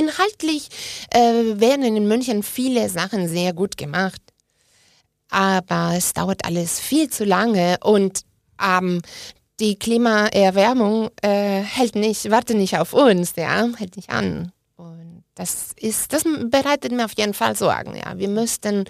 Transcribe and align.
inhaltlich 0.00 0.68
äh, 1.10 1.60
werden 1.60 1.84
in 1.84 2.08
München 2.08 2.42
viele 2.42 2.88
Sachen 2.88 3.28
sehr 3.28 3.52
gut 3.52 3.76
gemacht. 3.76 4.20
Aber 5.30 5.92
es 5.96 6.12
dauert 6.12 6.44
alles 6.44 6.80
viel 6.80 7.08
zu 7.08 7.24
lange 7.24 7.76
und 7.82 8.22
ähm, 8.60 9.00
die 9.60 9.78
Klimaerwärmung 9.78 11.10
äh, 11.22 11.60
hält 11.60 11.94
nicht, 11.94 12.30
wartet 12.30 12.56
nicht 12.56 12.78
auf 12.78 12.92
uns, 12.92 13.34
ja, 13.36 13.68
hält 13.76 13.96
nicht 13.96 14.10
an. 14.10 14.52
Und 14.76 15.22
das 15.34 15.68
ist, 15.76 16.12
das 16.12 16.24
bereitet 16.24 16.92
mir 16.92 17.04
auf 17.04 17.16
jeden 17.16 17.34
Fall 17.34 17.54
Sorgen, 17.54 17.94
ja. 17.94 18.18
Wir 18.18 18.28
müssten 18.28 18.84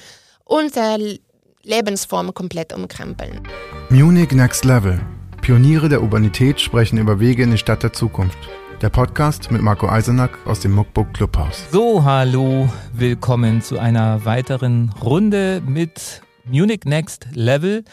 unsere 0.45 1.19
Lebensform 1.63 2.33
komplett 2.33 2.73
umkrempeln. 2.73 3.47
Munich 3.91 4.31
Next 4.33 4.65
Level. 4.65 5.01
Pioniere 5.43 5.89
der 5.89 6.03
Urbanität 6.03 6.61
sprechen 6.61 6.99
über 6.99 7.19
Wege 7.19 7.43
in 7.43 7.51
die 7.51 7.59
Stadt 7.59 7.83
der 7.83 7.93
Zukunft. 7.93 8.39
Der 8.81 8.89
Podcast 8.89 9.51
mit 9.51 9.61
Marco 9.61 9.91
Eisenack 9.91 10.47
aus 10.47 10.61
dem 10.61 10.73
Muckbook 10.73 11.13
Clubhaus. 11.13 11.71
So, 11.71 12.03
hallo, 12.03 12.67
willkommen 12.95 13.61
zu 13.61 13.79
einer 13.79 14.25
weiteren 14.25 14.89
Runde 15.03 15.63
mit 15.67 16.23
Munich 16.47 16.87
Next 16.87 17.29
Level 17.35 17.85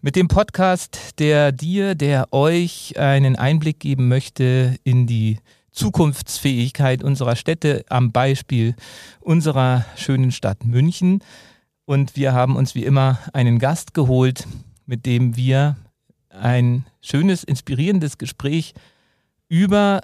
mit 0.00 0.16
dem 0.16 0.28
Podcast, 0.28 1.18
der 1.18 1.52
dir, 1.52 1.94
der 1.94 2.32
euch 2.32 2.98
einen 2.98 3.36
Einblick 3.36 3.78
geben 3.78 4.08
möchte 4.08 4.78
in 4.84 5.06
die 5.06 5.36
Zukunftsfähigkeit 5.70 7.04
unserer 7.04 7.36
Städte 7.36 7.84
am 7.90 8.10
Beispiel 8.10 8.74
unserer 9.20 9.84
schönen 9.96 10.32
Stadt 10.32 10.64
München. 10.64 11.22
Und 11.84 12.16
wir 12.16 12.32
haben 12.32 12.56
uns 12.56 12.74
wie 12.74 12.84
immer 12.86 13.18
einen 13.34 13.58
Gast 13.58 13.92
geholt, 13.92 14.46
mit 14.86 15.04
dem 15.04 15.36
wir 15.36 15.76
ein 16.30 16.86
schönes, 17.02 17.44
inspirierendes 17.44 18.16
Gespräch 18.16 18.72
über 19.50 20.00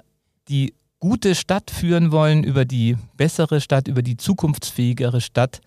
die 0.49 0.73
gute 0.99 1.35
Stadt 1.35 1.71
führen 1.71 2.11
wollen, 2.11 2.43
über 2.43 2.65
die 2.65 2.97
bessere 3.15 3.61
Stadt, 3.61 3.87
über 3.87 4.01
die 4.01 4.17
zukunftsfähigere 4.17 5.21
Stadt. 5.21 5.61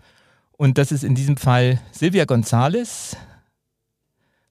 Und 0.53 0.79
das 0.79 0.93
ist 0.93 1.05
in 1.05 1.15
diesem 1.15 1.37
Fall 1.37 1.81
Silvia 1.93 2.25
González. 2.25 3.17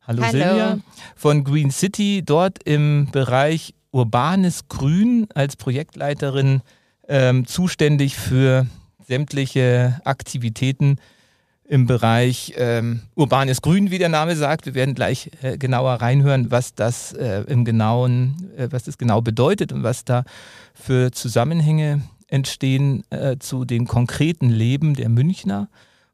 Hallo, 0.01 0.23
Hallo, 0.23 0.31
Silvia 0.31 0.79
von 1.15 1.43
Green 1.43 1.69
City, 1.69 2.23
dort 2.25 2.63
im 2.63 3.09
Bereich 3.11 3.75
Urbanes 3.91 4.67
Grün 4.67 5.27
als 5.35 5.55
Projektleiterin 5.55 6.61
ähm, 7.07 7.45
zuständig 7.45 8.15
für 8.15 8.65
sämtliche 9.05 10.01
Aktivitäten 10.05 10.97
im 11.71 11.85
Bereich 11.85 12.53
ähm, 12.57 12.99
Urbanes 13.15 13.61
Grün, 13.61 13.91
wie 13.91 13.97
der 13.97 14.09
Name 14.09 14.35
sagt. 14.35 14.65
Wir 14.65 14.73
werden 14.73 14.93
gleich 14.93 15.31
äh, 15.41 15.57
genauer 15.57 15.93
reinhören, 15.93 16.51
was 16.51 16.75
das 16.75 17.13
äh, 17.13 17.45
im 17.47 17.63
genauen, 17.63 18.51
äh, 18.57 18.67
was 18.71 18.83
das 18.83 18.97
genau 18.97 19.21
bedeutet 19.21 19.71
und 19.71 19.81
was 19.81 20.03
da 20.03 20.25
für 20.73 21.13
Zusammenhänge 21.13 22.01
entstehen 22.27 23.05
äh, 23.09 23.37
zu 23.39 23.63
dem 23.63 23.87
konkreten 23.87 24.49
Leben 24.49 24.95
der 24.95 25.07
Münchner 25.07 25.69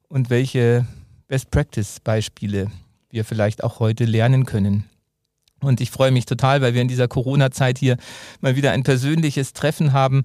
und 0.10 0.30
welche 0.30 0.86
Best 1.28 1.50
Practice 1.50 2.02
Beispiele 2.02 2.68
wir 3.10 3.26
vielleicht 3.26 3.64
auch 3.64 3.80
heute 3.80 4.06
lernen 4.06 4.46
können. 4.46 4.84
Und 5.60 5.82
ich 5.82 5.90
freue 5.90 6.12
mich 6.12 6.28
total, 6.28 6.62
weil 6.62 6.76
wir 6.76 6.84
in 6.84 6.88
dieser 6.88 7.08
Corona-Zeit 7.08 7.80
hier 7.80 7.98
mal 8.42 8.56
wieder 8.56 8.74
ein 8.74 8.84
persönliches 8.84 9.54
Treffen 9.54 9.92
haben. 9.92 10.22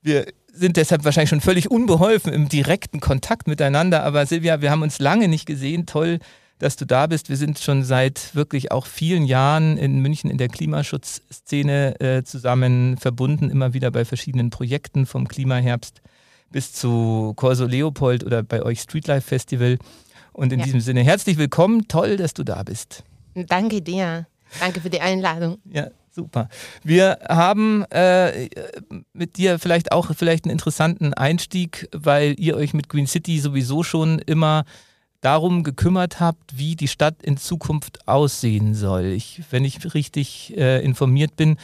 Wir 0.00 0.24
sind 0.52 0.76
deshalb 0.76 1.04
wahrscheinlich 1.04 1.30
schon 1.30 1.40
völlig 1.40 1.70
unbeholfen 1.70 2.32
im 2.32 2.48
direkten 2.48 3.00
Kontakt 3.00 3.48
miteinander. 3.48 4.04
Aber 4.04 4.26
Silvia, 4.26 4.60
wir 4.60 4.70
haben 4.70 4.82
uns 4.82 4.98
lange 4.98 5.28
nicht 5.28 5.46
gesehen. 5.46 5.86
Toll, 5.86 6.18
dass 6.58 6.76
du 6.76 6.84
da 6.84 7.06
bist. 7.06 7.28
Wir 7.28 7.36
sind 7.36 7.58
schon 7.58 7.82
seit 7.82 8.34
wirklich 8.34 8.70
auch 8.70 8.86
vielen 8.86 9.24
Jahren 9.24 9.76
in 9.78 10.00
München 10.00 10.30
in 10.30 10.38
der 10.38 10.48
Klimaschutzszene 10.48 12.00
äh, 12.00 12.22
zusammen 12.22 12.96
verbunden, 12.98 13.50
immer 13.50 13.74
wieder 13.74 13.90
bei 13.90 14.04
verschiedenen 14.04 14.50
Projekten 14.50 15.06
vom 15.06 15.26
Klimaherbst 15.26 16.02
bis 16.50 16.72
zu 16.72 17.32
Corso 17.34 17.64
Leopold 17.64 18.24
oder 18.24 18.42
bei 18.42 18.62
euch 18.62 18.80
Streetlife 18.80 19.26
Festival. 19.26 19.78
Und 20.32 20.52
in 20.52 20.60
ja. 20.60 20.64
diesem 20.66 20.80
Sinne 20.80 21.02
herzlich 21.02 21.38
willkommen. 21.38 21.88
Toll, 21.88 22.16
dass 22.16 22.34
du 22.34 22.44
da 22.44 22.62
bist. 22.62 23.04
Danke 23.34 23.82
dir. 23.82 24.26
Danke 24.60 24.80
für 24.80 24.90
die 24.90 25.00
Einladung. 25.00 25.58
Ja, 25.64 25.88
super. 26.14 26.48
Wir 26.82 27.18
haben 27.28 27.84
äh, 27.90 28.48
mit 29.12 29.36
dir 29.36 29.58
vielleicht 29.58 29.92
auch 29.92 30.14
vielleicht 30.14 30.44
einen 30.44 30.52
interessanten 30.52 31.14
Einstieg, 31.14 31.88
weil 31.92 32.34
ihr 32.38 32.56
euch 32.56 32.74
mit 32.74 32.88
Green 32.88 33.06
City 33.06 33.38
sowieso 33.38 33.82
schon 33.82 34.18
immer 34.20 34.64
darum 35.20 35.62
gekümmert 35.62 36.20
habt, 36.20 36.58
wie 36.58 36.76
die 36.76 36.88
Stadt 36.88 37.22
in 37.22 37.36
Zukunft 37.36 38.06
aussehen 38.08 38.74
soll. 38.74 39.04
Ich, 39.04 39.42
wenn 39.50 39.64
ich 39.64 39.94
richtig 39.94 40.56
äh, 40.56 40.84
informiert 40.84 41.36
bin, 41.36 41.56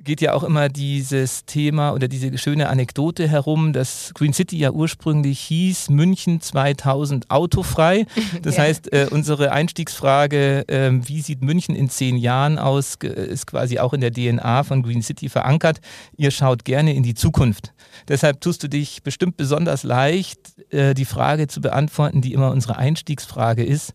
geht 0.00 0.20
ja 0.20 0.32
auch 0.32 0.42
immer 0.42 0.68
dieses 0.68 1.44
Thema 1.44 1.92
oder 1.92 2.08
diese 2.08 2.36
schöne 2.38 2.68
Anekdote 2.68 3.28
herum, 3.28 3.72
dass 3.72 4.12
Green 4.14 4.32
City 4.32 4.58
ja 4.58 4.70
ursprünglich 4.72 5.40
hieß 5.40 5.90
München 5.90 6.40
2000 6.40 7.30
autofrei. 7.30 8.06
Das 8.42 8.56
ja. 8.56 8.62
heißt, 8.62 8.92
äh, 8.92 9.08
unsere 9.10 9.52
Einstiegsfrage, 9.52 10.66
äh, 10.68 10.90
wie 10.92 11.20
sieht 11.20 11.42
München 11.42 11.76
in 11.76 11.88
zehn 11.90 12.16
Jahren 12.16 12.58
aus, 12.58 12.96
ist 12.96 13.46
quasi 13.46 13.78
auch 13.78 13.92
in 13.92 14.00
der 14.00 14.10
DNA 14.12 14.64
von 14.64 14.82
Green 14.82 15.02
City 15.02 15.28
verankert. 15.28 15.80
Ihr 16.16 16.30
schaut 16.30 16.64
gerne 16.64 16.94
in 16.94 17.02
die 17.02 17.14
Zukunft. 17.14 17.72
Deshalb 18.08 18.40
tust 18.40 18.62
du 18.62 18.68
dich 18.68 19.02
bestimmt 19.02 19.36
besonders 19.36 19.82
leicht, 19.82 20.40
äh, 20.72 20.94
die 20.94 21.04
Frage 21.04 21.46
zu 21.46 21.60
beantworten, 21.60 22.20
die 22.20 22.32
immer 22.32 22.50
unsere 22.50 22.76
Einstiegsfrage 22.76 23.64
ist. 23.64 23.94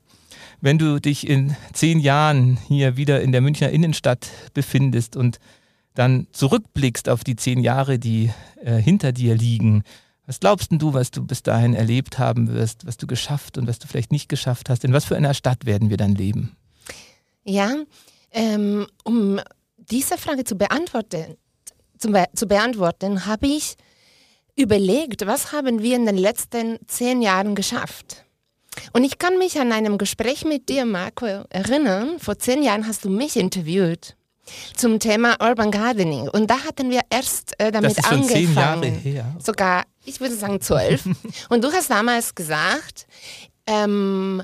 Wenn 0.61 0.77
du 0.77 0.99
dich 0.99 1.27
in 1.27 1.55
zehn 1.73 1.99
Jahren 1.99 2.57
hier 2.67 2.97
wieder 2.97 3.21
in 3.21 3.31
der 3.31 3.41
Münchner 3.41 3.69
Innenstadt 3.69 4.27
befindest 4.53 5.15
und 5.15 5.39
dann 5.97 6.27
zurückblickst 6.31 7.09
auf 7.09 7.23
die 7.23 7.35
zehn 7.35 7.59
Jahre, 7.59 7.99
die 7.99 8.31
äh, 8.63 8.75
hinter 8.75 9.11
dir 9.11 9.35
liegen, 9.35 9.83
was 10.27 10.39
glaubst 10.39 10.69
du, 10.71 10.93
was 10.93 11.09
du 11.09 11.25
bis 11.25 11.41
dahin 11.41 11.73
erlebt 11.73 12.19
haben 12.19 12.53
wirst, 12.53 12.85
was 12.85 12.97
du 12.97 13.07
geschafft 13.07 13.57
und 13.57 13.65
was 13.67 13.79
du 13.79 13.87
vielleicht 13.87 14.11
nicht 14.11 14.27
geschafft 14.27 14.69
hast? 14.69 14.83
In 14.83 14.93
was 14.93 15.05
für 15.05 15.15
einer 15.15 15.33
Stadt 15.33 15.65
werden 15.65 15.89
wir 15.89 15.97
dann 15.97 16.15
leben? 16.15 16.55
Ja, 17.45 17.73
ähm, 18.31 18.87
um 19.05 19.39
diese 19.77 20.17
Frage 20.17 20.43
zu 20.43 20.55
beantworten, 20.55 21.37
zu, 21.97 22.11
be 22.11 22.25
zu 22.35 22.45
beantworten, 22.45 23.25
habe 23.25 23.47
ich 23.47 23.75
überlegt, 24.55 25.25
was 25.25 25.53
haben 25.53 25.81
wir 25.81 25.95
in 25.95 26.05
den 26.05 26.17
letzten 26.17 26.77
zehn 26.87 27.21
Jahren 27.21 27.55
geschafft? 27.55 28.25
Und 28.91 29.05
ich 29.05 29.17
kann 29.17 29.37
mich 29.37 29.59
an 29.59 29.71
einem 29.71 29.97
Gespräch 29.97 30.43
mit 30.43 30.67
dir, 30.67 30.85
Marco, 30.85 31.25
erinnern. 31.49 32.19
Vor 32.19 32.37
zehn 32.37 32.61
Jahren 32.61 32.85
hast 32.85 33.05
du 33.05 33.09
mich 33.09 33.37
interviewt 33.37 34.17
zum 34.75 34.99
Thema 34.99 35.37
Urban 35.41 35.71
Gardening. 35.71 36.29
Und 36.29 36.49
da 36.49 36.63
hatten 36.63 36.89
wir 36.89 37.01
erst 37.09 37.59
äh, 37.59 37.71
damit 37.71 37.91
das 37.91 37.97
ist 37.97 38.07
schon 38.07 38.21
angefangen. 38.21 38.43
Zehn 38.43 38.53
Jahre 38.53 38.87
her. 38.87 39.35
Sogar, 39.43 39.83
ich 40.05 40.19
würde 40.19 40.35
sagen 40.35 40.61
zwölf. 40.61 41.03
und 41.49 41.63
du 41.63 41.71
hast 41.71 41.89
damals 41.89 42.35
gesagt, 42.35 43.07
ähm, 43.65 44.41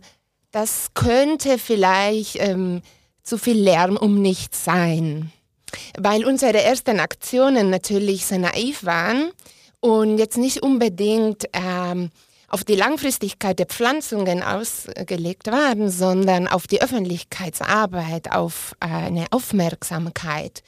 das 0.51 0.87
könnte 0.93 1.57
vielleicht 1.57 2.37
ähm, 2.39 2.81
zu 3.23 3.37
viel 3.37 3.57
Lärm 3.57 3.97
um 3.97 4.21
nichts 4.21 4.63
sein. 4.63 5.31
Weil 5.97 6.25
unsere 6.25 6.61
ersten 6.61 6.99
Aktionen 6.99 7.69
natürlich 7.69 8.25
sehr 8.25 8.37
naiv 8.37 8.85
waren 8.85 9.31
und 9.79 10.17
jetzt 10.19 10.37
nicht 10.37 10.61
unbedingt 10.61 11.45
ähm, 11.53 12.11
auf 12.53 12.63
die 12.63 12.75
Langfristigkeit 12.75 13.57
der 13.57 13.65
Pflanzungen 13.65 14.43
ausgelegt 14.43 15.47
waren, 15.47 15.89
sondern 15.89 16.47
auf 16.47 16.67
die 16.67 16.83
Öffentlichkeitsarbeit, 16.83 18.31
auf 18.31 18.75
eine 18.79 19.25
Aufmerksamkeit. 19.31 20.61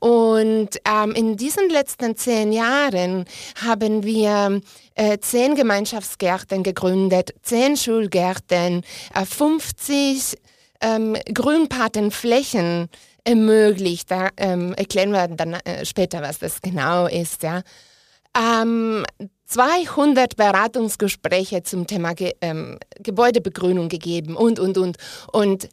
Und 0.00 0.70
ähm, 0.88 1.12
in 1.12 1.36
diesen 1.36 1.68
letzten 1.68 2.16
zehn 2.16 2.54
Jahren 2.54 3.26
haben 3.62 4.02
wir 4.02 4.62
äh, 4.94 5.18
zehn 5.18 5.54
Gemeinschaftsgärten 5.54 6.62
gegründet, 6.62 7.34
zehn 7.42 7.76
Schulgärten, 7.76 8.82
äh, 9.14 9.26
50 9.26 10.38
ähm, 10.80 11.18
Grünpatenflächen 11.34 12.88
ermöglicht. 13.24 14.10
Da 14.10 14.30
ähm, 14.38 14.72
erklären 14.72 15.10
wir 15.10 15.28
dann 15.28 15.52
äh, 15.52 15.84
später, 15.84 16.22
was 16.22 16.38
das 16.38 16.62
genau 16.62 17.08
ist. 17.08 17.42
Ja. 17.42 17.60
Ähm, 18.34 19.04
200 19.46 20.36
Beratungsgespräche 20.36 21.62
zum 21.62 21.86
Thema 21.86 22.14
Ge 22.14 22.34
ähm, 22.40 22.78
Gebäudebegrünung 22.98 23.88
gegeben 23.88 24.36
und, 24.36 24.58
und, 24.58 24.76
und. 24.76 24.96
Und 25.32 25.68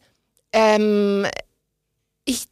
ähm, 0.52 1.26
ich 2.26 2.46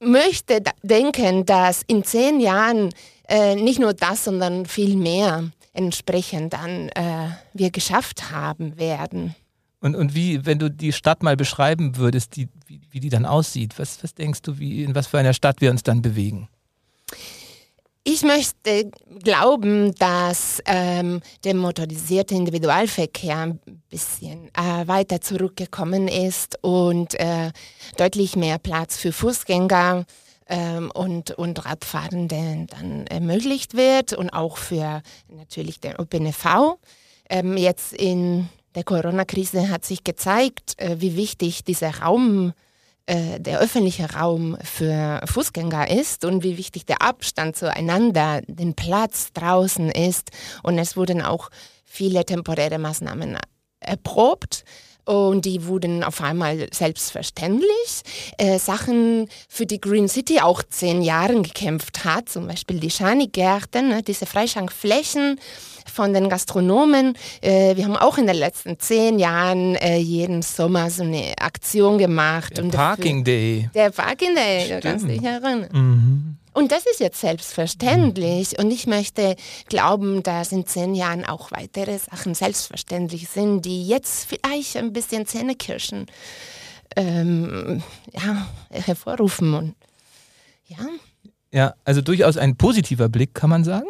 möchte 0.00 0.62
denken, 0.82 1.46
dass 1.46 1.82
in 1.86 2.04
zehn 2.04 2.40
Jahren 2.40 2.90
äh, 3.28 3.54
nicht 3.54 3.78
nur 3.78 3.94
das, 3.94 4.24
sondern 4.24 4.66
viel 4.66 4.96
mehr 4.96 5.50
entsprechend 5.72 6.52
dann 6.52 6.88
äh, 6.90 7.28
wir 7.54 7.70
geschafft 7.70 8.30
haben 8.30 8.78
werden. 8.78 9.34
Und, 9.80 9.96
und 9.96 10.14
wie, 10.14 10.44
wenn 10.46 10.58
du 10.58 10.70
die 10.70 10.92
Stadt 10.92 11.22
mal 11.22 11.36
beschreiben 11.36 11.96
würdest, 11.96 12.36
die, 12.36 12.48
wie, 12.66 12.80
wie 12.90 13.00
die 13.00 13.08
dann 13.08 13.26
aussieht, 13.26 13.78
was, 13.78 14.02
was 14.02 14.14
denkst 14.14 14.42
du, 14.42 14.58
wie, 14.58 14.84
in 14.84 14.94
was 14.94 15.08
für 15.08 15.18
einer 15.18 15.34
Stadt 15.34 15.60
wir 15.60 15.70
uns 15.70 15.82
dann 15.82 16.02
bewegen? 16.02 16.48
Ich 18.04 18.22
möchte 18.24 18.90
glauben, 19.22 19.94
dass 19.94 20.60
ähm, 20.66 21.20
der 21.44 21.54
motorisierte 21.54 22.34
Individualverkehr 22.34 23.38
ein 23.38 23.60
bisschen 23.88 24.48
äh, 24.48 24.88
weiter 24.88 25.20
zurückgekommen 25.20 26.08
ist 26.08 26.58
und 26.62 27.14
äh, 27.20 27.52
deutlich 27.96 28.34
mehr 28.34 28.58
Platz 28.58 28.96
für 28.96 29.12
Fußgänger 29.12 30.04
ähm, 30.48 30.90
und, 30.92 31.30
und 31.30 31.64
Radfahrenden 31.64 32.66
dann 32.66 33.06
ermöglicht 33.06 33.76
wird 33.76 34.14
und 34.14 34.30
auch 34.30 34.56
für 34.56 35.02
natürlich 35.28 35.78
den 35.78 35.94
ÖPNV. 35.94 36.78
Ähm, 37.30 37.56
jetzt 37.56 37.92
in 37.92 38.48
der 38.74 38.82
Corona-Krise 38.82 39.70
hat 39.70 39.84
sich 39.84 40.02
gezeigt, 40.02 40.74
äh, 40.78 40.96
wie 41.00 41.14
wichtig 41.14 41.62
dieser 41.62 41.98
Raum 41.98 42.48
äh, 42.48 42.52
der 43.08 43.58
öffentliche 43.58 44.12
Raum 44.14 44.56
für 44.62 45.20
Fußgänger 45.26 45.90
ist 45.90 46.24
und 46.24 46.42
wie 46.44 46.56
wichtig 46.56 46.86
der 46.86 47.02
Abstand 47.02 47.56
zueinander, 47.56 48.42
den 48.46 48.74
Platz 48.74 49.32
draußen 49.32 49.90
ist. 49.90 50.30
Und 50.62 50.78
es 50.78 50.96
wurden 50.96 51.20
auch 51.20 51.50
viele 51.84 52.24
temporäre 52.24 52.78
Maßnahmen 52.78 53.38
erprobt. 53.80 54.64
Und 55.04 55.44
die 55.44 55.66
wurden 55.66 56.04
auf 56.04 56.20
einmal 56.20 56.68
selbstverständlich. 56.72 58.02
Äh, 58.38 58.58
Sachen, 58.58 59.28
für 59.48 59.66
die 59.66 59.80
Green 59.80 60.08
City 60.08 60.40
auch 60.40 60.62
zehn 60.62 61.02
Jahre 61.02 61.40
gekämpft 61.42 62.04
hat, 62.04 62.28
zum 62.28 62.46
Beispiel 62.46 62.78
die 62.78 62.90
Schanigärten, 62.90 63.88
ne, 63.88 64.02
diese 64.02 64.26
Freischankflächen 64.26 65.40
von 65.92 66.12
den 66.12 66.28
Gastronomen. 66.28 67.14
Äh, 67.40 67.76
wir 67.76 67.84
haben 67.84 67.96
auch 67.96 68.18
in 68.18 68.26
den 68.26 68.36
letzten 68.36 68.78
zehn 68.78 69.18
Jahren 69.18 69.74
äh, 69.76 69.98
jeden 69.98 70.42
Sommer 70.42 70.88
so 70.90 71.02
eine 71.02 71.34
Aktion 71.38 71.98
gemacht. 71.98 72.56
Der 72.56 72.62
Parking 72.64 73.24
dafür, 73.24 73.24
Day. 73.24 73.70
Der 73.74 73.90
Parking 73.90 74.34
Day, 74.34 74.64
Stimmt. 74.66 74.84
du 74.84 74.88
kannst 74.88 75.08
dich 75.08 75.22
erinnern. 75.22 75.68
Mhm. 75.72 76.36
Und 76.52 76.70
das 76.70 76.84
ist 76.86 77.00
jetzt 77.00 77.20
selbstverständlich. 77.20 78.58
Und 78.58 78.70
ich 78.70 78.86
möchte 78.86 79.36
glauben, 79.68 80.22
dass 80.22 80.52
in 80.52 80.66
zehn 80.66 80.94
Jahren 80.94 81.24
auch 81.24 81.50
weitere 81.50 81.98
Sachen 81.98 82.34
selbstverständlich 82.34 83.28
sind, 83.28 83.62
die 83.62 83.86
jetzt 83.86 84.26
vielleicht 84.26 84.76
ein 84.76 84.92
bisschen 84.92 85.26
Zähnekirschen 85.26 86.06
ähm, 86.96 87.82
ja, 88.12 88.48
hervorrufen. 88.70 89.54
Und, 89.54 89.74
ja. 90.66 90.88
ja, 91.50 91.74
also 91.84 92.02
durchaus 92.02 92.36
ein 92.36 92.56
positiver 92.56 93.08
Blick, 93.08 93.34
kann 93.34 93.50
man 93.50 93.64
sagen. 93.64 93.88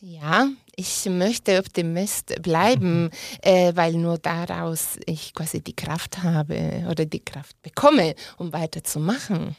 Ja, 0.00 0.48
ich 0.76 1.06
möchte 1.06 1.58
Optimist 1.58 2.40
bleiben, 2.40 3.04
mhm. 3.04 3.10
äh, 3.42 3.72
weil 3.74 3.94
nur 3.94 4.16
daraus 4.18 4.96
ich 5.06 5.34
quasi 5.34 5.60
die 5.60 5.74
Kraft 5.74 6.22
habe 6.22 6.86
oder 6.88 7.04
die 7.04 7.24
Kraft 7.24 7.60
bekomme, 7.62 8.14
um 8.36 8.52
weiterzumachen. 8.52 9.56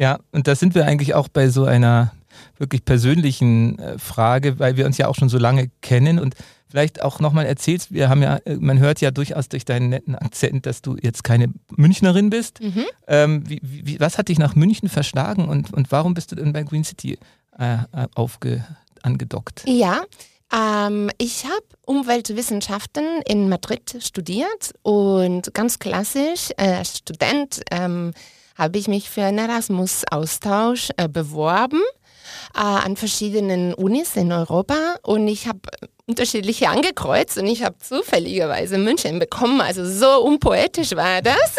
Ja, 0.00 0.18
und 0.32 0.48
da 0.48 0.54
sind 0.54 0.74
wir 0.74 0.86
eigentlich 0.86 1.14
auch 1.14 1.28
bei 1.28 1.50
so 1.50 1.66
einer 1.66 2.14
wirklich 2.56 2.86
persönlichen 2.86 3.78
äh, 3.78 3.98
Frage, 3.98 4.58
weil 4.58 4.78
wir 4.78 4.86
uns 4.86 4.96
ja 4.96 5.08
auch 5.08 5.14
schon 5.14 5.28
so 5.28 5.36
lange 5.36 5.70
kennen 5.82 6.18
und 6.18 6.36
vielleicht 6.70 7.02
auch 7.02 7.20
nochmal 7.20 7.44
erzählst, 7.44 7.92
wir 7.92 8.08
haben 8.08 8.22
ja, 8.22 8.36
äh, 8.46 8.56
man 8.56 8.78
hört 8.78 9.02
ja 9.02 9.10
durchaus 9.10 9.50
durch 9.50 9.66
deinen 9.66 9.90
netten 9.90 10.14
Akzent, 10.14 10.64
dass 10.64 10.80
du 10.80 10.96
jetzt 10.96 11.22
keine 11.22 11.52
Münchnerin 11.76 12.30
bist. 12.30 12.62
Mhm. 12.62 12.84
Ähm, 13.08 13.42
wie, 13.46 13.60
wie, 13.62 14.00
was 14.00 14.16
hat 14.16 14.28
dich 14.28 14.38
nach 14.38 14.54
München 14.54 14.88
verschlagen 14.88 15.46
und, 15.46 15.74
und 15.74 15.92
warum 15.92 16.14
bist 16.14 16.32
du 16.32 16.36
denn 16.36 16.54
bei 16.54 16.62
Green 16.62 16.84
City 16.84 17.18
äh, 17.58 17.74
äh 17.74 18.06
aufge, 18.14 18.64
angedockt? 19.02 19.64
Ja, 19.66 20.00
ähm, 20.50 21.10
ich 21.18 21.44
habe 21.44 21.66
Umweltwissenschaften 21.84 23.20
in 23.28 23.50
Madrid 23.50 23.98
studiert 24.00 24.72
und 24.80 25.52
ganz 25.52 25.78
klassisch 25.78 26.52
äh, 26.56 26.82
Student 26.86 27.60
ähm, 27.70 28.14
habe 28.56 28.78
ich 28.78 28.88
mich 28.88 29.10
für 29.10 29.22
einen 29.22 29.38
Erasmus-Austausch 29.38 30.90
äh, 30.96 31.08
beworben 31.08 31.82
äh, 32.54 32.60
an 32.60 32.96
verschiedenen 32.96 33.74
Unis 33.74 34.16
in 34.16 34.32
Europa 34.32 34.96
und 35.02 35.28
ich 35.28 35.46
habe 35.46 35.60
unterschiedliche 36.10 36.68
angekreuzt 36.68 37.38
und 37.38 37.46
ich 37.46 37.62
habe 37.62 37.78
zufälligerweise 37.78 38.78
München 38.78 39.20
bekommen. 39.20 39.60
Also 39.60 39.84
so 39.88 40.24
unpoetisch 40.24 40.96
war 40.96 41.22
das. 41.22 41.56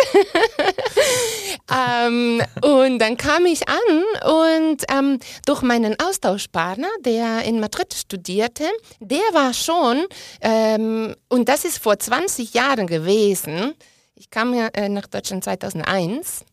ähm, 2.05 2.41
und 2.61 2.99
dann 2.99 3.15
kam 3.15 3.45
ich 3.45 3.61
an 3.69 4.03
und 4.29 4.83
ähm, 4.91 5.19
durch 5.45 5.61
meinen 5.61 5.95
Austauschpartner, 5.99 6.89
der 6.99 7.43
in 7.43 7.61
Madrid 7.61 7.93
studierte, 7.93 8.65
der 8.99 9.19
war 9.31 9.53
schon, 9.53 10.05
ähm, 10.41 11.15
und 11.29 11.47
das 11.47 11.63
ist 11.63 11.81
vor 11.81 11.97
20 11.97 12.53
Jahren 12.53 12.87
gewesen, 12.87 13.73
ich 14.15 14.29
kam 14.29 14.53
ja 14.53 14.67
äh, 14.73 14.89
nach 14.89 15.07
Deutschland 15.07 15.45
2001, 15.45 16.45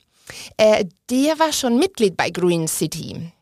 äh, 0.56 0.84
der 1.10 1.38
war 1.38 1.52
schon 1.52 1.78
Mitglied 1.78 2.16
bei 2.16 2.30
Green 2.30 2.68
City. 2.68 3.32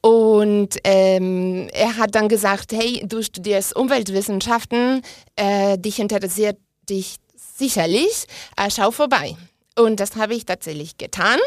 Und 0.00 0.78
ähm, 0.84 1.68
er 1.72 1.96
hat 1.96 2.14
dann 2.14 2.28
gesagt, 2.28 2.72
hey, 2.72 3.02
du 3.06 3.22
studierst 3.22 3.76
Umweltwissenschaften, 3.76 5.02
äh, 5.36 5.78
dich 5.78 6.00
interessiert 6.00 6.58
dich 6.88 7.16
sicherlich, 7.36 8.26
äh, 8.56 8.68
schau 8.70 8.90
vorbei. 8.90 9.36
Und 9.78 10.00
das 10.00 10.16
habe 10.16 10.34
ich 10.34 10.44
tatsächlich 10.44 10.98
getan. 10.98 11.38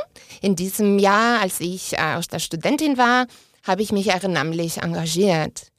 In 0.42 0.56
diesem 0.56 1.00
Jahr, 1.00 1.42
als 1.42 1.60
ich 1.60 1.94
äh, 1.94 2.16
aus 2.16 2.28
der 2.28 2.40
Studentin 2.40 2.98
war, 2.98 3.28
habe 3.64 3.82
ich 3.82 3.92
mich 3.92 4.08
ehrenamtlich 4.08 4.78
engagiert. 4.78 5.72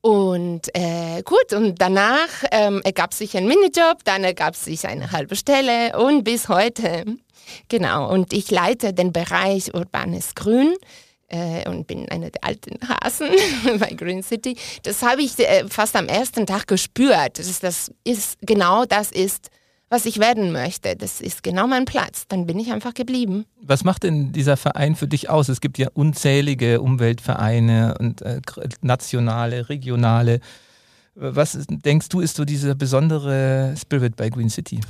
Und 0.00 0.68
äh, 0.74 1.22
gut, 1.22 1.54
und 1.54 1.80
danach 1.80 2.28
ähm, 2.50 2.82
ergab 2.84 3.14
sich 3.14 3.36
ein 3.36 3.46
Minijob, 3.46 4.04
dann 4.04 4.22
ergab 4.22 4.54
sich 4.54 4.86
eine 4.86 5.12
halbe 5.12 5.34
Stelle 5.34 5.98
und 5.98 6.24
bis 6.24 6.48
heute. 6.48 7.04
Genau, 7.68 8.10
und 8.10 8.32
ich 8.32 8.50
leite 8.50 8.92
den 8.92 9.12
Bereich 9.12 9.74
Urbanes 9.74 10.34
Grün 10.34 10.74
äh, 11.28 11.68
und 11.68 11.86
bin 11.86 12.08
eine 12.08 12.30
der 12.30 12.44
alten 12.44 12.78
Hasen 12.88 13.28
bei 13.78 13.92
Green 13.94 14.22
City. 14.22 14.56
Das 14.82 15.02
habe 15.02 15.22
ich 15.22 15.38
äh, 15.38 15.66
fast 15.68 15.96
am 15.96 16.06
ersten 16.06 16.46
Tag 16.46 16.66
gespürt. 16.66 17.38
Das 17.38 17.48
ist, 17.48 17.62
das 17.62 17.90
ist 18.04 18.38
genau 18.42 18.84
das 18.84 19.10
ist, 19.10 19.50
was 19.88 20.06
ich 20.06 20.18
werden 20.18 20.52
möchte. 20.52 20.96
Das 20.96 21.20
ist 21.20 21.42
genau 21.42 21.66
mein 21.66 21.84
Platz. 21.84 22.26
Dann 22.28 22.46
bin 22.46 22.58
ich 22.58 22.72
einfach 22.72 22.94
geblieben. 22.94 23.44
Was 23.62 23.84
macht 23.84 24.04
denn 24.04 24.32
dieser 24.32 24.56
Verein 24.56 24.96
für 24.96 25.08
dich 25.08 25.30
aus? 25.30 25.48
Es 25.48 25.60
gibt 25.60 25.78
ja 25.78 25.88
unzählige 25.92 26.80
Umweltvereine 26.80 27.96
und 27.98 28.22
äh, 28.22 28.40
nationale, 28.80 29.68
regionale. 29.68 30.40
Was 31.14 31.56
denkst 31.68 32.08
du, 32.08 32.20
ist 32.20 32.36
so 32.36 32.44
dieser 32.44 32.74
besondere 32.74 33.74
Spirit 33.80 34.16
bei 34.16 34.30
Green 34.30 34.50
City? 34.50 34.80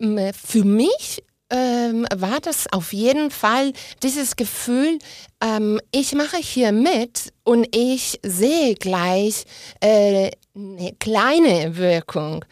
Für 0.00 0.64
mich 0.64 1.22
ähm, 1.50 2.06
war 2.14 2.40
das 2.40 2.66
auf 2.72 2.92
jeden 2.92 3.30
Fall 3.30 3.72
dieses 4.02 4.36
Gefühl, 4.36 4.98
ähm, 5.40 5.80
ich 5.92 6.14
mache 6.14 6.38
hier 6.38 6.72
mit 6.72 7.32
und 7.44 7.74
ich 7.74 8.18
sehe 8.22 8.74
gleich 8.74 9.44
äh, 9.80 10.30
eine 10.54 10.92
kleine 10.98 11.76
Wirkung. 11.76 12.44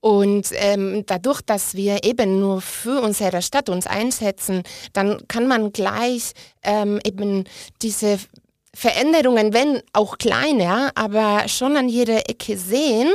Und 0.00 0.50
ähm, 0.52 1.02
dadurch, 1.06 1.40
dass 1.40 1.74
wir 1.74 2.04
eben 2.04 2.38
nur 2.38 2.60
für 2.60 3.00
unsere 3.00 3.42
Stadt 3.42 3.68
uns 3.68 3.86
einsetzen, 3.86 4.62
dann 4.92 5.26
kann 5.26 5.48
man 5.48 5.72
gleich 5.72 6.32
ähm, 6.62 7.00
eben 7.04 7.44
diese 7.82 8.18
Veränderungen, 8.72 9.52
wenn 9.52 9.82
auch 9.92 10.18
kleine, 10.18 10.90
aber 10.94 11.48
schon 11.48 11.76
an 11.76 11.88
jeder 11.88 12.28
Ecke 12.28 12.56
sehen 12.56 13.08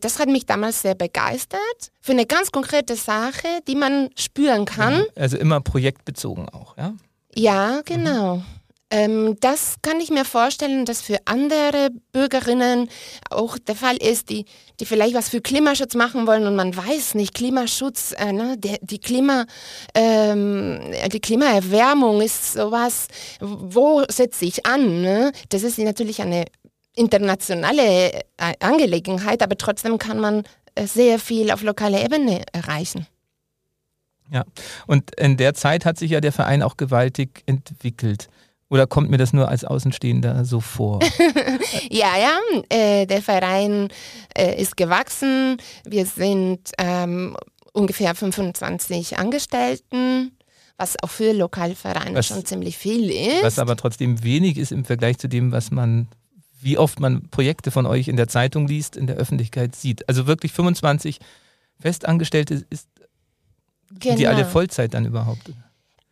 das 0.00 0.18
hat 0.18 0.28
mich 0.28 0.46
damals 0.46 0.82
sehr 0.82 0.94
begeistert 0.94 1.60
für 2.00 2.12
eine 2.12 2.26
ganz 2.26 2.50
konkrete 2.50 2.96
Sache, 2.96 3.48
die 3.68 3.76
man 3.76 4.10
spüren 4.16 4.64
kann. 4.64 5.04
Also 5.14 5.36
immer 5.36 5.60
projektbezogen 5.60 6.48
auch, 6.48 6.76
ja? 6.76 6.94
Ja, 7.34 7.82
genau. 7.84 8.36
Mhm. 8.36 8.44
Ähm, 8.88 9.36
das 9.40 9.76
kann 9.82 10.00
ich 10.00 10.10
mir 10.10 10.24
vorstellen, 10.24 10.84
dass 10.84 11.00
für 11.00 11.18
andere 11.24 11.90
Bürgerinnen 12.12 12.88
auch 13.30 13.58
der 13.58 13.74
Fall 13.74 13.96
ist, 13.96 14.30
die, 14.30 14.44
die 14.78 14.86
vielleicht 14.86 15.14
was 15.14 15.28
für 15.28 15.40
Klimaschutz 15.40 15.94
machen 15.96 16.26
wollen 16.28 16.46
und 16.46 16.54
man 16.54 16.76
weiß 16.76 17.16
nicht, 17.16 17.34
Klimaschutz, 17.34 18.14
äh, 18.16 18.32
ne, 18.32 18.56
der, 18.56 18.78
die, 18.82 18.98
Klima, 18.98 19.46
ähm, 19.94 20.80
die 21.12 21.20
Klimaerwärmung 21.20 22.20
ist 22.20 22.52
sowas, 22.52 23.08
wo 23.40 24.04
setze 24.08 24.44
ich 24.44 24.64
an? 24.66 25.02
Ne? 25.02 25.32
Das 25.48 25.64
ist 25.64 25.78
natürlich 25.78 26.22
eine 26.22 26.44
internationale 26.96 28.12
äh, 28.36 28.54
Angelegenheit, 28.60 29.42
aber 29.42 29.56
trotzdem 29.56 29.98
kann 29.98 30.18
man 30.18 30.42
äh, 30.74 30.86
sehr 30.86 31.18
viel 31.18 31.50
auf 31.52 31.62
lokaler 31.62 32.04
Ebene 32.04 32.42
erreichen. 32.52 33.06
Ja, 34.32 34.44
und 34.88 35.14
in 35.20 35.36
der 35.36 35.54
Zeit 35.54 35.84
hat 35.84 35.98
sich 35.98 36.10
ja 36.10 36.20
der 36.20 36.32
Verein 36.32 36.62
auch 36.62 36.76
gewaltig 36.76 37.44
entwickelt. 37.46 38.28
Oder 38.68 38.88
kommt 38.88 39.10
mir 39.10 39.18
das 39.18 39.32
nur 39.32 39.48
als 39.48 39.64
Außenstehender 39.64 40.44
so 40.44 40.60
vor? 40.60 40.98
ja, 41.90 42.16
ja, 42.18 42.38
äh, 42.68 43.06
der 43.06 43.22
Verein 43.22 43.88
äh, 44.36 44.60
ist 44.60 44.76
gewachsen. 44.76 45.58
Wir 45.84 46.04
sind 46.04 46.72
ähm, 46.78 47.36
ungefähr 47.72 48.16
25 48.16 49.18
Angestellten 49.18 50.32
was 50.78 51.02
auch 51.02 51.10
für 51.10 51.32
Lokalvereine 51.32 52.14
was, 52.14 52.26
schon 52.26 52.44
ziemlich 52.44 52.76
viel 52.76 53.10
ist. 53.10 53.42
Was 53.42 53.58
aber 53.58 53.76
trotzdem 53.76 54.22
wenig 54.22 54.58
ist 54.58 54.72
im 54.72 54.84
Vergleich 54.84 55.18
zu 55.18 55.28
dem, 55.28 55.52
was 55.52 55.70
man 55.70 56.08
wie 56.66 56.78
oft 56.78 56.98
man 56.98 57.28
Projekte 57.30 57.70
von 57.70 57.86
euch 57.86 58.08
in 58.08 58.16
der 58.16 58.26
Zeitung 58.26 58.66
liest, 58.66 58.96
in 58.96 59.06
der 59.06 59.16
Öffentlichkeit 59.16 59.76
sieht. 59.76 60.08
Also 60.08 60.26
wirklich 60.26 60.52
25 60.52 61.20
Festangestellte 61.78 62.66
ist 62.70 62.88
genau. 64.00 64.16
die 64.16 64.26
alle 64.26 64.38
genau. 64.38 64.48
Vollzeit 64.48 64.92
dann 64.92 65.06
überhaupt? 65.06 65.48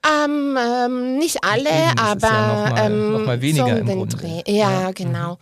Ähm, 0.06 0.56
ähm, 0.56 1.18
nicht 1.18 1.42
alle, 1.42 1.70
Eben, 1.70 1.98
aber 1.98 2.28
ja 2.28 2.46
noch 2.46 2.70
mal, 2.70 2.86
ähm, 2.86 3.12
noch 3.12 3.26
mal 3.26 3.42
weniger 3.42 3.68
so 3.68 3.76
im 3.76 3.86
Grunde. 3.86 4.42
Ja, 4.46 4.82
ja, 4.82 4.90
genau. 4.92 5.38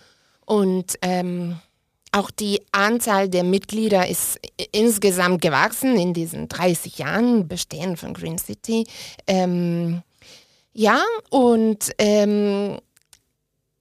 Und 0.47 0.95
ähm, 1.03 1.57
auch 2.11 2.31
die 2.31 2.63
Anzahl 2.73 3.29
der 3.29 3.45
Mitglieder 3.45 4.09
ist 4.09 4.41
insgesamt 4.73 5.43
gewachsen 5.43 5.99
in 5.99 6.15
diesen 6.15 6.49
30 6.49 6.99
Jahren 6.99 7.49
Bestehen 7.49 7.99
von 7.99 8.15
Green 8.15 8.39
City. 8.39 8.87
Ähm, 9.27 10.03
Ja, 10.73 11.03
und 11.29 11.93
ähm, 11.99 12.79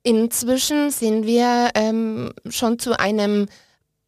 inzwischen 0.04 0.92
sind 0.92 1.26
wir 1.26 1.70
ähm, 1.76 2.34
schon 2.50 2.80
zu 2.80 3.00
einem 3.00 3.48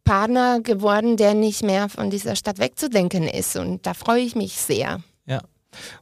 Partner 0.04 0.60
geworden, 0.62 1.18
der 1.18 1.34
nicht 1.34 1.64
mehr 1.64 1.90
von 1.90 2.10
dieser 2.10 2.36
Stadt 2.36 2.60
wegzudenken 2.60 3.24
ist. 3.24 3.56
Und 3.56 3.86
da 3.86 3.94
freue 3.94 4.22
ich 4.22 4.36
mich 4.36 4.54
sehr. 4.54 5.02
Ja. 5.26 5.42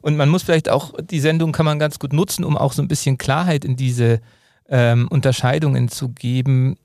Und 0.00 0.16
man 0.16 0.28
muss 0.28 0.42
vielleicht 0.42 0.68
auch, 0.68 0.92
die 1.00 1.20
Sendung 1.20 1.52
kann 1.52 1.66
man 1.66 1.78
ganz 1.78 1.98
gut 1.98 2.12
nutzen, 2.12 2.44
um 2.44 2.56
auch 2.56 2.72
so 2.72 2.82
ein 2.82 2.88
bisschen 2.88 3.16
Klarheit 3.16 3.64
in 3.64 3.76
diese 3.76 4.20
ähm, 4.68 5.08
Unterscheidungen 5.08 5.88
zu 5.88 6.08
geben, 6.10 6.76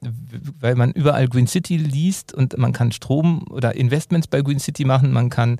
weil 0.60 0.76
man 0.76 0.92
überall 0.92 1.28
Green 1.28 1.48
City 1.48 1.78
liest 1.78 2.34
und 2.34 2.58
man 2.58 2.74
kann 2.74 2.92
Strom 2.92 3.46
oder 3.50 3.76
Investments 3.76 4.28
bei 4.28 4.42
Green 4.42 4.60
City 4.60 4.86
machen, 4.86 5.12
man 5.12 5.30
kann 5.30 5.60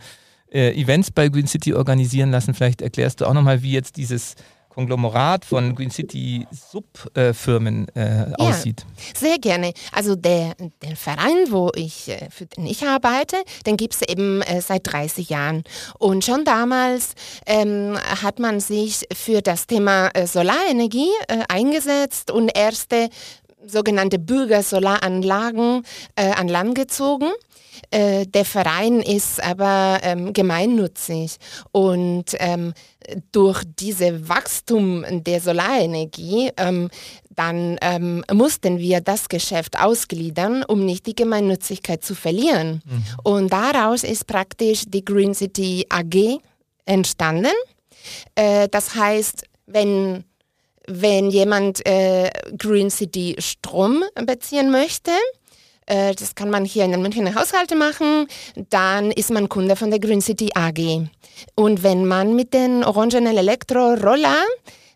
äh, 0.51 0.72
Events 0.80 1.12
bei 1.12 1.30
Green 1.30 1.48
City 1.48 1.74
organisieren 1.74 2.32
lassen. 2.32 2.54
Vielleicht 2.54 2.82
erklärst 2.82 3.22
du 3.22 3.25
auch 3.25 3.34
nochmal, 3.34 3.62
wie 3.63 3.72
jetzt 3.72 3.98
dieses 3.98 4.36
Konglomerat 4.77 5.43
von 5.43 5.74
Green 5.74 5.89
City 5.89 6.46
Subfirmen 6.51 7.88
äh, 7.96 8.29
ja, 8.29 8.36
aussieht. 8.38 8.86
Sehr 9.15 9.39
gerne. 9.39 9.74
Also 9.91 10.15
der, 10.15 10.53
der 10.84 10.96
Verein, 10.96 11.48
wo 11.50 11.72
ich, 11.74 12.10
äh, 12.10 12.29
für 12.29 12.46
den 12.46 12.67
ich 12.67 12.86
arbeite, 12.86 13.38
den 13.65 13.75
gibt 13.75 13.96
es 13.96 14.03
eben 14.03 14.43
äh, 14.43 14.62
seit 14.62 14.86
30 14.86 15.31
Jahren. 15.31 15.63
Und 15.98 16.24
schon 16.24 16.46
damals 16.46 17.15
ähm, 17.48 17.98
hat 18.22 18.38
man 18.38 18.60
sich 18.60 19.07
für 19.12 19.41
das 19.41 19.65
Thema 19.65 20.10
äh, 20.10 20.27
Solarenergie 20.27 21.10
äh, 21.27 21.39
eingesetzt 21.50 22.29
und 22.29 22.55
erste 22.55 23.10
sogenannte 23.65 24.19
Bürgersolaranlagen 24.19 25.88
äh, 26.15 26.34
an 26.34 26.50
Land 26.50 26.75
gezogen. 26.75 27.31
Äh, 27.91 28.25
der 28.25 28.46
Verein 28.46 29.01
ist 29.01 29.43
aber 29.43 30.00
ähm, 30.03 30.34
gemeinnützig 30.34 31.38
und 31.72 32.25
ähm, 32.39 32.74
durch 33.31 33.63
diese 33.79 34.27
Wachstum 34.27 35.05
der 35.10 35.39
Solarenergie 35.39 36.51
ähm, 36.57 36.89
dann 37.29 37.77
ähm, 37.81 38.24
mussten 38.34 38.79
wir 38.79 39.00
das 39.00 39.29
Geschäft 39.29 39.79
ausgliedern, 39.79 40.63
um 40.63 40.86
nicht 40.86 41.05
die 41.05 41.15
Gemeinnützigkeit 41.15 42.03
zu 42.03 42.15
verlieren. 42.15 42.81
Mhm. 42.84 43.03
Und 43.24 43.53
daraus 43.53 44.03
ist 44.03 44.25
praktisch 44.25 44.84
die 44.88 45.05
Green 45.05 45.36
City 45.36 45.86
AG 45.89 46.39
entstanden. 46.86 47.53
Äh, 48.36 48.67
das 48.69 48.96
heißt, 48.96 49.43
wenn 49.67 50.24
wenn 50.89 51.29
jemand 51.29 51.86
äh, 51.86 52.31
Green 52.57 52.89
City 52.89 53.36
Strom 53.39 54.05
beziehen 54.25 54.72
möchte, 54.72 55.12
äh, 55.88 56.13
das 56.13 56.36
kann 56.36 56.50
man 56.50 56.63
hier 56.65 56.86
in 56.86 56.91
den 56.91 57.01
Münchner 57.01 57.34
Haushalte 57.36 57.75
machen. 57.75 58.27
Dann 58.70 59.12
ist 59.12 59.32
man 59.32 59.50
Kunde 59.50 59.75
von 59.75 59.89
der 59.89 60.00
Green 60.00 60.22
City 60.22 60.50
AG. 60.53 61.08
Und 61.56 61.84
wenn 61.84 62.06
man 62.06 62.36
mit 62.36 62.53
den 62.53 62.84
orangenen 62.84 63.36
Elektroroller 63.36 64.44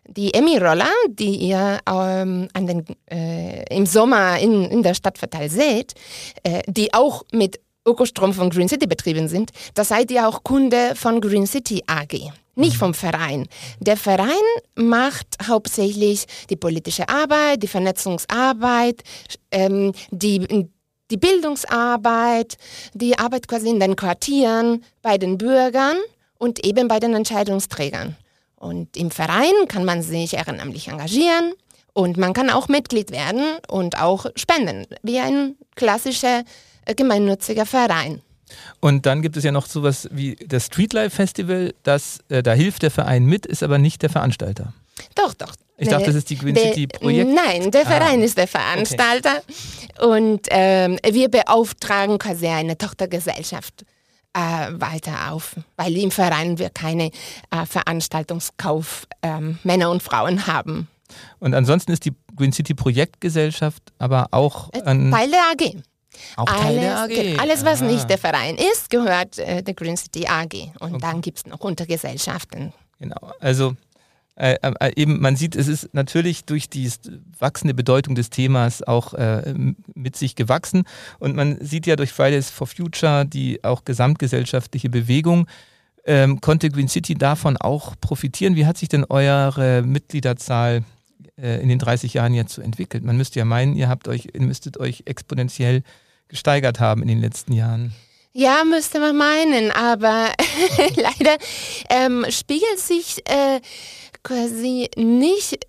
die 0.08 0.34
Emmy-Roller, 0.34 0.90
die 1.08 1.36
ihr 1.36 1.78
ähm, 1.88 2.48
an 2.52 2.66
den, 2.66 2.84
äh, 3.10 3.64
im 3.74 3.86
Sommer 3.86 4.38
in, 4.38 4.64
in 4.64 4.82
der 4.82 4.94
Stadt 4.94 5.18
verteilt 5.18 5.52
seht, 5.52 5.94
äh, 6.42 6.62
die 6.66 6.92
auch 6.92 7.22
mit 7.32 7.60
Ökostrom 7.86 8.32
von 8.32 8.50
Green 8.50 8.68
City 8.68 8.86
betrieben 8.86 9.28
sind, 9.28 9.50
da 9.74 9.84
seid 9.84 10.10
ihr 10.10 10.28
auch 10.28 10.42
Kunde 10.42 10.94
von 10.94 11.20
Green 11.20 11.46
City 11.46 11.82
AG, 11.86 12.32
nicht 12.54 12.76
vom 12.76 12.94
Verein. 12.94 13.48
Der 13.80 13.96
Verein 13.96 14.28
macht 14.74 15.26
hauptsächlich 15.46 16.26
die 16.50 16.56
politische 16.56 17.08
Arbeit, 17.08 17.62
die 17.62 17.68
Vernetzungsarbeit, 17.68 19.02
ähm, 19.50 19.92
die, 20.10 20.68
die 21.12 21.18
Bildungsarbeit, 21.18 22.56
die 22.94 23.18
Arbeit 23.18 23.46
quasi 23.46 23.68
in 23.68 23.78
den 23.78 23.94
Quartieren, 23.94 24.82
bei 25.02 25.18
den 25.18 25.38
Bürgern 25.38 25.96
und 26.38 26.64
eben 26.64 26.88
bei 26.88 26.98
den 26.98 27.14
Entscheidungsträgern. 27.14 28.16
Und 28.56 28.96
im 28.96 29.10
Verein 29.10 29.68
kann 29.68 29.84
man 29.84 30.02
sich 30.02 30.34
ehrenamtlich 30.34 30.88
engagieren 30.88 31.52
und 31.92 32.16
man 32.16 32.32
kann 32.32 32.48
auch 32.48 32.68
Mitglied 32.68 33.10
werden 33.10 33.42
und 33.68 34.00
auch 34.00 34.26
spenden, 34.36 34.86
wie 35.02 35.18
ein 35.18 35.56
klassischer 35.74 36.44
äh, 36.86 36.94
gemeinnütziger 36.94 37.66
Verein. 37.66 38.22
Und 38.80 39.06
dann 39.06 39.22
gibt 39.22 39.36
es 39.36 39.44
ja 39.44 39.52
noch 39.52 39.66
sowas 39.66 40.08
wie 40.10 40.36
das 40.36 40.66
Streetlife 40.66 41.10
Festival, 41.10 41.74
das, 41.82 42.20
äh, 42.28 42.42
da 42.42 42.52
hilft 42.52 42.82
der 42.82 42.90
Verein 42.90 43.24
mit, 43.24 43.46
ist 43.46 43.62
aber 43.62 43.78
nicht 43.78 44.02
der 44.02 44.10
Veranstalter. 44.10 44.72
Doch, 45.14 45.34
doch. 45.34 45.54
Ich 45.82 45.88
dachte, 45.88 46.06
das 46.06 46.14
ist 46.14 46.30
die 46.30 46.38
Green 46.38 46.54
City 46.54 46.86
Projekt. 46.86 47.30
Nein, 47.32 47.70
der 47.70 47.82
ah. 47.82 47.90
Verein 47.90 48.20
ah. 48.20 48.24
ist 48.24 48.38
der 48.38 48.46
Veranstalter. 48.46 49.42
Okay. 49.98 50.06
Und 50.06 50.46
ähm, 50.50 50.98
wir 51.04 51.28
beauftragen 51.28 52.18
quasi 52.18 52.46
eine 52.46 52.78
Tochtergesellschaft 52.78 53.84
äh, 54.32 54.40
weiter 54.40 55.32
auf, 55.32 55.56
weil 55.76 55.96
im 55.96 56.10
Verein 56.10 56.58
wir 56.58 56.70
keine 56.70 57.10
äh, 57.50 57.66
Veranstaltungskauf 57.66 59.06
äh, 59.22 59.40
Männer 59.64 59.90
und 59.90 60.02
Frauen 60.02 60.46
haben. 60.46 60.88
Und 61.40 61.54
ansonsten 61.54 61.92
ist 61.92 62.04
die 62.04 62.12
Green 62.36 62.52
City 62.52 62.74
Projektgesellschaft 62.74 63.82
aber 63.98 64.28
auch 64.30 64.70
äh, 64.72 64.82
ein 64.82 65.10
Teil 65.10 65.30
der 65.30 65.40
AG. 65.40 65.76
Auch 66.36 66.44
Teil 66.46 66.78
alles, 66.78 67.16
der 67.16 67.34
AG. 67.34 67.40
Alles, 67.40 67.64
was 67.64 67.82
ah. 67.82 67.86
nicht 67.86 68.08
der 68.08 68.18
Verein 68.18 68.56
ist, 68.56 68.88
gehört 68.88 69.38
äh, 69.38 69.62
der 69.62 69.74
Green 69.74 69.96
City 69.96 70.26
AG. 70.26 70.54
Und 70.78 70.94
okay. 70.94 70.98
dann 71.00 71.20
gibt 71.20 71.38
es 71.38 71.46
noch 71.46 71.60
Untergesellschaften. 71.60 72.72
Genau. 73.00 73.32
Also 73.40 73.74
äh, 74.34 74.56
äh, 74.62 74.92
eben, 74.96 75.20
man 75.20 75.36
sieht, 75.36 75.56
es 75.56 75.68
ist 75.68 75.92
natürlich 75.92 76.44
durch 76.44 76.68
die 76.68 76.90
wachsende 77.38 77.74
Bedeutung 77.74 78.14
des 78.14 78.30
Themas 78.30 78.82
auch 78.82 79.12
äh, 79.14 79.54
mit 79.94 80.16
sich 80.16 80.36
gewachsen. 80.36 80.84
Und 81.18 81.36
man 81.36 81.58
sieht 81.60 81.86
ja 81.86 81.96
durch 81.96 82.12
Fridays 82.12 82.50
for 82.50 82.66
Future 82.66 83.26
die 83.26 83.62
auch 83.62 83.84
gesamtgesellschaftliche 83.84 84.88
Bewegung. 84.88 85.46
Ähm, 86.04 86.40
konnte 86.40 86.70
Green 86.70 86.88
City 86.88 87.14
davon 87.14 87.56
auch 87.56 87.94
profitieren? 88.00 88.56
Wie 88.56 88.66
hat 88.66 88.78
sich 88.78 88.88
denn 88.88 89.04
eure 89.04 89.82
Mitgliederzahl 89.82 90.82
äh, 91.38 91.60
in 91.62 91.68
den 91.68 91.78
30 91.78 92.14
Jahren 92.14 92.34
jetzt 92.34 92.54
so 92.54 92.62
entwickelt? 92.62 93.04
Man 93.04 93.16
müsste 93.16 93.38
ja 93.38 93.44
meinen, 93.44 93.76
ihr 93.76 93.88
habt 93.88 94.08
euch, 94.08 94.30
ihr 94.32 94.42
müsstet 94.42 94.78
euch 94.78 95.02
exponentiell 95.04 95.82
gesteigert 96.28 96.80
haben 96.80 97.02
in 97.02 97.08
den 97.08 97.20
letzten 97.20 97.52
Jahren. 97.52 97.92
Ja, 98.32 98.64
müsste 98.64 98.98
man 98.98 99.16
meinen, 99.16 99.70
aber 99.70 100.30
leider 100.96 101.36
ähm, 101.90 102.24
spiegelt 102.30 102.78
sich 102.78 103.18
äh, 103.28 103.60
quasi 104.22 104.88
nicht 104.96 105.66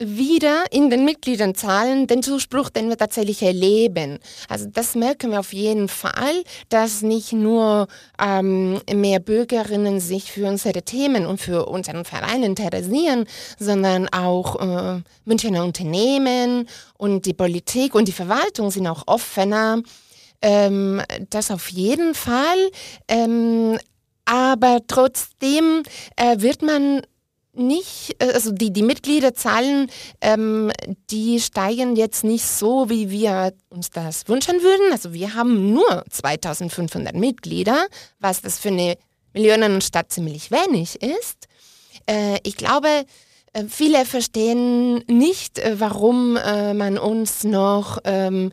wieder 0.00 0.64
in 0.70 0.90
den 0.90 1.04
Mitgliedernzahlen 1.04 2.06
den 2.06 2.22
Zuspruch, 2.22 2.70
den 2.70 2.88
wir 2.88 2.96
tatsächlich 2.96 3.42
erleben. 3.42 4.20
Also 4.48 4.66
das 4.72 4.94
merken 4.94 5.32
wir 5.32 5.40
auf 5.40 5.52
jeden 5.52 5.88
Fall, 5.88 6.44
dass 6.68 7.02
nicht 7.02 7.32
nur 7.32 7.88
ähm, 8.22 8.80
mehr 8.92 9.18
Bürgerinnen 9.18 9.98
sich 9.98 10.30
für 10.30 10.46
unsere 10.46 10.82
Themen 10.82 11.26
und 11.26 11.40
für 11.40 11.66
unseren 11.66 12.04
Verein 12.04 12.44
interessieren, 12.44 13.26
sondern 13.58 14.08
auch 14.10 14.60
äh, 14.60 15.00
Münchner 15.24 15.64
Unternehmen 15.64 16.68
und 16.96 17.26
die 17.26 17.34
Politik 17.34 17.96
und 17.96 18.06
die 18.06 18.12
Verwaltung 18.12 18.70
sind 18.70 18.86
auch 18.86 19.02
offener. 19.06 19.82
Ähm, 20.40 21.02
das 21.30 21.50
auf 21.50 21.70
jeden 21.70 22.14
Fall. 22.14 22.70
Ähm, 23.08 23.78
aber 24.26 24.78
trotzdem 24.86 25.82
äh, 26.14 26.40
wird 26.40 26.62
man 26.62 27.02
nicht, 27.58 28.16
äh, 28.18 28.32
also 28.32 28.52
die, 28.52 28.72
die 28.72 28.82
Mitgliederzahlen, 28.82 29.90
ähm, 30.20 30.70
die 31.10 31.40
steigen 31.40 31.96
jetzt 31.96 32.24
nicht 32.24 32.44
so, 32.44 32.88
wie 32.88 33.10
wir 33.10 33.52
uns 33.70 33.90
das 33.90 34.28
wünschen 34.28 34.62
würden. 34.62 34.92
Also 34.92 35.12
wir 35.12 35.34
haben 35.34 35.72
nur 35.72 36.04
2500 36.10 37.14
Mitglieder, 37.14 37.86
was 38.18 38.40
das 38.42 38.58
für 38.58 38.68
eine 38.68 38.96
Millionenstadt 39.32 40.10
ziemlich 40.10 40.50
wenig 40.50 41.02
ist. 41.02 41.48
Äh, 42.06 42.38
ich 42.42 42.56
glaube, 42.56 43.04
äh, 43.52 43.64
viele 43.68 44.04
verstehen 44.04 45.04
nicht, 45.06 45.58
äh, 45.58 45.78
warum 45.78 46.36
äh, 46.36 46.74
man 46.74 46.98
uns 46.98 47.44
noch 47.44 47.98
ähm, 48.04 48.50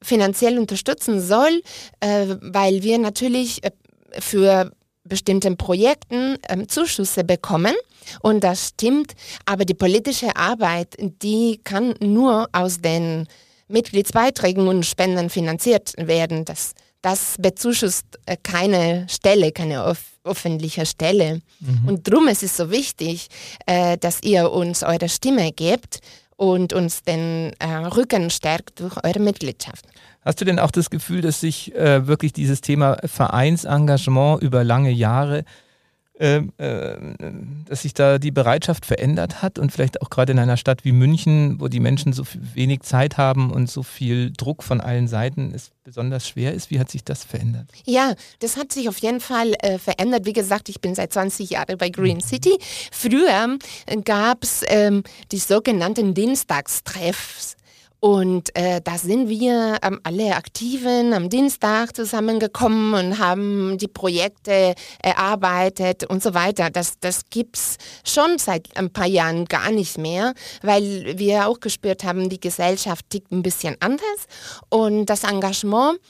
finanziell 0.00 0.58
unterstützen 0.58 1.20
soll, 1.20 1.62
äh, 2.00 2.26
weil 2.40 2.82
wir 2.82 2.98
natürlich 2.98 3.60
für 4.18 4.72
bestimmten 5.04 5.56
Projekten 5.56 6.38
ähm, 6.48 6.68
Zuschüsse 6.68 7.24
bekommen. 7.24 7.74
Und 8.20 8.44
das 8.44 8.68
stimmt, 8.68 9.12
aber 9.46 9.64
die 9.64 9.74
politische 9.74 10.34
Arbeit, 10.36 10.96
die 10.98 11.60
kann 11.62 11.94
nur 12.00 12.48
aus 12.52 12.80
den 12.80 13.26
Mitgliedsbeiträgen 13.68 14.68
und 14.68 14.84
Spenden 14.84 15.30
finanziert 15.30 15.94
werden. 15.96 16.44
Das, 16.44 16.72
das 17.00 17.36
bezuschusst 17.38 18.06
äh, 18.26 18.36
keine 18.42 19.06
Stelle, 19.08 19.52
keine 19.52 19.84
öf 19.84 20.08
öffentliche 20.24 20.86
Stelle. 20.86 21.42
Mhm. 21.58 21.88
Und 21.88 22.08
darum 22.08 22.28
ist 22.28 22.44
es 22.44 22.56
so 22.56 22.70
wichtig, 22.70 23.26
äh, 23.66 23.98
dass 23.98 24.22
ihr 24.22 24.52
uns 24.52 24.84
eure 24.84 25.08
Stimme 25.08 25.50
gebt 25.50 25.98
und 26.36 26.72
uns 26.72 27.02
den 27.02 27.52
äh, 27.58 27.66
Rücken 27.66 28.30
stärkt 28.30 28.80
durch 28.80 28.96
eure 29.04 29.20
Mitgliedschaft. 29.20 29.84
Hast 30.24 30.40
du 30.40 30.44
denn 30.44 30.58
auch 30.58 30.70
das 30.70 30.90
Gefühl, 30.90 31.20
dass 31.20 31.40
sich 31.40 31.74
äh, 31.74 32.06
wirklich 32.06 32.32
dieses 32.32 32.60
Thema 32.60 32.96
Vereinsengagement 33.04 34.42
über 34.42 34.64
lange 34.64 34.90
Jahre 34.90 35.44
ähm, 36.22 36.52
äh, 36.58 36.94
dass 37.68 37.82
sich 37.82 37.94
da 37.94 38.18
die 38.18 38.30
Bereitschaft 38.30 38.86
verändert 38.86 39.42
hat 39.42 39.58
und 39.58 39.72
vielleicht 39.72 40.02
auch 40.02 40.08
gerade 40.08 40.30
in 40.30 40.38
einer 40.38 40.56
Stadt 40.56 40.84
wie 40.84 40.92
München, 40.92 41.58
wo 41.58 41.66
die 41.66 41.80
Menschen 41.80 42.12
so 42.12 42.22
wenig 42.54 42.82
Zeit 42.82 43.16
haben 43.16 43.50
und 43.50 43.68
so 43.68 43.82
viel 43.82 44.30
Druck 44.30 44.62
von 44.62 44.80
allen 44.80 45.08
Seiten 45.08 45.52
es 45.52 45.70
besonders 45.82 46.28
schwer 46.28 46.52
ist. 46.52 46.70
Wie 46.70 46.78
hat 46.78 46.90
sich 46.90 47.02
das 47.02 47.24
verändert? 47.24 47.66
Ja, 47.86 48.14
das 48.38 48.56
hat 48.56 48.72
sich 48.72 48.88
auf 48.88 48.98
jeden 48.98 49.18
Fall 49.18 49.54
äh, 49.60 49.78
verändert. 49.78 50.24
Wie 50.24 50.32
gesagt, 50.32 50.68
ich 50.68 50.80
bin 50.80 50.94
seit 50.94 51.12
20 51.12 51.50
Jahren 51.50 51.76
bei 51.76 51.88
Green 51.88 52.18
mhm. 52.18 52.20
City. 52.20 52.56
Früher 52.92 53.58
äh, 53.86 53.96
gab 54.02 54.44
es 54.44 54.62
ähm, 54.68 55.02
die 55.32 55.38
sogenannten 55.38 56.14
Dienstagstreffs. 56.14 57.56
Und 58.04 58.56
äh, 58.56 58.80
da 58.82 58.98
sind 58.98 59.28
wir 59.28 59.78
ähm, 59.80 60.00
alle 60.02 60.34
Aktiven 60.34 61.12
am 61.12 61.28
Dienstag 61.28 61.94
zusammengekommen 61.94 62.94
und 62.94 63.18
haben 63.20 63.78
die 63.78 63.86
Projekte 63.86 64.74
erarbeitet 65.00 66.02
und 66.10 66.20
so 66.20 66.34
weiter. 66.34 66.68
Das, 66.68 66.98
das 66.98 67.26
gibt 67.30 67.56
es 67.56 67.76
schon 68.04 68.38
seit 68.38 68.76
ein 68.76 68.92
paar 68.92 69.06
Jahren 69.06 69.44
gar 69.44 69.70
nicht 69.70 69.98
mehr, 69.98 70.34
weil 70.62 71.16
wir 71.16 71.46
auch 71.46 71.60
gespürt 71.60 72.02
haben, 72.02 72.28
die 72.28 72.40
Gesellschaft 72.40 73.08
tickt 73.08 73.30
ein 73.30 73.44
bisschen 73.44 73.76
anders. 73.78 74.26
Und 74.68 75.06
das 75.06 75.22
Engagement 75.22 76.00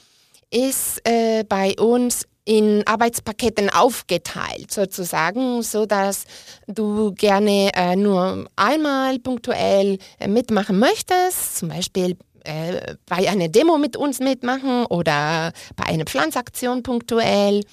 ist 0.49 0.99
äh, 1.07 1.43
bei 1.47 1.75
uns 1.79 2.25
in 2.45 2.85
Arbeitspaketen 2.85 3.69
aufgeteilt, 3.69 4.71
sozusagen, 4.71 5.63
so 5.63 5.85
dass 5.85 6.25
du 6.67 7.13
gerne 7.13 7.71
äh, 7.73 7.95
nur 7.95 8.49
einmal 8.55 9.19
punktuell 9.19 9.97
äh, 10.19 10.27
mitmachen 10.27 10.77
möchtest, 10.77 11.57
zum 11.57 11.69
Beispiel 11.69 12.17
äh, 12.43 12.95
bei 13.05 13.29
einer 13.29 13.47
Demo 13.47 13.77
mit 13.77 13.95
uns 13.95 14.19
mitmachen 14.19 14.85
oder 14.85 15.53
bei 15.75 15.85
einer 15.85 16.05
Pflanzaktion 16.05 16.83
punktuell. 16.83 17.63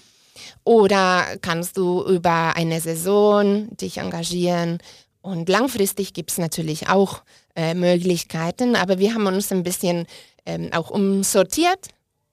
Oder 0.65 1.37
kannst 1.43 1.77
du 1.77 2.03
über 2.05 2.55
eine 2.57 2.81
Saison 2.81 3.69
dich 3.77 3.99
engagieren. 3.99 4.79
Und 5.21 5.49
langfristig 5.49 6.15
gibt 6.15 6.31
es 6.31 6.39
natürlich 6.39 6.89
auch 6.89 7.23
äh, 7.57 7.75
Möglichkeiten, 7.75 8.77
aber 8.77 8.99
wir 8.99 9.13
haben 9.15 9.27
uns 9.27 9.53
ein 9.53 9.65
bisschen 9.65 10.07
ähm, 10.47 10.71
auch 10.73 10.91
umsortiert, 10.91 11.89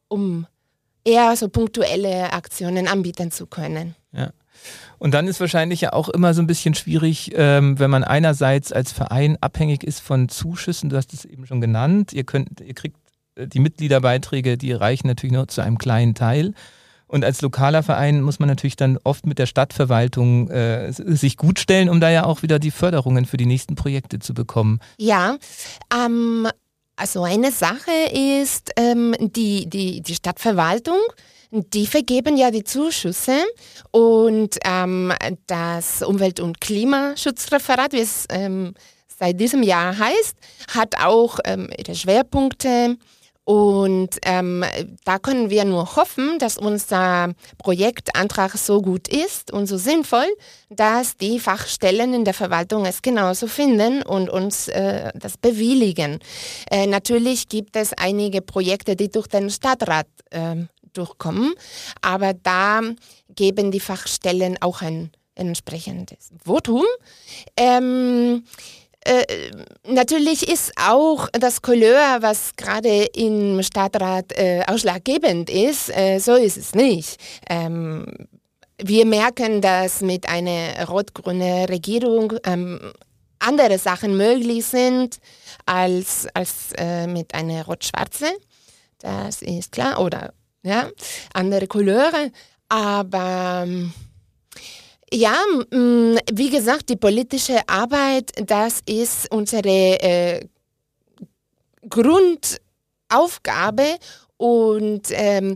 um 0.07 0.47
eher 1.07 1.35
so 1.35 1.47
punktuelle 1.47 2.33
Aktionen 2.33 2.87
anbieten 2.87 3.31
zu 3.31 3.47
können. 3.47 3.95
Ja. 4.11 4.31
Und 4.99 5.13
dann 5.13 5.27
ist 5.27 5.39
wahrscheinlich 5.39 5.81
ja 5.81 5.93
auch 5.93 6.09
immer 6.09 6.33
so 6.33 6.41
ein 6.41 6.47
bisschen 6.47 6.73
schwierig, 6.73 7.31
ähm, 7.35 7.79
wenn 7.79 7.89
man 7.89 8.03
einerseits 8.03 8.71
als 8.71 8.91
Verein 8.91 9.37
abhängig 9.41 9.83
ist 9.83 9.99
von 9.99 10.27
Zuschüssen, 10.27 10.89
du 10.89 10.97
hast 10.97 11.13
es 11.13 11.23
eben 11.25 11.45
schon 11.45 11.61
genannt, 11.61 12.13
ihr 12.13 12.23
könnt, 12.23 12.61
ihr 12.61 12.73
kriegt 12.73 12.97
äh, 13.35 13.47
die 13.47 13.59
Mitgliederbeiträge, 13.59 14.57
die 14.57 14.73
reichen 14.73 15.07
natürlich 15.07 15.33
nur 15.33 15.47
zu 15.47 15.61
einem 15.61 15.77
kleinen 15.77 16.15
Teil. 16.15 16.53
Und 17.05 17.23
als 17.23 17.41
lokaler 17.41 17.83
Verein 17.83 18.21
muss 18.21 18.39
man 18.39 18.49
natürlich 18.49 18.75
dann 18.75 18.97
oft 19.03 19.25
mit 19.25 19.39
der 19.39 19.45
Stadtverwaltung 19.45 20.49
äh, 20.49 20.91
sich 20.91 21.37
gut 21.37 21.57
stellen, 21.57 21.87
um 21.87 22.01
da 22.01 22.09
ja 22.09 22.25
auch 22.25 22.41
wieder 22.41 22.59
die 22.59 22.71
Förderungen 22.71 23.25
für 23.25 23.37
die 23.37 23.45
nächsten 23.45 23.75
Projekte 23.75 24.19
zu 24.19 24.33
bekommen. 24.33 24.79
Ja, 24.97 25.37
ähm, 25.95 26.49
also 26.97 27.23
eine 27.23 27.51
Sache 27.51 27.91
ist 28.11 28.71
ähm, 28.75 29.15
die, 29.19 29.69
die, 29.69 30.01
die 30.01 30.15
Stadtverwaltung. 30.15 30.99
Die 31.51 31.87
vergeben 31.87 32.35
ja 32.35 32.51
die 32.51 32.65
Zuschüsse 32.65 33.37
und 33.91 34.57
ähm, 34.65 35.13
das 35.45 36.01
Umwelt- 36.01 36.41
und 36.41 36.59
Klimaschutzreferat, 36.59 37.93
wie 37.93 38.01
es 38.01 38.25
ähm, 38.29 38.73
seit 39.07 39.39
diesem 39.39 39.63
Jahr 39.63 39.97
heißt, 39.97 40.35
hat 40.73 40.99
auch 40.99 41.39
ähm, 41.45 41.69
ihre 41.77 41.95
Schwerpunkte 41.95 42.97
und 43.47 44.09
ähm, 44.25 44.65
da 45.05 45.19
können 45.19 45.49
wir 45.49 45.63
nur 45.63 45.95
hoffen, 45.95 46.37
dass 46.37 46.57
unser 46.57 47.33
Projektantrag 47.57 48.57
so 48.57 48.81
gut 48.81 49.07
ist 49.07 49.53
und 49.53 49.67
so 49.67 49.77
sinnvoll, 49.77 50.27
dass 50.69 51.15
die 51.15 51.39
Fachstellen 51.39 52.13
in 52.13 52.25
der 52.25 52.33
Verwaltung 52.33 52.85
es 52.85 53.01
genauso 53.01 53.47
finden 53.47 54.03
und 54.03 54.29
uns 54.29 54.67
äh, 54.67 55.13
das 55.15 55.37
bewilligen. 55.37 56.19
Äh, 56.69 56.87
natürlich 56.87 57.47
gibt 57.47 57.77
es 57.77 57.93
einige 57.93 58.41
Projekte, 58.41 58.97
die 58.97 59.09
durch 59.09 59.27
den 59.27 59.49
Stadtrat 59.49 60.07
äh, 60.31 60.65
durchkommen, 60.91 61.53
aber 62.01 62.33
da 62.33 62.81
geben 63.29 63.71
die 63.71 63.79
Fachstellen 63.79 64.57
auch 64.59 64.81
ein 64.81 65.11
entsprechendes 65.35 66.31
Votum. 66.43 66.83
Ähm, 67.55 68.43
äh, 69.01 69.51
natürlich 69.85 70.47
ist 70.49 70.73
auch 70.75 71.29
das 71.31 71.61
Couleur, 71.61 72.17
was 72.21 72.55
gerade 72.55 73.05
im 73.15 73.61
Stadtrat 73.63 74.33
äh, 74.33 74.63
ausschlaggebend 74.67 75.49
ist, 75.49 75.89
äh, 75.95 76.19
so 76.19 76.35
ist 76.35 76.57
es 76.57 76.75
nicht. 76.75 77.17
Ähm, 77.49 78.05
wir 78.79 79.05
merken, 79.05 79.61
dass 79.61 80.01
mit 80.01 80.29
einer 80.29 80.87
rot-grünen 80.87 81.65
Regierung 81.65 82.33
ähm, 82.45 82.79
andere 83.39 83.77
Sachen 83.77 84.17
möglich 84.17 84.65
sind 84.65 85.19
als, 85.65 86.27
als 86.33 86.73
äh, 86.77 87.07
mit 87.07 87.33
einer 87.33 87.65
rot-schwarzen. 87.65 88.29
Das 88.99 89.41
ist 89.41 89.71
klar. 89.71 89.99
Oder 89.99 90.33
ja, 90.63 90.89
andere 91.33 91.67
Couleure. 91.67 92.31
Aber 92.69 93.63
ähm, 93.65 93.93
ja, 95.13 95.35
mm, 95.71 96.17
wie 96.33 96.49
gesagt, 96.49 96.89
die 96.89 96.97
politische 96.97 97.59
Arbeit, 97.67 98.31
das 98.45 98.81
ist 98.85 99.31
unsere 99.31 100.01
äh, 100.01 100.45
Grundaufgabe 101.89 103.97
und 104.37 105.03
ähm, 105.11 105.55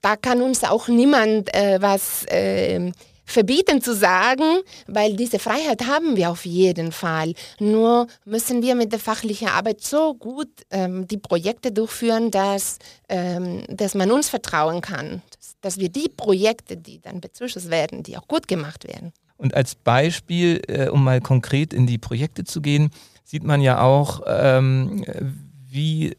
da 0.00 0.16
kann 0.16 0.42
uns 0.42 0.64
auch 0.64 0.88
niemand 0.88 1.54
äh, 1.54 1.78
was 1.80 2.24
äh, 2.26 2.90
verbieten 3.24 3.80
zu 3.80 3.94
sagen, 3.94 4.60
weil 4.86 5.16
diese 5.16 5.38
Freiheit 5.38 5.86
haben 5.86 6.16
wir 6.16 6.28
auf 6.30 6.44
jeden 6.44 6.92
Fall. 6.92 7.32
Nur 7.58 8.06
müssen 8.24 8.62
wir 8.62 8.74
mit 8.74 8.92
der 8.92 9.00
fachlichen 9.00 9.48
Arbeit 9.48 9.82
so 9.82 10.12
gut 10.14 10.50
ähm, 10.70 11.08
die 11.08 11.16
Projekte 11.16 11.72
durchführen, 11.72 12.30
dass, 12.30 12.78
ähm, 13.08 13.62
dass 13.68 13.94
man 13.94 14.12
uns 14.12 14.28
vertrauen 14.28 14.82
kann 14.82 15.22
dass 15.64 15.78
wir 15.78 15.88
die 15.88 16.10
Projekte, 16.14 16.76
die 16.76 17.00
dann 17.00 17.20
bezuschusst 17.20 17.70
werden, 17.70 18.02
die 18.02 18.18
auch 18.18 18.28
gut 18.28 18.48
gemacht 18.48 18.86
werden. 18.86 19.12
Und 19.36 19.54
als 19.54 19.74
Beispiel, 19.74 20.60
äh, 20.68 20.88
um 20.88 21.02
mal 21.02 21.20
konkret 21.20 21.72
in 21.72 21.86
die 21.86 21.98
Projekte 21.98 22.44
zu 22.44 22.60
gehen, 22.60 22.90
sieht 23.24 23.44
man 23.44 23.60
ja 23.60 23.80
auch, 23.80 24.20
ähm, 24.26 25.04
wie 25.66 26.16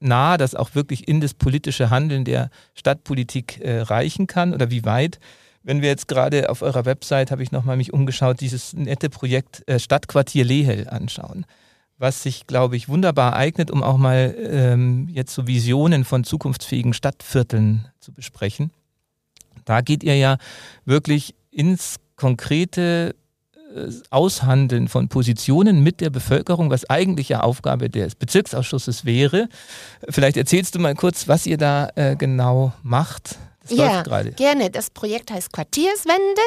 nah 0.00 0.36
das 0.36 0.54
auch 0.54 0.74
wirklich 0.74 1.08
in 1.08 1.20
das 1.20 1.32
politische 1.34 1.88
Handeln 1.88 2.24
der 2.24 2.50
Stadtpolitik 2.74 3.60
äh, 3.60 3.80
reichen 3.80 4.26
kann 4.26 4.52
oder 4.52 4.70
wie 4.70 4.84
weit. 4.84 5.18
Wenn 5.62 5.80
wir 5.80 5.88
jetzt 5.88 6.06
gerade 6.06 6.50
auf 6.50 6.60
eurer 6.60 6.84
Website, 6.84 7.30
habe 7.30 7.42
ich 7.42 7.52
nochmal 7.52 7.78
mich 7.78 7.94
umgeschaut, 7.94 8.40
dieses 8.40 8.74
nette 8.74 9.08
Projekt 9.08 9.66
äh, 9.66 9.78
Stadtquartier 9.78 10.44
Lehel 10.44 10.88
anschauen 10.88 11.46
was 11.98 12.22
sich, 12.22 12.46
glaube 12.46 12.76
ich, 12.76 12.88
wunderbar 12.88 13.34
eignet, 13.34 13.70
um 13.70 13.82
auch 13.82 13.96
mal 13.96 14.34
ähm, 14.38 15.08
jetzt 15.10 15.34
so 15.34 15.46
Visionen 15.46 16.04
von 16.04 16.24
zukunftsfähigen 16.24 16.92
Stadtvierteln 16.92 17.86
zu 18.00 18.12
besprechen. 18.12 18.72
Da 19.64 19.80
geht 19.80 20.02
ihr 20.02 20.16
ja 20.16 20.36
wirklich 20.84 21.34
ins 21.50 21.96
konkrete 22.16 23.14
äh, 23.74 23.90
Aushandeln 24.10 24.88
von 24.88 25.08
Positionen 25.08 25.82
mit 25.82 26.00
der 26.00 26.10
Bevölkerung, 26.10 26.70
was 26.70 26.88
eigentlich 26.90 27.28
ja 27.28 27.40
Aufgabe 27.40 27.88
des 27.88 28.14
Bezirksausschusses 28.14 29.04
wäre. 29.04 29.48
Vielleicht 30.08 30.36
erzählst 30.36 30.74
du 30.74 30.80
mal 30.80 30.94
kurz, 30.94 31.28
was 31.28 31.46
ihr 31.46 31.58
da 31.58 31.88
äh, 31.94 32.16
genau 32.16 32.72
macht. 32.82 33.38
Das 33.62 33.78
ja, 33.78 34.02
gerne. 34.02 34.70
Das 34.70 34.90
Projekt 34.90 35.30
heißt 35.30 35.50
Quartierswende 35.50 36.42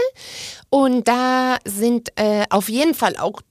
und 0.70 1.08
da 1.08 1.58
sind 1.66 2.10
äh, 2.16 2.46
auf 2.52 2.70
jeden 2.70 2.94
Fall 2.94 3.18
auch 3.18 3.42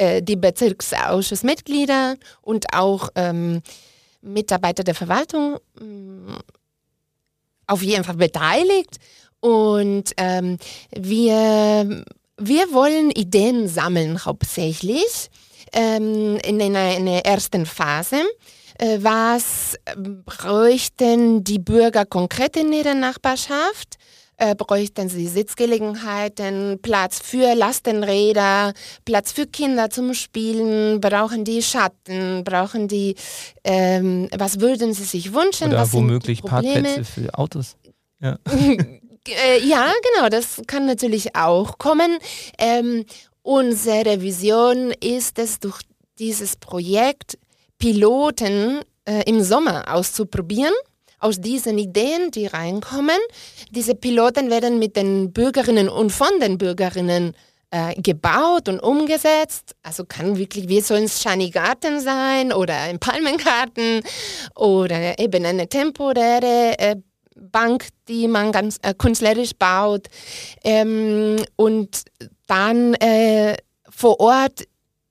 äh, 0.00 0.22
die 0.22 0.36
Bezirksausschussmitglieder 0.36 2.16
und 2.40 2.72
auch 2.72 3.10
ähm, 3.16 3.60
Mitarbeiter 4.22 4.82
der 4.82 4.94
Verwaltung 4.94 5.58
äh, 5.78 5.84
auf 7.66 7.82
jeden 7.82 8.04
Fall 8.04 8.16
beteiligt. 8.16 8.96
Und 9.40 10.12
ähm, 10.16 10.56
wir, 10.90 12.04
wir 12.38 12.72
wollen 12.72 13.10
Ideen 13.10 13.68
sammeln 13.68 14.24
hauptsächlich 14.24 15.30
ähm, 15.74 16.38
in, 16.44 16.62
einer, 16.62 16.96
in 16.96 17.04
der 17.04 17.26
ersten 17.26 17.66
Phase 17.66 18.22
äh, 18.78 18.98
was 19.02 19.76
bräuchten 20.24 21.44
die 21.44 21.58
Bürger 21.58 22.06
konkret 22.06 22.56
in 22.56 22.72
ihrer 22.72 22.94
Nachbarschaft? 22.94 23.98
Äh, 24.40 24.54
bräuchten 24.54 25.10
sie 25.10 25.28
Sitzgelegenheiten, 25.28 26.78
Platz 26.80 27.20
für 27.22 27.54
Lastenräder, 27.54 28.72
Platz 29.04 29.32
für 29.32 29.46
Kinder 29.46 29.90
zum 29.90 30.14
Spielen, 30.14 30.98
brauchen 31.00 31.44
die 31.44 31.62
Schatten, 31.62 32.42
brauchen 32.42 32.88
die, 32.88 33.16
ähm, 33.64 34.28
was 34.36 34.58
würden 34.60 34.94
sie 34.94 35.04
sich 35.04 35.34
wünschen? 35.34 35.68
Oder 35.68 35.82
was 35.82 35.92
womöglich 35.92 36.42
Parkplätze 36.42 37.04
für 37.04 37.34
Autos. 37.34 37.76
Ja. 38.20 38.38
äh, 38.50 39.60
ja, 39.62 39.92
genau, 40.14 40.30
das 40.30 40.62
kann 40.66 40.86
natürlich 40.86 41.36
auch 41.36 41.76
kommen. 41.76 42.18
Ähm, 42.58 43.04
unsere 43.42 44.22
Vision 44.22 44.92
ist 45.02 45.38
es, 45.38 45.60
durch 45.60 45.82
dieses 46.18 46.56
Projekt 46.56 47.38
Piloten 47.78 48.80
äh, 49.04 49.22
im 49.26 49.42
Sommer 49.42 49.94
auszuprobieren 49.94 50.72
aus 51.20 51.40
diesen 51.40 51.78
Ideen, 51.78 52.30
die 52.30 52.46
reinkommen, 52.46 53.18
diese 53.70 53.94
Piloten 53.94 54.50
werden 54.50 54.78
mit 54.78 54.96
den 54.96 55.32
Bürgerinnen 55.32 55.88
und 55.88 56.10
von 56.10 56.40
den 56.40 56.58
Bürgerinnen 56.58 57.34
äh, 57.70 57.94
gebaut 58.00 58.68
und 58.68 58.80
umgesetzt. 58.80 59.76
Also 59.82 60.04
kann 60.04 60.36
wirklich 60.36 60.68
wie 60.68 60.80
so 60.80 60.94
ein 60.94 61.08
Shiny 61.08 61.50
Garten 61.50 62.00
sein 62.00 62.52
oder 62.52 62.74
ein 62.76 62.98
Palmengarten 62.98 64.02
oder 64.56 65.18
eben 65.18 65.44
eine 65.44 65.68
temporäre 65.68 66.78
äh, 66.78 66.96
Bank, 67.36 67.88
die 68.08 68.28
man 68.28 68.52
ganz 68.52 68.78
äh, 68.82 68.94
künstlerisch 68.94 69.52
baut. 69.58 70.08
Ähm, 70.64 71.36
und 71.56 72.02
dann 72.46 72.94
äh, 72.94 73.56
vor 73.88 74.20
Ort 74.20 74.64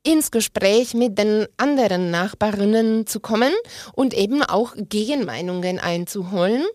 ins 0.09 0.31
Gespräch 0.31 0.95
mit 0.95 1.17
den 1.19 1.45
anderen 1.57 2.09
Nachbarinnen 2.09 3.05
zu 3.05 3.19
kommen 3.19 3.53
und 3.93 4.15
eben 4.15 4.41
auch 4.41 4.73
Gegenmeinungen 4.75 5.77
einzuholen. 5.77 6.65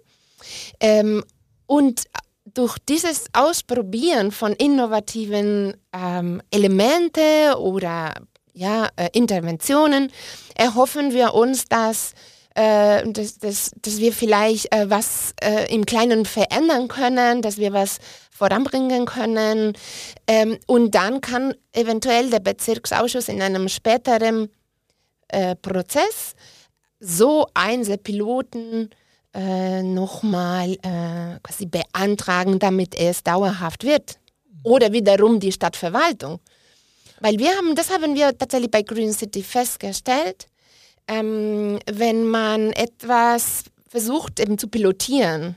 Ähm, 0.78 1.24
und 1.66 2.04
durch 2.44 2.78
dieses 2.88 3.24
Ausprobieren 3.32 4.30
von 4.30 4.52
innovativen 4.52 5.74
ähm, 5.92 6.40
Elemente 6.52 7.58
oder 7.58 8.14
ja, 8.52 8.88
äh, 8.94 9.08
Interventionen 9.12 10.12
erhoffen 10.54 11.12
wir 11.12 11.34
uns, 11.34 11.64
dass, 11.64 12.12
äh, 12.54 13.02
dass, 13.10 13.38
dass, 13.38 13.72
dass 13.82 13.98
wir 13.98 14.12
vielleicht 14.12 14.72
äh, 14.72 14.88
was 14.88 15.34
äh, 15.42 15.74
im 15.74 15.84
Kleinen 15.86 16.24
verändern 16.24 16.86
können, 16.86 17.42
dass 17.42 17.58
wir 17.58 17.72
was 17.72 17.98
voranbringen 18.34 19.06
können. 19.06 19.72
Ähm, 20.26 20.58
und 20.66 20.94
dann 20.94 21.20
kann 21.20 21.54
eventuell 21.72 22.30
der 22.30 22.40
Bezirksausschuss 22.40 23.28
in 23.28 23.40
einem 23.40 23.68
späteren 23.68 24.50
äh, 25.28 25.54
Prozess 25.56 26.34
so 26.98 27.46
Einzelpiloten 27.54 28.90
äh, 29.34 29.82
nochmal 29.82 30.72
äh, 30.82 31.38
quasi 31.42 31.66
beantragen, 31.66 32.58
damit 32.58 32.94
es 32.94 33.22
dauerhaft 33.22 33.84
wird. 33.84 34.18
Oder 34.64 34.92
wiederum 34.92 35.38
die 35.40 35.52
Stadtverwaltung. 35.52 36.40
Weil 37.20 37.38
wir 37.38 37.50
haben, 37.56 37.74
das 37.74 37.90
haben 37.90 38.14
wir 38.14 38.36
tatsächlich 38.36 38.70
bei 38.70 38.82
Green 38.82 39.12
City 39.12 39.42
festgestellt, 39.42 40.46
ähm, 41.06 41.78
wenn 41.90 42.24
man 42.24 42.72
etwas 42.72 43.64
versucht 43.88 44.40
eben 44.40 44.58
zu 44.58 44.68
pilotieren, 44.68 45.56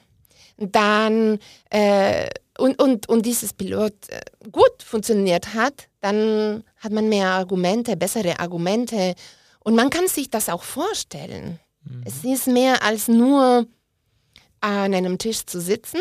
dann 0.58 1.40
äh, 1.70 2.28
und, 2.58 2.82
und, 2.82 3.10
und 3.10 3.26
dieses 3.26 3.54
Pilot 3.54 3.93
äh, 4.10 4.22
gut 4.52 4.84
funktioniert 4.84 5.54
hat, 5.54 5.88
dann 6.02 6.63
hat 6.78 6.91
man 6.91 7.10
mehr 7.10 7.30
Argumente, 7.30 7.96
bessere 7.98 8.39
Argumente 8.39 9.15
und 9.60 9.76
man 9.76 9.89
kann 9.89 10.08
sich 10.08 10.30
das 10.30 10.50
auch 10.50 10.63
vorstellen. 10.63 11.60
Mhm. 11.84 12.04
Es 12.06 12.24
ist 12.24 12.48
mehr 12.48 12.84
als 12.84 13.08
nur 13.08 13.67
an 14.62 14.93
einem 14.93 15.17
Tisch 15.17 15.46
zu 15.46 15.60
sitzen, 15.62 16.00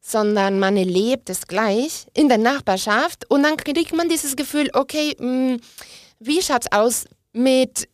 sondern 0.00 0.58
man 0.58 0.76
erlebt 0.76 1.30
es 1.30 1.46
gleich 1.46 2.06
in 2.14 2.28
der 2.28 2.38
Nachbarschaft 2.38 3.30
und 3.30 3.42
dann 3.42 3.56
kriegt 3.56 3.94
man 3.94 4.08
dieses 4.08 4.36
Gefühl, 4.36 4.70
okay, 4.72 5.14
mh, 5.18 5.54
mm, 5.54 5.60
wie 6.20 6.42
schaut 6.42 6.64
es 6.64 6.72
aus 6.72 7.04
mit 7.32 7.88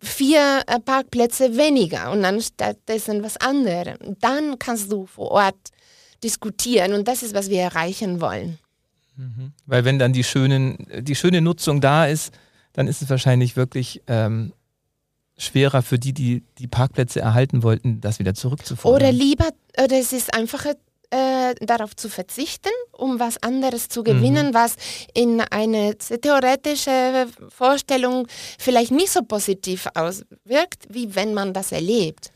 vier 0.00 0.62
äh, 0.66 0.80
Parkplätze 0.80 1.56
weniger 1.56 2.10
und 2.10 2.22
dann 2.22 2.40
stattdessen 2.40 3.22
was 3.22 3.36
anderes. 3.36 3.98
Dann 4.20 4.58
kannst 4.58 4.90
du 4.90 5.06
vor 5.06 5.30
Ort 5.30 5.70
diskutieren 6.22 6.92
und 6.92 7.08
das 7.08 7.22
ist, 7.22 7.34
was 7.34 7.50
wir 7.50 7.60
erreichen 7.60 8.20
wollen. 8.20 8.58
Mhm. 9.16 9.52
Weil 9.66 9.84
wenn 9.84 9.98
dann 9.98 10.12
die, 10.12 10.24
schönen, 10.24 10.86
die 11.00 11.14
schöne 11.14 11.40
Nutzung 11.40 11.80
da 11.80 12.06
ist, 12.06 12.32
dann 12.72 12.86
ist 12.88 13.02
es 13.02 13.10
wahrscheinlich 13.10 13.56
wirklich 13.56 14.02
ähm, 14.06 14.52
schwerer 15.36 15.82
für 15.82 15.98
die, 15.98 16.12
die 16.12 16.44
die 16.58 16.68
Parkplätze 16.68 17.20
erhalten 17.20 17.62
wollten, 17.62 18.00
das 18.00 18.18
wieder 18.18 18.34
zurückzufordern. 18.34 19.02
Oder 19.02 19.12
lieber, 19.12 19.48
oder 19.82 19.98
es 19.98 20.12
ist 20.12 20.32
einfacher, 20.34 20.74
äh, 21.10 21.54
darauf 21.60 21.96
zu 21.96 22.08
verzichten, 22.08 22.70
um 22.92 23.18
was 23.18 23.42
anderes 23.42 23.88
zu 23.88 24.04
gewinnen, 24.04 24.48
mhm. 24.48 24.54
was 24.54 24.76
in 25.12 25.40
eine 25.40 25.96
theoretische 25.98 27.26
Vorstellung 27.48 28.28
vielleicht 28.58 28.92
nicht 28.92 29.10
so 29.10 29.22
positiv 29.22 29.88
auswirkt, 29.94 30.86
wie 30.88 31.14
wenn 31.14 31.34
man 31.34 31.52
das 31.52 31.72
erlebt. 31.72 32.30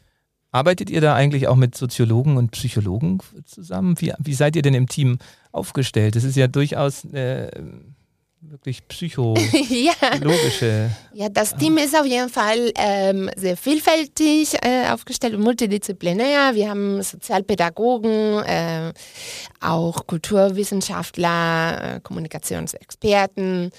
Arbeitet 0.55 0.89
ihr 0.89 1.01
da 1.01 1.17
eigentlich 1.17 1.49
auch 1.49 1.57
mit 1.57 1.75
Soziologen 1.75 2.37
und 2.37 2.53
Psychologen 2.53 3.19
zusammen? 3.45 4.01
Wie, 4.01 4.13
wie 4.21 4.35
seid 4.35 4.55
ihr 4.55 4.63
denn 4.63 4.75
im 4.75 4.89
Team 4.89 5.19
aufgestellt? 5.51 6.15
Das 6.15 6.23
ist 6.23 6.37
ja 6.37 6.47
durchaus 6.47 7.05
äh, 7.07 7.51
wirklich 8.41 8.85
psychologische. 8.89 10.91
ja. 11.13 11.25
ja, 11.25 11.29
das 11.29 11.57
Team 11.57 11.77
ist 11.77 11.99
auf 11.99 12.07
jeden 12.07 12.29
Fall 12.29 12.71
ähm, 12.77 13.29
sehr 13.35 13.57
vielfältig 13.57 14.55
äh, 14.63 14.91
aufgestellt 14.93 15.35
und 15.35 15.43
multidisziplinär. 15.43 16.55
Wir 16.55 16.71
haben 16.71 17.03
Sozialpädagogen, 17.03 18.45
äh, 18.45 18.93
auch 19.61 20.07
Kulturwissenschaftler, 20.07 21.97
äh, 21.97 22.01
Kommunikationsexperten, 22.01 23.73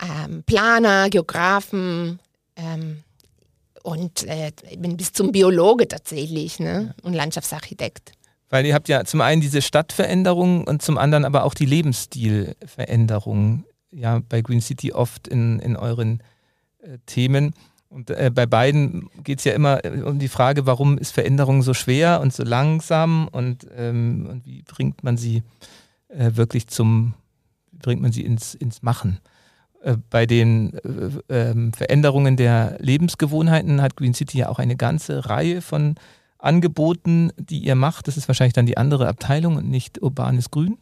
ähm, 0.00 0.42
Planer, 0.46 1.10
Geografen. 1.10 2.18
Ähm, 2.56 3.04
und 3.84 4.24
äh, 4.24 4.50
bis 4.96 5.12
zum 5.12 5.30
Biologe 5.30 5.86
tatsächlich 5.86 6.58
ne? 6.58 6.94
und 7.02 7.12
Landschaftsarchitekt. 7.12 8.12
Weil 8.48 8.64
ihr 8.66 8.74
habt 8.74 8.88
ja 8.88 9.04
zum 9.04 9.20
einen 9.20 9.42
diese 9.42 9.60
Stadtveränderung 9.60 10.64
und 10.66 10.80
zum 10.80 10.96
anderen 10.96 11.24
aber 11.24 11.44
auch 11.44 11.54
die 11.54 11.66
Lebensstilveränderung 11.66 13.64
ja 13.90 14.20
bei 14.26 14.40
Green 14.40 14.62
City 14.62 14.92
oft 14.92 15.28
in, 15.28 15.60
in 15.60 15.76
euren 15.76 16.22
äh, 16.78 16.96
Themen. 17.06 17.54
Und 17.90 18.10
äh, 18.10 18.30
bei 18.34 18.46
beiden 18.46 19.10
geht 19.22 19.40
es 19.40 19.44
ja 19.44 19.52
immer 19.52 19.84
äh, 19.84 20.00
um 20.00 20.18
die 20.18 20.28
Frage, 20.28 20.64
warum 20.66 20.96
ist 20.96 21.12
Veränderung 21.12 21.62
so 21.62 21.74
schwer 21.74 22.22
und 22.22 22.32
so 22.32 22.42
langsam 22.42 23.28
und, 23.28 23.66
ähm, 23.76 24.26
und 24.30 24.46
wie 24.46 24.62
bringt 24.62 25.04
man 25.04 25.18
sie 25.18 25.42
äh, 26.08 26.30
wirklich 26.34 26.68
zum, 26.68 27.14
wie 27.70 27.78
bringt 27.78 28.00
man 28.00 28.12
sie 28.12 28.24
ins, 28.24 28.54
ins 28.54 28.82
Machen? 28.82 29.20
Äh, 29.84 29.98
bei 30.08 30.24
den 30.24 30.74
äh, 31.28 31.50
ähm, 31.50 31.72
Veränderungen 31.72 32.36
der 32.36 32.76
Lebensgewohnheiten 32.80 33.82
hat 33.82 33.96
Green 33.96 34.14
City 34.14 34.38
ja 34.38 34.48
auch 34.48 34.58
eine 34.58 34.76
ganze 34.76 35.28
Reihe 35.28 35.60
von 35.60 35.96
Angeboten, 36.38 37.30
die 37.36 37.58
ihr 37.58 37.74
macht. 37.74 38.08
Das 38.08 38.16
ist 38.16 38.26
wahrscheinlich 38.26 38.54
dann 38.54 38.66
die 38.66 38.78
andere 38.78 39.08
Abteilung 39.08 39.56
und 39.56 39.68
nicht 39.68 40.02
urbanes 40.02 40.50
Grün. 40.50 40.78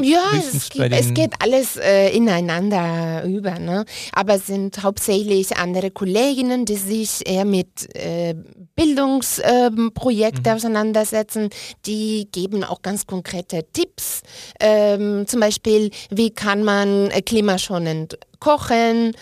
Ja, 0.00 0.22
es, 0.38 0.68
gibt, 0.70 0.92
es, 0.92 1.14
geht 1.14 1.32
alles 1.40 1.76
äh, 1.76 2.10
ineinander 2.10 3.24
über. 3.24 3.58
Ne? 3.58 3.84
Aber 4.12 4.34
es 4.34 4.46
sind 4.46 4.82
hauptsächlich 4.82 5.56
andere 5.56 5.90
Kolleginnen, 5.90 6.64
die 6.64 6.76
sich 6.76 7.26
eher 7.26 7.44
mit 7.44 7.94
äh, 7.94 8.34
Bildungsprojekten 8.74 10.44
ähm, 10.44 10.50
mhm. 10.50 10.56
auseinandersetzen. 10.56 11.50
Die 11.86 12.28
geben 12.30 12.64
auch 12.64 12.82
ganz 12.82 13.06
konkrete 13.06 13.64
Tipps. 13.72 14.22
Ähm, 14.60 15.26
zum 15.26 15.40
Beispiel, 15.40 15.90
wie 16.10 16.30
kann 16.30 16.64
man 16.64 17.10
äh, 17.10 17.22
klimaschonend 17.22 18.18
kochen 18.42 19.12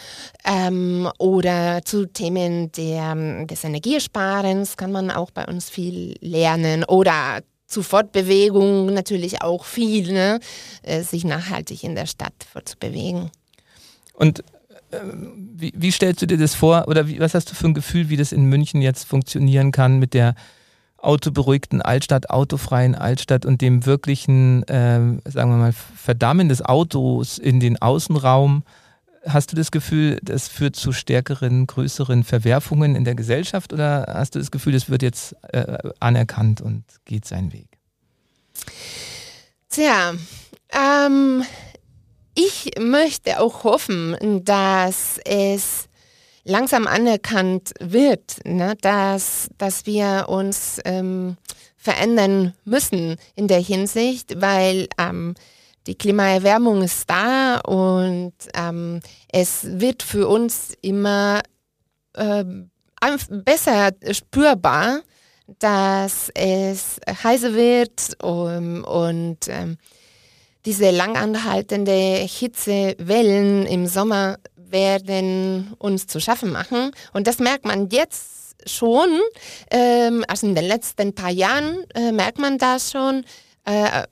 ähm, 0.47 1.11
oder 1.19 1.83
zu 1.85 2.07
Themen 2.07 2.73
der, 2.73 3.45
des 3.45 3.65
Energiesparens 3.65 4.79
kann 4.79 4.93
man 4.93 5.11
auch 5.11 5.31
bei 5.31 5.45
uns 5.45 5.69
viel 5.69 6.15
lernen 6.21 6.85
oder 6.85 7.43
zu 7.71 7.83
Fortbewegung 7.83 8.93
natürlich 8.93 9.43
auch 9.43 9.65
viel, 9.65 10.13
ne? 10.13 10.41
Äh, 10.83 11.03
sich 11.03 11.25
nachhaltig 11.25 11.85
in 11.85 11.95
der 11.95 12.07
Stadt 12.07 12.35
fortzubewegen. 12.53 13.31
Und 14.15 14.41
äh, 14.91 14.99
wie, 15.35 15.73
wie, 15.77 15.93
stellst 15.93 16.21
du 16.21 16.27
dir 16.27 16.37
das 16.37 16.55
vor 16.55 16.89
oder 16.89 17.07
wie, 17.07 17.21
was 17.21 17.35
hast 17.35 17.51
du 17.51 17.55
für 17.55 17.69
ein 17.69 17.75
Gefühl, 17.75 18.09
wie 18.09 18.17
das 18.17 18.33
in 18.33 18.45
München 18.45 18.83
jetzt 18.83 19.05
funktionieren 19.05 19.71
kann 19.71 19.99
mit 19.99 20.15
der 20.15 20.35
autoberuhigten 20.99 21.81
Altstadt, 21.81 22.29
autofreien 22.29 22.95
Altstadt 22.95 23.47
und 23.47 23.63
dem 23.63 23.87
wirklichen, 23.87 24.65
äh, 24.65 25.01
sagen 25.25 25.51
wir 25.51 25.57
mal, 25.57 25.73
Verdammen 25.73 26.49
des 26.49 26.63
Autos 26.63 27.39
in 27.39 27.61
den 27.61 27.81
Außenraum? 27.81 28.65
Hast 29.27 29.53
du 29.53 29.57
das 29.57 29.71
Gefühl, 29.71 30.19
das 30.23 30.49
führt 30.49 30.77
zu 30.77 30.93
stärkeren, 30.93 31.67
größeren 31.67 32.25
Verwerfungen 32.25 32.97
in 32.97 33.05
der 33.05 33.15
Gesellschaft 33.15 33.73
oder 33.73 34.07
hast 34.09 34.35
du 34.35 34.39
das 34.39 34.51
Gefühl, 34.51 34.73
das 34.73 34.89
wird 34.89 35.03
jetzt 35.03 35.37
äh, 35.53 35.77
anerkannt 36.01 36.61
und 36.63 36.85
geht 37.05 37.27
seinen 37.27 37.53
Weg? 37.53 37.69
Tja, 39.69 40.15
ähm, 40.73 41.45
ich 42.35 42.71
möchte 42.79 43.41
auch 43.41 43.65
hoffen, 43.65 44.17
dass 44.45 45.19
es 45.25 45.89
langsam 46.45 46.87
anerkannt 46.87 47.75
wird, 47.81 48.39
ne, 48.45 48.75
dass, 48.81 49.51
dass 49.59 49.87
wir 49.87 50.27
uns 50.29 50.81
ähm, 50.85 51.37
verändern 51.77 52.55
müssen 52.65 53.17
in 53.35 53.49
der 53.49 53.61
Hinsicht, 53.61 54.41
weil 54.41 54.89
ähm, 54.99 55.35
die 55.87 55.97
Klimaerwärmung 55.97 56.83
ist 56.83 57.09
da 57.09 57.59
und 57.61 58.35
ähm, 58.55 59.01
es 59.33 59.81
wird 59.81 60.03
für 60.03 60.29
uns 60.29 60.75
immer 60.83 61.43
äh, 62.15 62.45
besser 63.31 63.93
spürbar, 64.13 65.01
dass 65.59 66.31
es 66.35 67.01
heißer 67.07 67.55
wird 67.55 68.23
um, 68.23 68.85
und 68.85 69.49
ähm, 69.49 69.79
diese 70.67 70.91
langanhaltende 70.91 71.93
Hitzewellen 71.93 73.67
im 73.67 73.87
Sommer 73.87 74.37
werden 74.57 75.75
uns 75.79 76.07
zu 76.07 76.21
schaffen 76.21 76.53
machen. 76.53 76.93
Und 77.13 77.27
das 77.27 77.39
merkt 77.39 77.65
man 77.65 77.89
jetzt 77.89 78.57
schon, 78.67 79.09
ähm, 79.71 80.25
also 80.29 80.47
in 80.47 80.55
den 80.55 80.67
letzten 80.67 81.15
paar 81.15 81.31
Jahren 81.31 81.85
äh, 81.95 82.13
merkt 82.13 82.39
man 82.39 82.59
das 82.59 82.93
schon, 82.93 83.25
äh, 83.65 84.07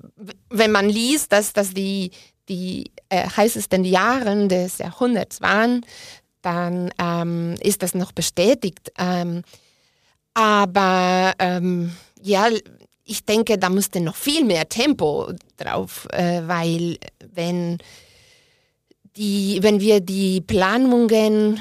wenn 0.50 0.70
man 0.70 0.88
liest, 0.88 1.32
dass, 1.32 1.52
dass 1.52 1.72
die, 1.74 2.10
die 2.48 2.90
äh, 3.08 3.28
heißesten 3.28 3.84
Jahre 3.84 4.48
des 4.48 4.78
Jahrhunderts 4.78 5.40
waren, 5.40 5.84
dann 6.42 6.90
ähm, 7.00 7.56
ist 7.60 7.82
das 7.82 7.94
noch 7.94 8.12
bestätigt. 8.12 8.92
Ähm, 8.98 9.42
aber 10.34 11.34
ähm, 11.38 11.92
ja, 12.22 12.48
ich 13.04 13.24
denke, 13.24 13.58
da 13.58 13.70
musste 13.70 14.00
noch 14.00 14.16
viel 14.16 14.44
mehr 14.44 14.68
Tempo 14.68 15.32
drauf, 15.56 16.06
äh, 16.12 16.42
weil 16.46 16.98
wenn, 17.32 17.78
die, 19.16 19.58
wenn 19.62 19.80
wir 19.80 20.00
die 20.00 20.40
Planungen 20.42 21.60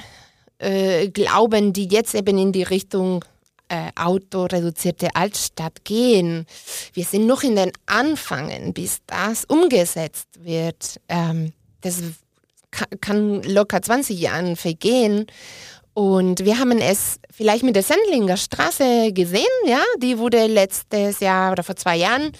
äh, 0.60 1.08
glauben, 1.10 1.74
die 1.74 1.88
jetzt 1.88 2.14
eben 2.16 2.38
in 2.38 2.52
die 2.52 2.64
Richtung 2.64 3.24
äh, 3.70 3.92
autoreduzierte 3.96 5.16
Altstadt 5.16 5.84
gehen. 5.84 6.46
Wir 6.94 7.04
sind 7.04 7.28
noch 7.28 7.44
in 7.44 7.56
den 7.56 7.72
Anfangen, 7.86 8.74
bis 8.74 9.00
das 9.06 9.46
umgesetzt 9.46 10.28
wird. 10.40 11.00
Ähm, 11.08 11.54
das 11.82 12.02
kann 13.02 13.42
locker 13.44 13.82
20 13.82 14.20
Jahren 14.20 14.56
vergehen. 14.56 15.26
Und 15.94 16.46
wir 16.46 16.60
haben 16.60 16.78
es 16.78 17.20
vielleicht 17.32 17.64
mit 17.64 17.76
der 17.76 17.82
Sendlinger 17.82 18.38
Straße 18.38 19.12
gesehen, 19.14 19.48
ja, 19.66 19.82
die 20.00 20.20
wurde 20.20 20.46
letztes 20.46 21.20
Jahr 21.22 21.52
oder 21.52 21.64
vor 21.64 21.76
zwei 21.76 21.96
Jahren 21.96 22.32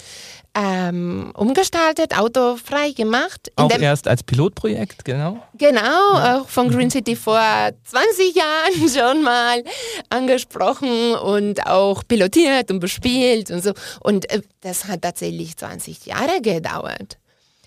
ähm, 0.58 1.30
umgestaltet, 1.34 2.18
autofrei 2.18 2.90
gemacht. 2.90 3.52
Auch 3.54 3.70
erst 3.70 4.08
als 4.08 4.24
Pilotprojekt, 4.24 5.04
genau. 5.04 5.42
Genau, 5.54 5.80
ja. 6.14 6.40
auch 6.40 6.48
von 6.48 6.68
Green 6.70 6.86
mhm. 6.86 6.90
City 6.90 7.14
vor 7.14 7.40
20 7.84 8.34
Jahren 8.34 8.88
schon 8.94 9.22
mal 9.22 9.62
angesprochen 10.10 11.14
und 11.14 11.64
auch 11.66 12.02
pilotiert 12.08 12.70
und 12.70 12.80
bespielt 12.80 13.50
und 13.50 13.62
so. 13.62 13.72
Und 14.00 14.28
äh, 14.30 14.42
das 14.60 14.86
hat 14.86 15.02
tatsächlich 15.02 15.56
20 15.56 16.06
Jahre 16.06 16.40
gedauert. 16.42 17.18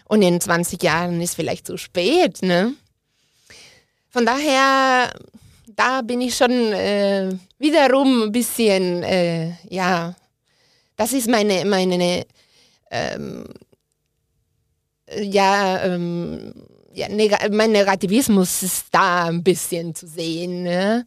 Und 0.05 0.21
in 0.21 0.41
20 0.41 0.83
Jahren 0.83 1.21
ist 1.21 1.35
vielleicht 1.35 1.67
zu 1.67 1.77
spät, 1.77 2.41
ne? 2.41 2.73
Von 4.09 4.25
daher 4.25 5.09
da 5.75 6.01
bin 6.01 6.19
ich 6.19 6.35
schon 6.35 6.51
äh, 6.51 7.29
wiederum 7.57 8.23
ein 8.23 8.31
bisschen, 8.31 9.03
äh, 9.03 9.53
ja, 9.69 10.15
das 10.97 11.13
ist 11.13 11.29
meine, 11.29 11.65
meine, 11.65 12.25
ähm, 12.91 13.45
ja, 15.19 15.83
ähm, 15.83 16.53
ja 16.93 17.09
neg 17.09 17.35
mein 17.51 17.71
Negativismus 17.71 18.63
ist 18.63 18.87
da 18.91 19.25
ein 19.25 19.43
bisschen 19.43 19.95
zu 19.95 20.07
sehen. 20.07 20.63
Ne? 20.63 21.05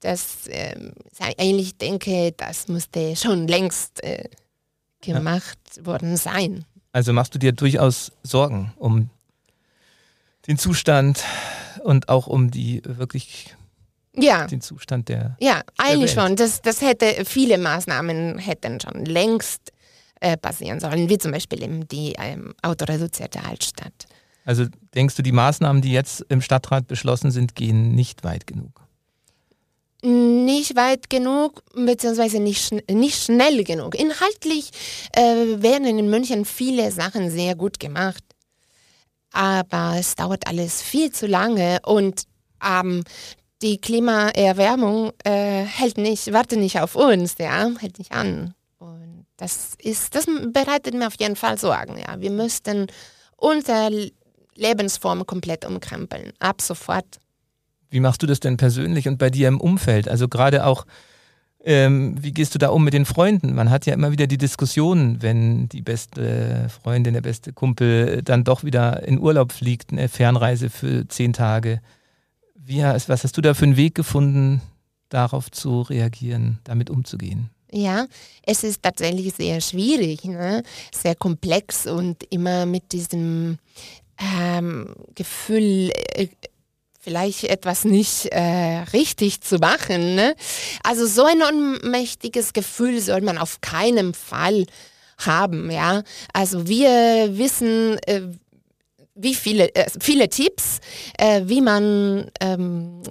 Das 0.00 0.48
ähm, 0.48 0.92
eigentlich 1.38 1.76
denke, 1.76 2.32
das 2.36 2.68
musste 2.68 3.16
schon 3.16 3.48
längst 3.48 4.04
äh, 4.04 4.28
gemacht 5.00 5.58
ja. 5.76 5.86
worden 5.86 6.16
sein. 6.16 6.64
Also 6.92 7.12
machst 7.12 7.34
du 7.34 7.38
dir 7.38 7.52
durchaus 7.52 8.12
Sorgen 8.22 8.72
um 8.76 9.10
den 10.46 10.58
Zustand 10.58 11.24
und 11.82 12.08
auch 12.08 12.26
um 12.26 12.50
die 12.50 12.82
wirklich 12.84 13.56
ja. 14.14 14.46
den 14.46 14.60
Zustand 14.60 15.08
der 15.08 15.36
Ja, 15.40 15.62
eigentlich 15.76 16.14
der 16.14 16.22
schon. 16.22 16.36
Das, 16.36 16.62
das 16.62 16.82
hätte, 16.82 17.24
viele 17.24 17.58
Maßnahmen 17.58 18.38
hätten 18.38 18.80
schon 18.80 19.04
längst 19.04 19.72
äh, 20.24 20.38
passieren 20.38 20.80
sollen, 20.80 21.10
wie 21.10 21.18
zum 21.18 21.32
Beispiel 21.32 21.62
eben 21.62 21.86
die 21.86 22.14
ähm, 22.18 22.54
autoreduzierte 22.62 23.44
Altstadt. 23.44 24.06
Also 24.46 24.64
denkst 24.94 25.16
du, 25.16 25.22
die 25.22 25.32
Maßnahmen, 25.32 25.82
die 25.82 25.92
jetzt 25.92 26.24
im 26.30 26.40
Stadtrat 26.40 26.86
beschlossen 26.86 27.30
sind, 27.30 27.54
gehen 27.54 27.94
nicht 27.94 28.24
weit 28.24 28.46
genug? 28.46 28.80
Nicht 30.02 30.76
weit 30.76 31.10
genug, 31.10 31.62
beziehungsweise 31.74 32.40
nicht, 32.40 32.72
nicht 32.90 33.22
schnell 33.22 33.64
genug. 33.64 33.94
Inhaltlich 33.94 34.70
äh, 35.12 35.62
werden 35.62 35.86
in 35.86 36.08
München 36.08 36.46
viele 36.46 36.90
Sachen 36.90 37.30
sehr 37.30 37.54
gut 37.54 37.78
gemacht. 37.78 38.24
Aber 39.30 39.96
es 39.98 40.14
dauert 40.14 40.46
alles 40.46 40.80
viel 40.80 41.12
zu 41.12 41.26
lange 41.26 41.80
und 41.84 42.22
ähm, 42.64 43.04
die 43.60 43.78
Klimaerwärmung 43.78 45.12
äh, 45.24 45.64
hält 45.64 45.98
nicht, 45.98 46.32
wartet 46.32 46.60
nicht 46.60 46.80
auf 46.80 46.96
uns, 46.96 47.36
ja, 47.38 47.70
hält 47.78 47.98
nicht 47.98 48.12
an. 48.12 48.54
Das 49.44 49.74
ist, 49.78 50.14
das 50.14 50.24
bereitet 50.24 50.94
mir 50.94 51.06
auf 51.06 51.20
jeden 51.20 51.36
Fall 51.36 51.58
Sorgen, 51.58 51.98
ja. 51.98 52.18
Wir 52.18 52.30
müssten 52.30 52.86
unsere 53.36 54.10
Lebensform 54.54 55.26
komplett 55.26 55.66
umkrempeln, 55.66 56.32
ab 56.38 56.62
sofort. 56.62 57.20
Wie 57.90 58.00
machst 58.00 58.22
du 58.22 58.26
das 58.26 58.40
denn 58.40 58.56
persönlich 58.56 59.06
und 59.06 59.18
bei 59.18 59.28
dir 59.28 59.48
im 59.48 59.60
Umfeld? 59.60 60.08
Also 60.08 60.28
gerade 60.28 60.64
auch, 60.64 60.86
ähm, 61.62 62.16
wie 62.22 62.32
gehst 62.32 62.54
du 62.54 62.58
da 62.58 62.70
um 62.70 62.84
mit 62.84 62.94
den 62.94 63.04
Freunden? 63.04 63.54
Man 63.54 63.68
hat 63.68 63.84
ja 63.84 63.92
immer 63.92 64.12
wieder 64.12 64.26
die 64.26 64.38
Diskussion, 64.38 65.20
wenn 65.20 65.68
die 65.68 65.82
beste 65.82 66.70
Freundin, 66.70 67.12
der 67.12 67.20
beste 67.20 67.52
Kumpel 67.52 68.22
dann 68.22 68.44
doch 68.44 68.64
wieder 68.64 69.06
in 69.06 69.18
Urlaub 69.20 69.52
fliegt, 69.52 69.92
eine 69.92 70.08
Fernreise 70.08 70.70
für 70.70 71.06
zehn 71.08 71.34
Tage. 71.34 71.82
Wie, 72.54 72.82
was 72.82 73.10
hast 73.10 73.36
du 73.36 73.42
da 73.42 73.52
für 73.52 73.66
einen 73.66 73.76
Weg 73.76 73.94
gefunden, 73.94 74.62
darauf 75.10 75.50
zu 75.50 75.82
reagieren, 75.82 76.60
damit 76.64 76.88
umzugehen? 76.88 77.50
Ja, 77.76 78.06
es 78.44 78.62
ist 78.62 78.82
tatsächlich 78.82 79.34
sehr 79.34 79.60
schwierig, 79.60 80.22
ne? 80.24 80.62
sehr 80.94 81.16
komplex 81.16 81.88
und 81.88 82.22
immer 82.30 82.66
mit 82.66 82.92
diesem 82.92 83.58
ähm, 84.16 84.94
Gefühl, 85.16 85.90
äh, 86.14 86.28
vielleicht 87.00 87.42
etwas 87.42 87.84
nicht 87.84 88.26
äh, 88.26 88.84
richtig 88.92 89.40
zu 89.40 89.56
machen. 89.58 90.14
Ne? 90.14 90.36
Also 90.84 91.04
so 91.04 91.24
ein 91.24 91.42
ohnmächtiges 91.42 92.52
Gefühl 92.52 93.00
soll 93.00 93.22
man 93.22 93.38
auf 93.38 93.60
keinen 93.60 94.14
Fall 94.14 94.66
haben. 95.18 95.68
Ja, 95.68 96.04
also 96.32 96.68
wir 96.68 97.36
wissen, 97.36 97.98
äh, 98.06 98.22
wie 99.16 99.34
viele, 99.34 99.74
äh, 99.74 99.90
viele 99.98 100.28
Tipps, 100.28 100.78
äh, 101.18 101.42
wie 101.46 101.60
man 101.60 102.30
ähm, 102.40 103.02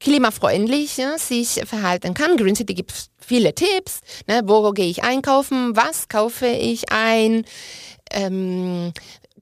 klimafreundlich 0.00 0.96
ja, 0.96 1.18
sich 1.18 1.60
verhalten 1.64 2.14
kann. 2.14 2.36
Green 2.36 2.56
City 2.56 2.74
gibt 2.74 2.92
viele 3.18 3.54
Tipps. 3.54 4.00
Ne, 4.26 4.42
wo 4.44 4.70
gehe 4.72 4.86
ich 4.86 5.02
einkaufen? 5.02 5.76
Was 5.76 6.08
kaufe 6.08 6.46
ich 6.46 6.90
ein? 6.92 7.44
Ähm, 8.10 8.92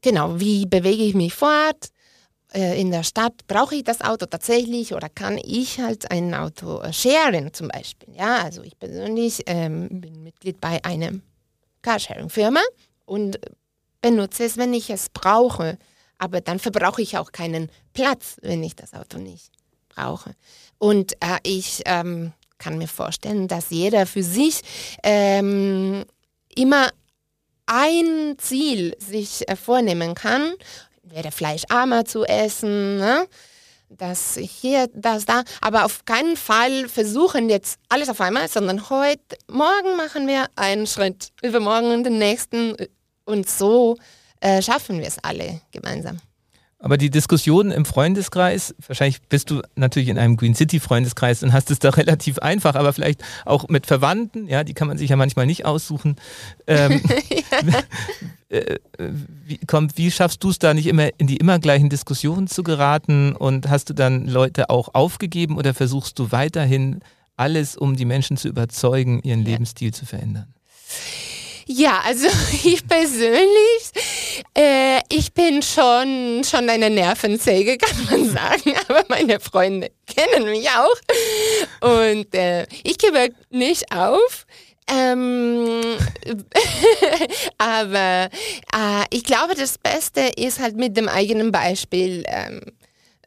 genau, 0.00 0.38
wie 0.38 0.66
bewege 0.66 1.04
ich 1.04 1.14
mich 1.14 1.34
fort? 1.34 1.88
Äh, 2.52 2.80
in 2.80 2.90
der 2.90 3.02
Stadt 3.02 3.46
brauche 3.46 3.76
ich 3.76 3.84
das 3.84 4.00
Auto 4.00 4.26
tatsächlich 4.26 4.94
oder 4.94 5.08
kann 5.08 5.38
ich 5.38 5.80
halt 5.80 6.10
ein 6.10 6.34
Auto 6.34 6.80
äh, 6.80 6.92
sharen 6.92 7.52
zum 7.52 7.68
Beispiel? 7.68 8.14
Ja, 8.14 8.42
also 8.42 8.62
ich 8.62 8.78
persönlich 8.78 9.42
ähm, 9.46 9.88
bin 10.00 10.22
Mitglied 10.22 10.60
bei 10.60 10.84
einer 10.84 11.12
Carsharing-Firma 11.82 12.60
und 13.04 13.40
benutze 14.00 14.44
es, 14.44 14.56
wenn 14.56 14.74
ich 14.74 14.90
es 14.90 15.08
brauche. 15.08 15.78
Aber 16.18 16.40
dann 16.40 16.60
verbrauche 16.60 17.02
ich 17.02 17.18
auch 17.18 17.32
keinen 17.32 17.68
Platz, 17.94 18.36
wenn 18.42 18.62
ich 18.62 18.76
das 18.76 18.94
Auto 18.94 19.18
nicht 19.18 19.50
brauche. 19.94 20.34
Und 20.78 21.12
äh, 21.14 21.38
ich 21.42 21.82
ähm, 21.86 22.32
kann 22.58 22.78
mir 22.78 22.88
vorstellen, 22.88 23.48
dass 23.48 23.70
jeder 23.70 24.06
für 24.06 24.22
sich 24.22 24.62
ähm, 25.02 26.04
immer 26.54 26.88
ein 27.66 28.36
Ziel 28.38 28.96
sich 28.98 29.48
äh, 29.48 29.56
vornehmen 29.56 30.14
kann, 30.14 30.52
wäre 31.02 31.30
fleischarmer 31.30 32.04
zu 32.04 32.24
essen, 32.24 32.98
ne? 32.98 33.26
das 33.88 34.38
hier, 34.40 34.88
das 34.94 35.26
da, 35.26 35.42
aber 35.60 35.84
auf 35.84 36.04
keinen 36.04 36.36
Fall 36.36 36.88
versuchen 36.88 37.50
jetzt 37.50 37.78
alles 37.88 38.08
auf 38.08 38.20
einmal, 38.20 38.48
sondern 38.48 38.88
heute, 38.88 39.36
morgen 39.48 39.96
machen 39.96 40.26
wir 40.26 40.46
einen 40.56 40.86
Schritt, 40.86 41.30
übermorgen 41.42 42.02
den 42.02 42.18
nächsten 42.18 42.76
und 43.24 43.48
so 43.48 43.96
äh, 44.40 44.62
schaffen 44.62 44.98
wir 44.98 45.06
es 45.06 45.18
alle 45.22 45.60
gemeinsam. 45.70 46.18
Aber 46.82 46.98
die 46.98 47.10
Diskussion 47.10 47.70
im 47.70 47.84
Freundeskreis, 47.84 48.74
wahrscheinlich 48.88 49.22
bist 49.22 49.50
du 49.50 49.62
natürlich 49.76 50.08
in 50.08 50.18
einem 50.18 50.36
Green 50.36 50.56
City 50.56 50.80
Freundeskreis 50.80 51.44
und 51.44 51.52
hast 51.52 51.70
es 51.70 51.78
da 51.78 51.90
relativ 51.90 52.40
einfach, 52.40 52.74
aber 52.74 52.92
vielleicht 52.92 53.22
auch 53.46 53.68
mit 53.68 53.86
Verwandten, 53.86 54.48
ja, 54.48 54.64
die 54.64 54.74
kann 54.74 54.88
man 54.88 54.98
sich 54.98 55.08
ja 55.08 55.16
manchmal 55.16 55.46
nicht 55.46 55.64
aussuchen. 55.64 56.16
Ähm, 56.66 57.00
äh, 58.48 58.78
wie, 58.98 59.60
komm, 59.64 59.88
wie 59.94 60.10
schaffst 60.10 60.42
du 60.42 60.50
es 60.50 60.58
da 60.58 60.74
nicht 60.74 60.88
immer 60.88 61.10
in 61.18 61.28
die 61.28 61.36
immer 61.36 61.60
gleichen 61.60 61.88
Diskussionen 61.88 62.48
zu 62.48 62.64
geraten 62.64 63.36
und 63.36 63.70
hast 63.70 63.88
du 63.88 63.94
dann 63.94 64.26
Leute 64.26 64.68
auch 64.68 64.92
aufgegeben 64.92 65.58
oder 65.58 65.74
versuchst 65.74 66.18
du 66.18 66.32
weiterhin 66.32 66.98
alles, 67.36 67.76
um 67.76 67.94
die 67.94 68.04
Menschen 68.04 68.36
zu 68.36 68.48
überzeugen, 68.48 69.20
ihren 69.22 69.42
ja. 69.42 69.52
Lebensstil 69.52 69.94
zu 69.94 70.04
verändern? 70.04 70.52
Ja, 71.66 72.02
also 72.04 72.28
ich 72.64 72.86
persönlich, 72.86 73.92
äh, 74.56 75.00
ich 75.10 75.32
bin 75.32 75.62
schon, 75.62 76.42
schon 76.44 76.68
eine 76.68 76.90
Nervensäge, 76.90 77.78
kann 77.78 78.04
man 78.10 78.30
sagen, 78.30 78.74
aber 78.88 79.04
meine 79.08 79.40
Freunde 79.40 79.90
kennen 80.06 80.50
mich 80.50 80.68
auch 80.70 82.10
und 82.10 82.34
äh, 82.34 82.66
ich 82.84 82.98
gebe 82.98 83.30
nicht 83.50 83.92
auf. 83.92 84.46
Ähm, 84.90 85.80
aber 87.56 88.28
äh, 88.74 89.04
ich 89.10 89.22
glaube, 89.22 89.54
das 89.54 89.78
Beste 89.78 90.32
ist 90.36 90.58
halt 90.58 90.76
mit 90.76 90.96
dem 90.96 91.08
eigenen 91.08 91.52
Beispiel 91.52 92.24
ähm, 92.26 92.60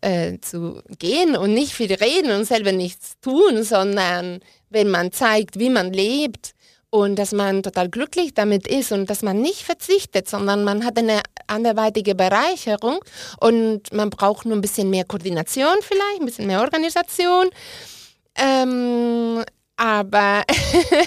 äh, 0.02 0.38
zu 0.42 0.82
gehen 1.00 1.38
und 1.38 1.54
nicht 1.54 1.74
viel 1.74 1.94
reden 1.94 2.32
und 2.32 2.46
selber 2.46 2.74
nichts 2.74 3.20
tun, 3.22 3.64
sondern 3.64 4.42
wenn 4.70 4.90
man 4.90 5.14
zeigt, 5.14 5.58
wie 5.58 5.70
man 5.70 5.94
lebt 5.94 6.56
und 6.96 7.18
dass 7.18 7.34
man 7.34 7.62
total 7.62 7.90
glücklich 7.90 8.34
damit 8.34 8.68
ist 8.68 8.94
und 8.94 9.10
dass 9.10 9.22
man 9.22 9.42
nicht 9.42 9.64
verzichtet, 9.64 10.30
sondern 10.30 10.64
man 10.64 10.86
hat 10.86 10.98
eine 10.98 11.22
anderweitige 11.46 12.16
Bereicherung 12.16 13.00
und 13.42 13.92
man 13.92 14.10
braucht 14.10 14.46
nur 14.46 14.56
ein 14.56 14.62
bisschen 14.62 14.90
mehr 14.90 15.04
Koordination 15.04 15.76
vielleicht, 15.82 16.22
ein 16.22 16.26
bisschen 16.26 16.48
mehr 16.48 16.62
Organisation. 16.62 17.50
Ähm, 18.38 19.44
aber 19.76 20.44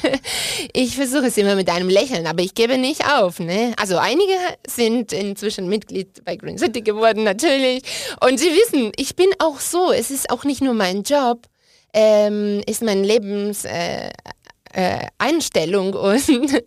ich 0.75 0.95
versuche 0.95 1.29
es 1.29 1.39
immer 1.39 1.55
mit 1.55 1.71
einem 1.71 1.89
Lächeln, 1.89 2.27
aber 2.27 2.43
ich 2.43 2.55
gebe 2.55 2.77
nicht 2.77 3.11
auf. 3.11 3.41
Ne? 3.41 3.73
Also 3.79 3.97
einige 3.97 4.35
sind 4.67 5.15
inzwischen 5.15 5.71
Mitglied 5.71 6.23
bei 6.23 6.37
Green 6.37 6.59
City 6.59 6.83
geworden, 6.83 7.25
natürlich. 7.25 7.83
Und 8.21 8.39
sie 8.39 8.51
wissen, 8.51 8.93
ich 8.97 9.17
bin 9.17 9.29
auch 9.39 9.59
so. 9.59 9.91
Es 9.91 10.11
ist 10.11 10.29
auch 10.29 10.45
nicht 10.45 10.61
nur 10.61 10.75
mein 10.75 11.03
Job, 11.03 11.47
ähm, 11.95 12.61
ist 12.67 12.83
mein 12.83 13.05
Lebens... 13.05 13.65
Äh, 13.65 14.11
äh, 14.73 15.07
Einstellung 15.19 15.95
und 15.95 16.27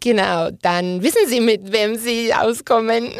genau, 0.00 0.50
dann 0.62 1.02
wissen 1.02 1.28
Sie, 1.28 1.40
mit 1.40 1.72
wem 1.72 1.96
Sie 1.96 2.32
auskommen. 2.34 3.10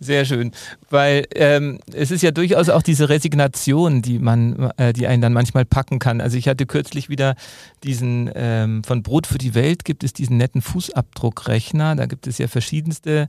Sehr 0.00 0.24
schön, 0.24 0.52
weil 0.88 1.26
ähm, 1.34 1.78
es 1.92 2.10
ist 2.10 2.22
ja 2.22 2.30
durchaus 2.30 2.70
auch 2.70 2.82
diese 2.82 3.10
Resignation, 3.10 4.00
die 4.00 4.18
man, 4.18 4.70
äh, 4.78 4.94
die 4.94 5.06
einen 5.06 5.20
dann 5.20 5.34
manchmal 5.34 5.66
packen 5.66 5.98
kann. 5.98 6.22
Also 6.22 6.38
ich 6.38 6.48
hatte 6.48 6.64
kürzlich 6.64 7.10
wieder 7.10 7.34
diesen 7.84 8.30
ähm, 8.34 8.82
von 8.82 9.02
Brot 9.02 9.26
für 9.26 9.38
die 9.38 9.54
Welt 9.54 9.84
gibt 9.84 10.02
es 10.02 10.14
diesen 10.14 10.38
netten 10.38 10.62
Fußabdruckrechner. 10.62 11.96
Da 11.96 12.06
gibt 12.06 12.26
es 12.26 12.38
ja 12.38 12.48
verschiedenste 12.48 13.28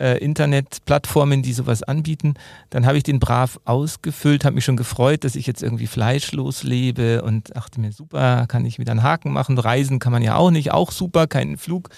äh, 0.00 0.18
Internetplattformen, 0.18 1.42
die 1.42 1.52
sowas 1.52 1.82
anbieten. 1.82 2.34
Dann 2.70 2.86
habe 2.86 2.96
ich 2.96 3.04
den 3.04 3.20
brav 3.20 3.60
ausgefüllt, 3.64 4.44
habe 4.44 4.54
mich 4.54 4.64
schon 4.64 4.76
gefreut, 4.76 5.24
dass 5.24 5.36
ich 5.36 5.46
jetzt 5.46 5.62
irgendwie 5.62 5.86
fleischlos 5.86 6.62
lebe 6.62 7.22
und 7.22 7.54
dachte 7.54 7.80
mir, 7.80 7.92
super, 7.92 8.46
kann 8.48 8.64
ich 8.64 8.78
wieder 8.78 8.92
einen 8.92 9.02
Haken 9.02 9.32
machen. 9.32 9.58
Reisen 9.58 9.98
kann 9.98 10.12
man 10.12 10.22
ja 10.22 10.36
auch 10.36 10.50
nicht, 10.50 10.72
auch 10.72 10.90
super, 10.90 11.26
keinen 11.26 11.58
Flug. 11.58 11.90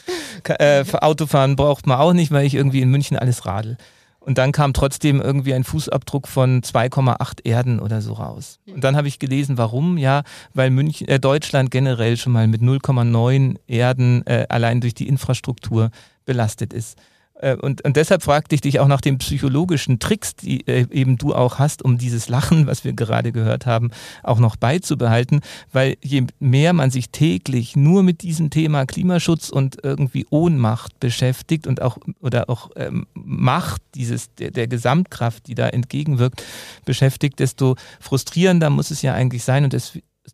Äh, 0.47 0.85
Autofahren 0.93 1.57
braucht 1.57 1.87
man 1.87 1.99
auch 1.99 2.13
nicht, 2.13 2.33
weil 2.33 2.45
ich 2.47 2.55
irgendwie 2.55 2.83
in 2.83 2.91
München 2.91 3.17
alles 3.17 3.47
radel. 3.47 3.77
Und 4.25 4.39
dann 4.39 4.53
kam 4.53 4.73
trotzdem 4.73 5.21
irgendwie 5.21 5.53
ein 5.53 5.65
Fußabdruck 5.65 6.29
von 6.29 6.63
2,8 6.63 7.45
Erden 7.45 7.81
oder 7.81 8.01
so 8.01 8.13
raus. 8.13 8.61
Und 8.73 8.85
dann 8.85 8.97
habe 8.97 9.09
ich 9.09 9.19
gelesen, 9.19 9.59
warum? 9.59 9.99
Ja, 9.99 10.23
weil 10.55 10.71
München, 10.71 11.09
äh, 11.09 11.19
Deutschland 11.19 11.71
generell 11.71 12.17
schon 12.17 12.33
mal 12.33 12.47
mit 12.47 12.63
0,9 12.63 13.57
Erden 13.67 14.25
äh, 14.27 14.47
allein 14.49 14.81
durch 14.81 14.95
die 14.95 15.09
Infrastruktur 15.09 15.91
belastet 16.25 16.73
ist. 16.73 16.97
Äh, 17.43 17.57
und, 17.57 17.85
und 17.85 17.97
deshalb 17.97 18.23
fragte 18.23 18.55
ich 18.55 18.61
dich 18.61 18.81
auch 18.81 18.87
nach 18.87 19.01
den 19.01 19.19
psychologischen 19.19 19.99
Tricks, 19.99 20.35
die 20.37 20.67
äh, 20.67 20.87
eben 20.91 21.19
du 21.19 21.35
auch 21.35 21.59
hast, 21.59 21.85
um 21.85 21.99
dieses 21.99 22.29
Lachen, 22.29 22.67
was 22.67 22.85
wir 22.85 22.93
gerade 22.93 23.33
gehört 23.33 23.67
haben, 23.67 23.91
auch 24.23 24.39
noch 24.39 24.57
beizubehalten. 24.57 25.41
Weil 25.73 25.97
je 26.03 26.25
mehr 26.39 26.73
man 26.73 26.91
sich 26.91 27.11
täglich 27.11 27.77
nur 27.77 28.03
mit 28.03 28.23
diesem 28.23 28.51
Thema 28.51 28.87
Klimaschutz 28.87 29.51
und 29.51 29.79
irgendwie 29.83 30.27
Ohnmacht 30.31 30.99
beschäftigt 31.01 31.67
und 31.67 31.83
auch 31.83 31.99
oder 32.21 32.49
auch 32.49 32.71
ähm, 32.77 33.07
Macht 33.15 33.83
dieses 33.95 34.33
der, 34.35 34.51
der 34.51 34.69
Gesamtkraft, 34.69 35.49
die 35.49 35.55
da 35.55 35.69
entgegenwirkt, 35.69 36.43
beschäftigt, 36.85 37.41
desto 37.41 37.77
frustrierender 38.01 38.71
muss 38.71 38.91
es 38.91 39.03
ja 39.03 39.15
eigentlich 39.15 39.43
sein 39.43 39.65
und 39.65 39.77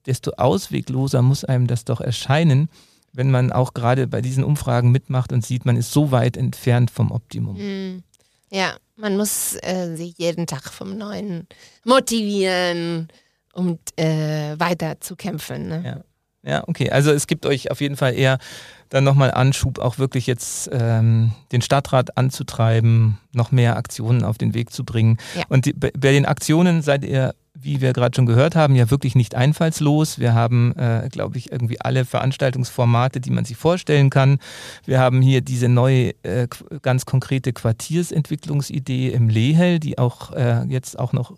desto 0.06 0.30
auswegloser 0.36 1.22
muss 1.22 1.44
einem 1.44 1.66
das 1.66 1.84
doch 1.84 2.00
erscheinen 2.00 2.68
wenn 3.12 3.30
man 3.30 3.52
auch 3.52 3.74
gerade 3.74 4.06
bei 4.06 4.20
diesen 4.20 4.44
Umfragen 4.44 4.90
mitmacht 4.90 5.32
und 5.32 5.44
sieht, 5.44 5.66
man 5.66 5.76
ist 5.76 5.92
so 5.92 6.10
weit 6.10 6.36
entfernt 6.36 6.90
vom 6.90 7.10
Optimum. 7.10 7.56
Mhm. 7.56 8.02
Ja, 8.50 8.76
man 8.96 9.16
muss 9.16 9.56
äh, 9.62 9.94
sich 9.94 10.16
jeden 10.18 10.46
Tag 10.46 10.72
vom 10.72 10.96
Neuen 10.96 11.46
motivieren, 11.84 13.08
um 13.52 13.78
äh, 13.96 14.58
weiter 14.58 15.00
zu 15.00 15.16
kämpfen. 15.16 15.68
Ne? 15.68 15.82
Ja. 15.84 16.04
Ja, 16.42 16.64
okay. 16.66 16.90
Also 16.90 17.10
es 17.10 17.26
gibt 17.26 17.46
euch 17.46 17.70
auf 17.70 17.80
jeden 17.80 17.96
Fall 17.96 18.14
eher 18.14 18.38
dann 18.88 19.04
nochmal 19.04 19.30
Anschub, 19.30 19.78
auch 19.78 19.98
wirklich 19.98 20.26
jetzt 20.26 20.70
ähm, 20.72 21.32
den 21.52 21.62
Stadtrat 21.62 22.16
anzutreiben, 22.16 23.18
noch 23.32 23.52
mehr 23.52 23.76
Aktionen 23.76 24.24
auf 24.24 24.38
den 24.38 24.54
Weg 24.54 24.72
zu 24.72 24.84
bringen. 24.84 25.18
Ja. 25.36 25.44
Und 25.48 25.66
die, 25.66 25.72
bei 25.72 26.12
den 26.12 26.26
Aktionen 26.26 26.82
seid 26.82 27.04
ihr 27.04 27.34
wie 27.60 27.80
wir 27.80 27.92
gerade 27.92 28.14
schon 28.14 28.26
gehört 28.26 28.54
haben, 28.56 28.74
ja 28.74 28.90
wirklich 28.90 29.14
nicht 29.14 29.34
einfallslos. 29.34 30.18
Wir 30.18 30.34
haben, 30.34 30.76
äh, 30.76 31.08
glaube 31.10 31.38
ich, 31.38 31.50
irgendwie 31.50 31.80
alle 31.80 32.04
Veranstaltungsformate, 32.04 33.20
die 33.20 33.30
man 33.30 33.44
sich 33.44 33.56
vorstellen 33.56 34.10
kann. 34.10 34.38
Wir 34.84 35.00
haben 35.00 35.20
hier 35.20 35.40
diese 35.40 35.68
neue, 35.68 36.10
äh, 36.22 36.46
ganz 36.82 37.04
konkrete 37.04 37.52
Quartiersentwicklungsidee 37.52 39.08
im 39.08 39.28
Lehel, 39.28 39.80
die 39.80 39.98
auch 39.98 40.32
äh, 40.32 40.64
jetzt 40.68 40.98
auch 40.98 41.12
noch 41.12 41.34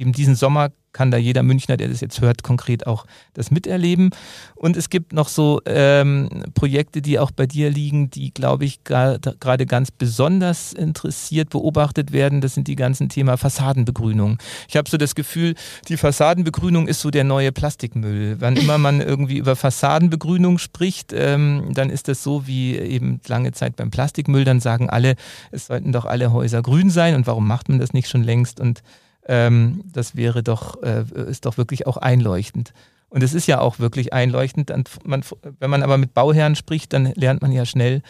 eben 0.00 0.12
diesen 0.12 0.34
Sommer 0.34 0.70
kann 0.92 1.10
da 1.10 1.16
jeder 1.16 1.42
Münchner, 1.42 1.76
der 1.76 1.88
das 1.88 2.00
jetzt 2.00 2.20
hört, 2.20 2.42
konkret 2.42 2.86
auch 2.86 3.06
das 3.34 3.50
miterleben. 3.50 4.10
Und 4.54 4.76
es 4.76 4.90
gibt 4.90 5.12
noch 5.12 5.28
so 5.28 5.60
ähm, 5.66 6.28
Projekte, 6.54 7.00
die 7.00 7.18
auch 7.18 7.30
bei 7.30 7.46
dir 7.46 7.70
liegen, 7.70 8.10
die, 8.10 8.32
glaube 8.32 8.64
ich, 8.64 8.82
gerade 8.82 9.66
ganz 9.66 9.90
besonders 9.90 10.72
interessiert 10.72 11.50
beobachtet 11.50 12.12
werden. 12.12 12.40
Das 12.40 12.54
sind 12.54 12.66
die 12.66 12.76
ganzen 12.76 13.08
Thema 13.08 13.36
Fassadenbegrünung. 13.36 14.38
Ich 14.68 14.76
habe 14.76 14.90
so 14.90 14.96
das 14.96 15.14
Gefühl, 15.14 15.54
die 15.88 15.96
Fassadenbegrünung 15.96 16.88
ist 16.88 17.00
so 17.00 17.10
der 17.10 17.24
neue 17.24 17.52
Plastikmüll. 17.52 18.36
Wann 18.40 18.56
immer 18.56 18.78
man 18.78 19.00
irgendwie 19.00 19.38
über 19.38 19.54
Fassadenbegrünung 19.54 20.58
spricht, 20.58 21.12
ähm, 21.14 21.70
dann 21.72 21.90
ist 21.90 22.08
das 22.08 22.22
so 22.22 22.46
wie 22.46 22.76
eben 22.76 23.20
lange 23.28 23.52
Zeit 23.52 23.76
beim 23.76 23.90
Plastikmüll. 23.90 24.44
Dann 24.44 24.60
sagen 24.60 24.90
alle, 24.90 25.14
es 25.52 25.66
sollten 25.66 25.92
doch 25.92 26.04
alle 26.04 26.32
Häuser 26.32 26.62
grün 26.62 26.90
sein. 26.90 27.14
Und 27.14 27.28
warum 27.28 27.46
macht 27.46 27.68
man 27.68 27.78
das 27.78 27.92
nicht 27.92 28.08
schon 28.08 28.24
längst? 28.24 28.58
Und 28.58 28.82
ähm, 29.26 29.82
das 29.92 30.16
wäre 30.16 30.42
doch, 30.42 30.82
äh, 30.82 31.04
ist 31.28 31.46
doch 31.46 31.58
wirklich 31.58 31.86
auch 31.86 31.96
einleuchtend. 31.96 32.72
Und 33.08 33.22
es 33.22 33.34
ist 33.34 33.46
ja 33.46 33.60
auch 33.60 33.78
wirklich 33.78 34.12
einleuchtend. 34.12 34.72
Man, 35.04 35.22
wenn 35.58 35.70
man 35.70 35.82
aber 35.82 35.98
mit 35.98 36.14
Bauherren 36.14 36.54
spricht, 36.54 36.92
dann 36.92 37.12
lernt 37.16 37.42
man 37.42 37.52
ja 37.52 37.66
schnell 37.66 38.02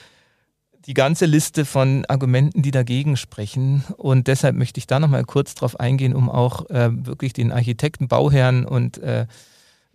die 0.87 0.95
ganze 0.95 1.27
Liste 1.27 1.65
von 1.65 2.05
Argumenten, 2.07 2.63
die 2.63 2.71
dagegen 2.71 3.17
sprechen. 3.17 3.83
Und 3.97 4.29
deshalb 4.29 4.57
möchte 4.57 4.79
ich 4.79 4.87
da 4.87 5.01
nochmal 5.01 5.25
kurz 5.25 5.55
drauf 5.55 5.81
eingehen, 5.81 6.15
um 6.15 6.31
auch 6.31 6.69
äh, 6.71 6.91
wirklich 6.93 7.33
den 7.33 7.53
Architekten, 7.53 8.09
Bauherren 8.09 8.67
und 8.67 8.99
äh, 8.99 9.27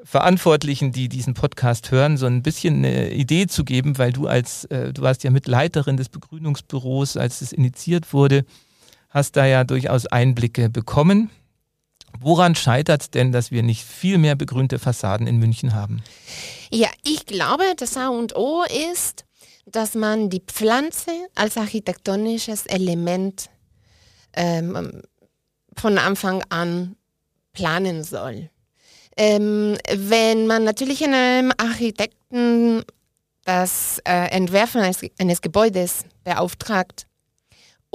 Verantwortlichen, 0.03 0.91
die 0.91 1.09
diesen 1.09 1.33
Podcast 1.33 1.89
hören, 1.91 2.17
so 2.17 2.27
ein 2.27 2.43
bisschen 2.43 2.77
eine 2.77 3.11
Idee 3.11 3.47
zu 3.47 3.63
geben, 3.63 3.97
weil 3.97 4.11
du 4.11 4.27
als, 4.27 4.65
äh, 4.65 4.93
du 4.93 5.01
warst 5.01 5.23
ja 5.23 5.31
Mitleiterin 5.31 5.97
des 5.97 6.09
Begrünungsbüros, 6.09 7.17
als 7.17 7.41
es 7.41 7.51
initiiert 7.51 8.13
wurde 8.13 8.45
hast 9.15 9.37
da 9.37 9.45
ja 9.45 9.63
durchaus 9.63 10.05
Einblicke 10.05 10.69
bekommen. 10.69 11.31
Woran 12.19 12.53
scheitert 12.53 13.01
es 13.01 13.09
denn, 13.09 13.31
dass 13.31 13.49
wir 13.49 13.63
nicht 13.63 13.83
viel 13.83 14.17
mehr 14.17 14.35
begrünte 14.35 14.77
Fassaden 14.77 15.25
in 15.25 15.37
München 15.37 15.73
haben? 15.73 16.03
Ja, 16.69 16.89
ich 17.03 17.25
glaube, 17.25 17.63
das 17.77 17.95
A 17.95 18.09
und 18.09 18.35
O 18.35 18.63
ist, 18.91 19.23
dass 19.65 19.95
man 19.95 20.29
die 20.29 20.41
Pflanze 20.41 21.11
als 21.33 21.55
architektonisches 21.55 22.65
Element 22.65 23.49
ähm, 24.33 25.01
von 25.77 25.97
Anfang 25.97 26.43
an 26.49 26.97
planen 27.53 28.03
soll. 28.03 28.49
Ähm, 29.15 29.77
wenn 29.93 30.45
man 30.45 30.65
natürlich 30.65 31.01
einem 31.05 31.53
Architekten 31.57 32.83
das 33.45 33.99
äh, 34.05 34.29
Entwerfen 34.31 34.81
eines, 34.81 34.99
eines 35.19 35.41
Gebäudes 35.41 36.03
beauftragt, 36.25 37.07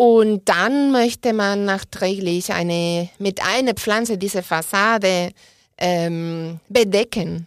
und 0.01 0.49
dann 0.49 0.93
möchte 0.93 1.35
man 1.35 1.67
nachträglich 1.67 2.55
eine, 2.55 3.11
mit 3.19 3.45
einer 3.45 3.75
Pflanze 3.75 4.17
diese 4.17 4.43
Fassade 4.43 5.29
ähm, 5.77 6.59
bedecken. 6.71 7.47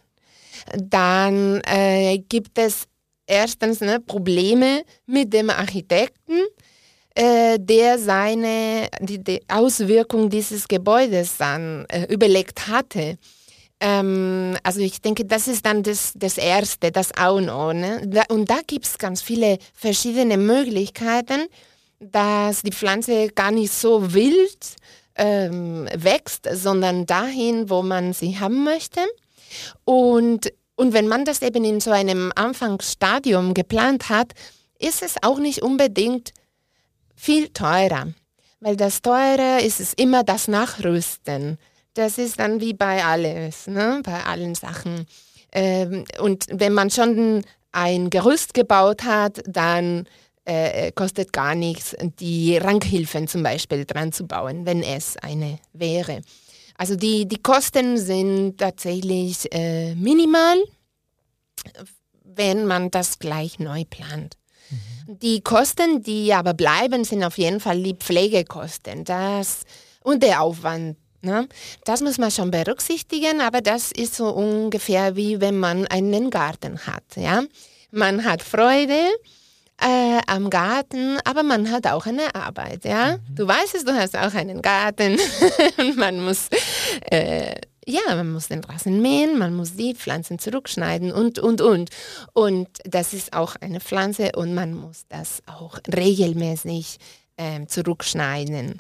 Dann 0.78 1.62
äh, 1.66 2.20
gibt 2.20 2.60
es 2.60 2.84
erstens 3.26 3.82
ne, 3.82 4.00
Probleme 4.00 4.84
mit 5.08 5.34
dem 5.34 5.50
Architekten, 5.50 6.44
äh, 7.16 7.58
der 7.58 7.98
seine, 7.98 8.88
die, 9.00 9.18
die, 9.18 9.42
Auswirkung 9.48 10.30
dieses 10.30 10.68
Gebäudes 10.68 11.38
dann 11.38 11.86
äh, 11.90 12.04
überlegt 12.04 12.68
hatte. 12.68 13.18
Ähm, 13.80 14.58
also 14.62 14.80
ich 14.82 15.02
denke, 15.02 15.26
das 15.26 15.48
ist 15.48 15.66
dann 15.66 15.82
das, 15.82 16.14
das 16.16 16.38
Erste, 16.38 16.92
das 16.92 17.14
A 17.14 17.30
und 17.30 17.50
O. 17.50 17.74
Ne? 17.74 18.04
Da, 18.06 18.26
und 18.30 18.48
da 18.48 18.60
gibt 18.68 18.86
es 18.86 19.00
ganz 19.00 19.24
viele 19.24 19.58
verschiedene 19.74 20.38
Möglichkeiten 20.38 21.48
dass 22.00 22.62
die 22.62 22.72
Pflanze 22.72 23.30
gar 23.30 23.52
nicht 23.52 23.74
so 23.74 24.14
wild 24.14 24.76
ähm, 25.16 25.88
wächst, 25.96 26.48
sondern 26.52 27.06
dahin, 27.06 27.70
wo 27.70 27.82
man 27.82 28.14
sie 28.14 28.40
haben 28.40 28.64
möchte. 28.64 29.02
Und, 29.86 30.52
und 30.76 30.94
wenn 30.94 31.08
man 31.08 31.26
das 31.26 31.42
eben 31.42 31.64
in 31.64 31.80
so 31.80 31.92
einem 31.92 32.32
Anfangsstadium 32.36 33.54
geplant 33.54 34.10
hat, 34.10 34.34
ist 34.80 35.04
es 35.04 35.16
auch 35.22 35.40
nicht 35.40 35.62
unbedingt 35.62 36.34
viel 37.16 37.50
teurer. 37.50 38.08
Weil 38.60 38.76
das 38.76 39.02
Teure 39.02 39.62
ist 39.62 39.80
es 39.80 39.94
immer 39.94 40.24
das 40.24 40.48
Nachrüsten. 40.48 41.58
Das 41.94 42.18
ist 42.18 42.40
dann 42.40 42.60
wie 42.60 42.74
bei 42.74 43.04
alles, 43.04 43.68
ne? 43.68 44.02
bei 44.04 44.24
allen 44.24 44.56
Sachen. 44.56 45.06
Ähm, 45.52 46.06
und 46.20 46.46
wenn 46.50 46.74
man 46.74 46.90
schon 46.90 47.44
ein 47.72 48.10
Gerüst 48.10 48.54
gebaut 48.54 49.04
hat, 49.04 49.42
dann 49.46 50.08
äh, 50.46 50.92
kostet 50.92 51.32
gar 51.34 51.56
nichts, 51.56 51.96
die 52.20 52.58
Rankhilfen 52.58 53.28
zum 53.28 53.44
Beispiel 53.44 53.86
dran 53.86 54.12
zu 54.12 54.26
bauen, 54.26 54.66
wenn 54.66 54.84
es 54.84 55.18
eine 55.18 55.60
wäre. 55.74 56.22
Also 56.78 56.96
die, 56.96 57.28
die 57.28 57.42
Kosten 57.42 57.98
sind 57.98 58.58
tatsächlich 58.58 59.48
äh, 59.54 59.96
minimal, 59.96 60.58
wenn 62.24 62.66
man 62.66 62.90
das 62.92 63.20
gleich 63.20 63.60
neu 63.60 63.86
plant. 63.86 64.38
Mhm. 64.70 65.20
Die 65.20 65.42
Kosten, 65.42 66.02
die 66.02 66.34
aber 66.34 66.54
bleiben, 66.54 67.04
sind 67.04 67.24
auf 67.24 67.38
jeden 67.38 67.60
Fall 67.60 67.82
die 67.82 67.94
Pflegekosten 67.94 69.04
das, 69.06 69.62
und 70.04 70.24
der 70.24 70.42
Aufwand. 70.42 70.98
Ne? 71.22 71.48
Das 71.86 72.02
muss 72.02 72.18
man 72.18 72.32
schon 72.32 72.52
berücksichtigen, 72.52 73.40
aber 73.40 73.62
das 73.62 73.92
ist 73.92 74.16
so 74.16 74.30
ungefähr 74.30 75.16
wie 75.16 75.40
wenn 75.40 75.58
man 75.58 75.88
einen 75.88 76.30
Garten 76.30 76.86
hat. 76.86 77.04
Ja? 77.16 77.44
Man 77.92 78.26
hat 78.26 78.42
Freude, 78.42 79.00
äh, 79.82 80.22
am 80.28 80.50
Garten, 80.50 81.18
aber 81.26 81.44
man 81.44 81.70
hat 81.72 81.88
auch 81.88 82.06
eine 82.06 82.34
Arbeit, 82.36 82.86
ja. 82.86 83.18
Mhm. 83.18 83.36
Du 83.36 83.48
weißt 83.48 83.76
es, 83.76 83.86
du 83.86 83.94
hast 83.94 84.18
auch 84.18 84.34
einen 84.34 84.62
Garten 84.62 85.18
und 85.78 85.98
man 85.98 86.24
muss, 86.24 86.50
äh, 87.10 87.56
ja, 87.86 88.02
man 88.10 88.32
muss 88.32 88.48
den 88.48 88.64
Rasen 88.64 89.02
mähen, 89.02 89.38
man 89.38 89.56
muss 89.56 89.76
die 89.76 89.94
Pflanzen 89.94 90.40
zurückschneiden 90.40 91.12
und, 91.12 91.40
und, 91.40 91.62
und. 91.62 91.90
Und 92.34 92.68
das 92.86 93.14
ist 93.14 93.34
auch 93.34 93.56
eine 93.60 93.80
Pflanze 93.80 94.32
und 94.36 94.54
man 94.54 94.74
muss 94.74 95.06
das 95.10 95.42
auch 95.48 95.80
regelmäßig 95.94 96.98
äh, 97.38 97.66
zurückschneiden. 97.66 98.80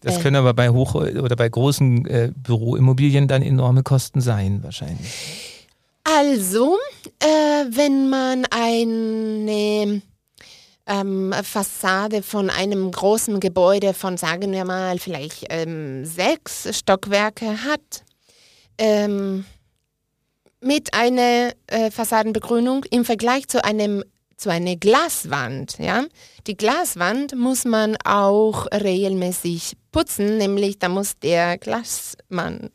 Das 0.00 0.18
äh. 0.18 0.20
können 0.20 0.36
aber 0.36 0.54
bei 0.54 0.70
hoch 0.70 0.94
oder 0.94 1.36
bei 1.36 1.48
großen 1.48 2.06
äh, 2.06 2.30
Büroimmobilien 2.34 3.26
dann 3.26 3.42
enorme 3.42 3.82
Kosten 3.82 4.20
sein, 4.20 4.62
wahrscheinlich. 4.62 5.12
Also, 6.04 6.78
äh, 7.18 7.26
wenn 7.68 8.08
man 8.08 8.46
eine 8.50 10.02
ähm, 10.86 11.34
Fassade 11.42 12.22
von 12.22 12.50
einem 12.50 12.90
großen 12.90 13.40
Gebäude 13.40 13.94
von, 13.94 14.16
sagen 14.16 14.52
wir 14.52 14.64
mal, 14.64 14.98
vielleicht 14.98 15.46
ähm, 15.50 16.04
sechs 16.04 16.68
Stockwerke 16.78 17.64
hat, 17.64 18.04
ähm, 18.78 19.44
mit 20.60 20.94
einer 20.94 21.52
äh, 21.66 21.90
Fassadenbegrünung 21.90 22.84
im 22.90 23.04
Vergleich 23.04 23.48
zu 23.48 23.64
einem 23.64 24.04
zu 24.36 24.50
einer 24.50 24.76
Glaswand. 24.76 25.78
Ja? 25.78 26.04
Die 26.46 26.56
Glaswand 26.56 27.34
muss 27.34 27.64
man 27.64 27.96
auch 28.04 28.66
regelmäßig 28.66 29.76
putzen, 29.92 30.36
nämlich 30.36 30.78
da 30.78 30.88
muss 30.90 31.18
der 31.18 31.56
Glasmann 31.56 32.70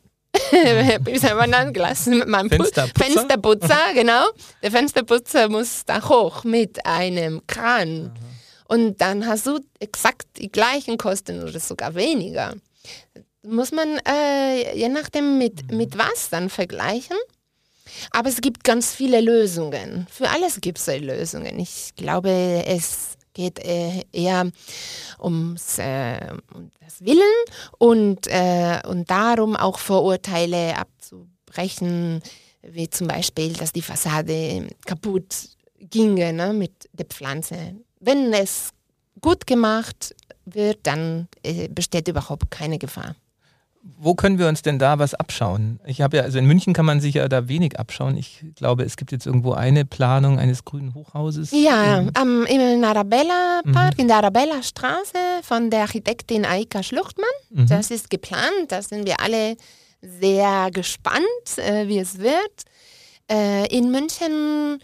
soll 1.20 1.34
man 1.34 1.52
dann 1.52 1.72
Glas? 1.72 2.06
Man 2.06 2.48
Fensterputzer? 2.48 3.04
Fensterputzer, 3.04 3.78
genau. 3.94 4.24
Der 4.62 4.70
Fensterputzer 4.70 5.48
muss 5.48 5.84
da 5.84 6.08
hoch 6.08 6.44
mit 6.44 6.84
einem 6.86 7.46
Kran. 7.46 8.12
Aha. 8.14 8.74
Und 8.74 9.00
dann 9.00 9.26
hast 9.26 9.46
du 9.46 9.60
exakt 9.80 10.26
die 10.38 10.50
gleichen 10.50 10.96
Kosten 10.96 11.42
oder 11.42 11.60
sogar 11.60 11.94
weniger. 11.94 12.54
Muss 13.42 13.72
man 13.72 13.98
äh, 14.08 14.74
je 14.76 14.88
nachdem 14.88 15.36
mit, 15.36 15.70
mhm. 15.70 15.76
mit 15.76 15.98
was 15.98 16.30
dann 16.30 16.48
vergleichen. 16.48 17.16
Aber 18.10 18.28
es 18.28 18.40
gibt 18.40 18.64
ganz 18.64 18.94
viele 18.94 19.20
Lösungen. 19.20 20.06
Für 20.10 20.30
alles 20.30 20.60
gibt 20.60 20.78
es 20.78 20.86
Lösungen. 20.86 21.58
Ich 21.58 21.92
glaube, 21.96 22.64
es 22.66 23.11
geht 23.32 23.58
äh, 23.60 24.04
eher 24.12 24.50
ums 25.18 25.78
äh, 25.78 26.34
um 26.54 26.70
das 26.80 27.04
Willen 27.04 27.22
und, 27.78 28.26
äh, 28.28 28.80
und 28.86 29.10
darum 29.10 29.56
auch 29.56 29.78
Vorurteile 29.78 30.76
abzubrechen, 30.76 32.22
wie 32.62 32.88
zum 32.88 33.08
Beispiel, 33.08 33.52
dass 33.54 33.72
die 33.72 33.82
Fassade 33.82 34.68
kaputt 34.86 35.48
ginge 35.78 36.32
ne, 36.32 36.52
mit 36.52 36.88
der 36.92 37.06
Pflanze. 37.06 37.76
Wenn 38.00 38.32
es 38.32 38.70
gut 39.20 39.46
gemacht 39.46 40.14
wird, 40.44 40.80
dann 40.84 41.28
äh, 41.42 41.68
besteht 41.68 42.08
überhaupt 42.08 42.50
keine 42.50 42.78
Gefahr. 42.78 43.14
Wo 43.84 44.14
können 44.14 44.38
wir 44.38 44.48
uns 44.48 44.62
denn 44.62 44.78
da 44.78 45.00
was 45.00 45.14
abschauen? 45.14 45.80
Ich 45.84 46.00
habe 46.02 46.16
ja, 46.16 46.22
also 46.22 46.38
in 46.38 46.46
München 46.46 46.72
kann 46.72 46.84
man 46.84 47.00
sich 47.00 47.14
ja 47.14 47.28
da 47.28 47.48
wenig 47.48 47.80
abschauen. 47.80 48.16
Ich 48.16 48.44
glaube, 48.54 48.84
es 48.84 48.96
gibt 48.96 49.10
jetzt 49.10 49.26
irgendwo 49.26 49.52
eine 49.52 49.84
Planung 49.84 50.38
eines 50.38 50.64
grünen 50.64 50.94
Hochhauses. 50.94 51.50
Ja, 51.50 52.06
am, 52.14 52.46
im 52.46 52.84
Arabella 52.84 53.60
Park, 53.72 53.94
mhm. 53.94 54.02
in 54.02 54.08
der 54.08 54.18
Arabella 54.18 54.62
Straße 54.62 55.18
von 55.42 55.70
der 55.70 55.80
Architektin 55.82 56.44
Aika 56.44 56.84
Schluchtmann. 56.84 57.26
Mhm. 57.50 57.66
Das 57.66 57.90
ist 57.90 58.08
geplant. 58.08 58.68
Da 58.68 58.82
sind 58.82 59.04
wir 59.04 59.20
alle 59.20 59.56
sehr 60.00 60.70
gespannt, 60.72 61.24
äh, 61.56 61.88
wie 61.88 61.98
es 61.98 62.18
wird. 62.18 62.62
Äh, 63.30 63.66
in 63.76 63.90
München 63.90 64.78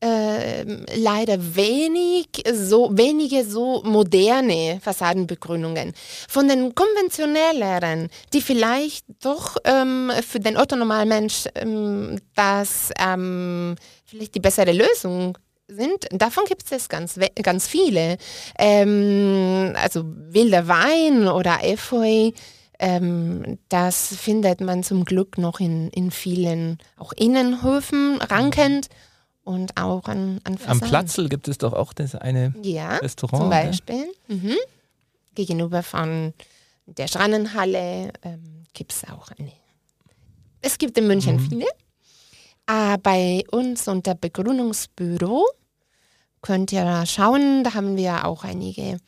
äh, 0.00 0.62
leider 0.96 1.56
wenig 1.56 2.28
so, 2.52 2.90
wenige 2.92 3.44
so 3.44 3.82
moderne 3.82 4.78
Fassadenbegrünungen. 4.82 5.94
Von 6.28 6.48
den 6.48 6.74
konventionelleren, 6.74 8.10
die 8.32 8.42
vielleicht 8.42 9.06
doch 9.22 9.56
ähm, 9.64 10.12
für 10.26 10.40
den 10.40 10.56
Otto-Normalmensch 10.56 11.46
ähm, 11.54 12.18
das 12.34 12.90
ähm, 12.98 13.76
vielleicht 14.04 14.34
die 14.34 14.40
bessere 14.40 14.72
Lösung 14.72 15.38
sind. 15.68 16.06
Davon 16.10 16.44
gibt 16.44 16.70
es 16.70 16.88
ganz, 16.88 17.18
ganz 17.42 17.66
viele. 17.66 18.18
Ähm, 18.58 19.72
also 19.76 20.04
wilder 20.04 20.68
Wein 20.68 21.26
oder 21.26 21.64
Efeu. 21.64 22.32
Ähm, 22.78 23.58
das 23.70 24.14
findet 24.14 24.60
man 24.60 24.82
zum 24.82 25.06
Glück 25.06 25.38
noch 25.38 25.60
in, 25.60 25.88
in 25.90 26.10
vielen 26.10 26.78
auch 26.98 27.12
Innenhöfen 27.12 28.20
rankend 28.20 28.88
und 29.46 29.76
auch 29.76 30.08
an, 30.08 30.40
an 30.42 30.58
Am 30.66 30.80
Platzl 30.80 31.28
gibt 31.28 31.46
es 31.46 31.58
doch 31.58 31.72
auch 31.72 31.92
das 31.92 32.16
eine 32.16 32.52
ja, 32.62 32.96
Restaurant. 32.96 33.42
Zum 33.44 33.50
Beispiel. 33.50 34.12
Mhm. 34.26 34.56
Gegenüber 35.36 35.84
von 35.84 36.34
der 36.86 37.06
Schrannenhalle 37.06 38.12
ähm, 38.22 38.64
gibt 38.72 38.92
es 38.92 39.04
auch 39.04 39.30
eine. 39.38 39.52
Es 40.62 40.78
gibt 40.78 40.98
in 40.98 41.06
München 41.06 41.36
mhm. 41.36 41.48
viele. 41.48 41.66
Äh, 42.66 42.98
bei 42.98 43.44
uns 43.52 43.86
unter 43.86 44.16
Begründungsbüro 44.16 45.46
könnt 46.42 46.72
ihr 46.72 47.06
schauen, 47.06 47.62
da 47.62 47.74
haben 47.74 47.96
wir 47.96 48.24
auch 48.24 48.42
einige 48.42 48.98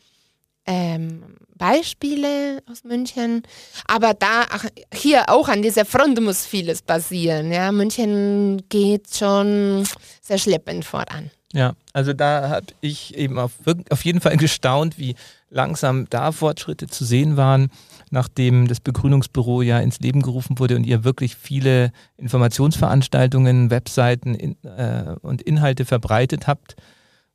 ähm, 0.69 1.23
Beispiele 1.57 2.63
aus 2.71 2.85
München. 2.85 3.43
Aber 3.87 4.15
da, 4.15 4.45
ach, 4.51 4.67
hier 4.95 5.29
auch 5.29 5.49
an 5.49 5.63
dieser 5.63 5.85
Front 5.85 6.21
muss 6.21 6.47
vieles 6.47 6.83
passieren. 6.83 7.51
Ja, 7.51 7.73
München 7.73 8.63
geht 8.69 9.15
schon 9.15 9.85
sehr 10.21 10.39
schleppend 10.39 10.85
voran. 10.85 11.31
Ja, 11.55 11.73
also 11.95 12.13
da 12.13 12.51
habe 12.51 12.67
ich 12.83 13.17
eben 13.17 13.39
auf, 13.39 13.53
auf 13.89 14.05
jeden 14.05 14.21
Fall 14.21 14.37
gestaunt, 14.37 14.99
wie 14.99 15.15
langsam 15.51 16.07
da 16.11 16.31
Fortschritte 16.31 16.89
zu 16.89 17.07
sehen 17.07 17.39
waren, 17.39 17.71
nachdem 18.11 18.69
das 18.69 18.81
Begrünungsbüro 18.81 19.63
ja 19.63 19.81
ins 19.81 19.99
Leben 20.01 20.21
gerufen 20.21 20.59
wurde 20.59 20.77
und 20.77 20.85
ihr 20.85 21.05
wirklich 21.05 21.37
viele 21.37 21.93
Informationsveranstaltungen, 22.19 23.71
Webseiten 23.71 24.35
in, 24.35 24.63
äh, 24.65 25.17
und 25.23 25.41
Inhalte 25.41 25.87
verbreitet 25.87 26.47
habt 26.47 26.77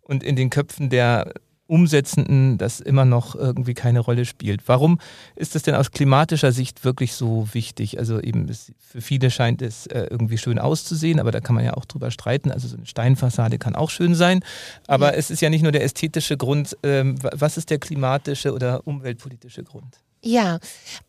und 0.02 0.24
in 0.24 0.36
den 0.36 0.52
Köpfen 0.52 0.92
der 0.92 1.34
Umsetzenden 1.66 2.58
das 2.58 2.82
immer 2.82 3.06
noch 3.06 3.36
irgendwie 3.36 3.74
keine 3.74 4.02
Rolle 4.02 4.26
spielt. 4.26 4.68
Warum 4.68 5.00
ist 5.36 5.56
das 5.56 5.64
denn 5.64 5.76
aus 5.76 5.92
klimatischer 5.92 6.52
Sicht 6.52 6.84
wirklich 6.84 7.14
so 7.14 7.48
wichtig? 7.54 8.00
Also 8.00 8.20
eben 8.20 8.50
für 8.80 9.02
viele 9.02 9.32
scheint 9.32 9.62
es 9.62 9.88
äh, 9.88 10.08
irgendwie 10.10 10.38
schön 10.38 10.60
auszusehen, 10.60 11.20
aber 11.20 11.32
da 11.32 11.40
kann 11.40 11.56
man 11.56 11.64
ja 11.64 11.76
auch 11.76 11.86
drüber 11.86 12.12
streiten. 12.12 12.52
Also 12.52 12.68
so 12.68 12.76
eine 12.76 12.86
Steinfassade 12.86 13.60
kann 13.60 13.76
auch 13.76 13.90
schön 13.90 14.14
sein, 14.14 14.44
aber 14.88 15.14
ja. 15.14 15.18
es 15.18 15.32
ist 15.32 15.42
ja 15.42 15.50
nicht 15.50 15.64
nur 15.64 15.72
der 15.72 15.84
ästhetische 15.84 16.36
Grund. 16.36 16.78
Ähm, 16.84 17.16
was 17.22 17.58
ist 17.58 17.70
der 17.70 17.80
klimatische 17.80 18.54
oder 18.54 18.86
umweltpolitische 18.86 19.64
Grund? 19.64 20.00
Ja, 20.22 20.60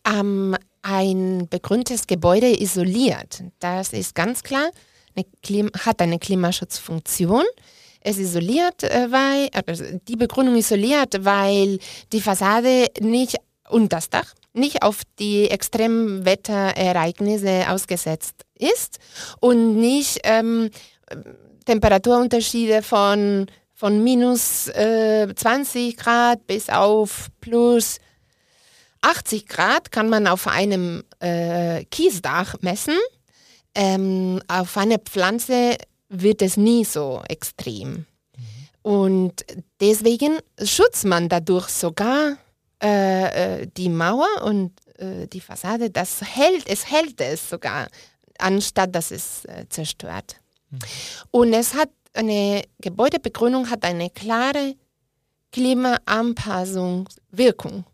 ähm, 0.09 0.57
ein 0.83 1.49
begrüntes 1.49 2.07
Gebäude 2.07 2.61
isoliert, 2.61 3.43
das 3.59 3.93
ist 3.93 4.15
ganz 4.15 4.43
klar, 4.43 4.71
eine 5.17 5.71
hat 5.85 6.01
eine 6.01 6.19
Klimaschutzfunktion 6.19 7.45
es 8.05 8.19
isoliert, 8.19 8.85
äh, 8.85 9.11
weil, 9.11 9.49
also 9.67 9.83
die 10.07 10.17
Begründung 10.17 10.57
isoliert, 10.57 11.25
weil 11.25 11.79
die 12.13 12.21
Fassade 12.21 12.89
nicht 13.01 13.37
und 13.69 13.93
das 13.93 14.11
Dach 14.11 14.35
nicht 14.53 14.83
auf 14.83 15.03
die 15.19 15.51
Extremwetterereignisse 15.51 17.65
ausgesetzt 17.69 18.43
ist 18.57 18.99
und 19.41 19.77
nicht 19.77 20.21
ähm, 20.23 20.71
Temperaturunterschiede 21.65 22.83
von, 22.83 23.47
von 23.73 24.05
minus 24.05 24.69
äh, 24.69 25.35
20 25.35 25.97
Grad 25.97 26.47
bis 26.47 26.69
auf 26.69 27.29
plus 27.41 27.99
80 29.01 29.47
Grad 29.47 29.93
kann 29.93 30.09
man 30.09 30.27
auf 30.27 30.47
einem 30.47 31.05
äh, 31.21 31.85
Kiesdach 31.87 32.57
messen. 32.61 32.97
Ähm, 33.75 34.41
auf 34.47 34.77
einer 34.77 34.99
Pflanze 34.99 35.77
wird 36.23 36.43
es 36.43 36.57
nie 36.57 36.85
so 36.85 37.23
extrem. 37.29 38.07
Und 38.83 39.45
deswegen 39.81 40.39
schützt 40.63 41.05
man 41.05 41.29
dadurch 41.29 41.69
sogar 41.69 42.37
äh, 42.83 43.63
äh, 43.63 43.67
die 43.77 43.89
Mauer 43.89 44.43
und 44.45 44.73
äh, 44.99 45.27
die 45.27 45.41
Fassade. 45.41 45.91
Das 45.91 46.21
hält, 46.21 46.69
es 46.69 46.91
hält 46.91 47.21
es 47.21 47.49
sogar, 47.49 47.89
anstatt 48.39 48.95
dass 48.95 49.11
es 49.11 49.47
äh, 49.47 49.65
zerstört. 49.71 50.37
Mhm. 50.71 50.79
Und 51.31 51.55
es 51.55 51.75
hat 51.75 51.89
eine 52.13 52.63
Gebäudebegrünung 52.81 53.71
hat 53.71 53.85
eine 53.85 54.11
klare 54.11 54.75
Klimaanpassungswirkung. 55.53 57.85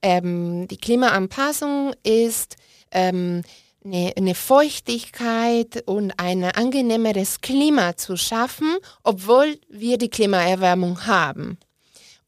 Ähm, 0.00 0.68
die 0.68 0.76
Klimaanpassung 0.76 1.92
ist 2.02 2.56
ähm, 2.90 3.42
eine, 3.84 4.12
eine, 4.16 4.34
Feuchtigkeit 4.34 5.82
und 5.86 6.12
ein 6.16 6.44
angenehmeres 6.44 7.40
Klima 7.40 7.96
zu 7.96 8.16
schaffen, 8.16 8.76
obwohl 9.02 9.58
wir 9.68 9.98
die 9.98 10.10
Klimaerwärmung 10.10 11.06
haben. 11.06 11.58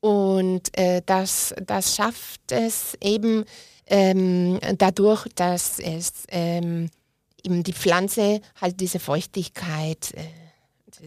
Und 0.01 0.77
äh, 0.79 1.03
das, 1.05 1.55
das 1.67 1.95
schafft 1.95 2.53
es 2.53 2.97
eben 3.03 3.45
ähm, 3.87 4.59
dadurch, 4.79 5.27
dass 5.35 5.79
es 5.79 6.25
ähm, 6.29 6.89
eben 7.45 7.63
die 7.63 7.73
Pflanze 7.73 8.41
halt 8.61 8.81
diese 8.81 8.99
Feuchtigkeit 8.99 10.13
äh, 10.15 10.23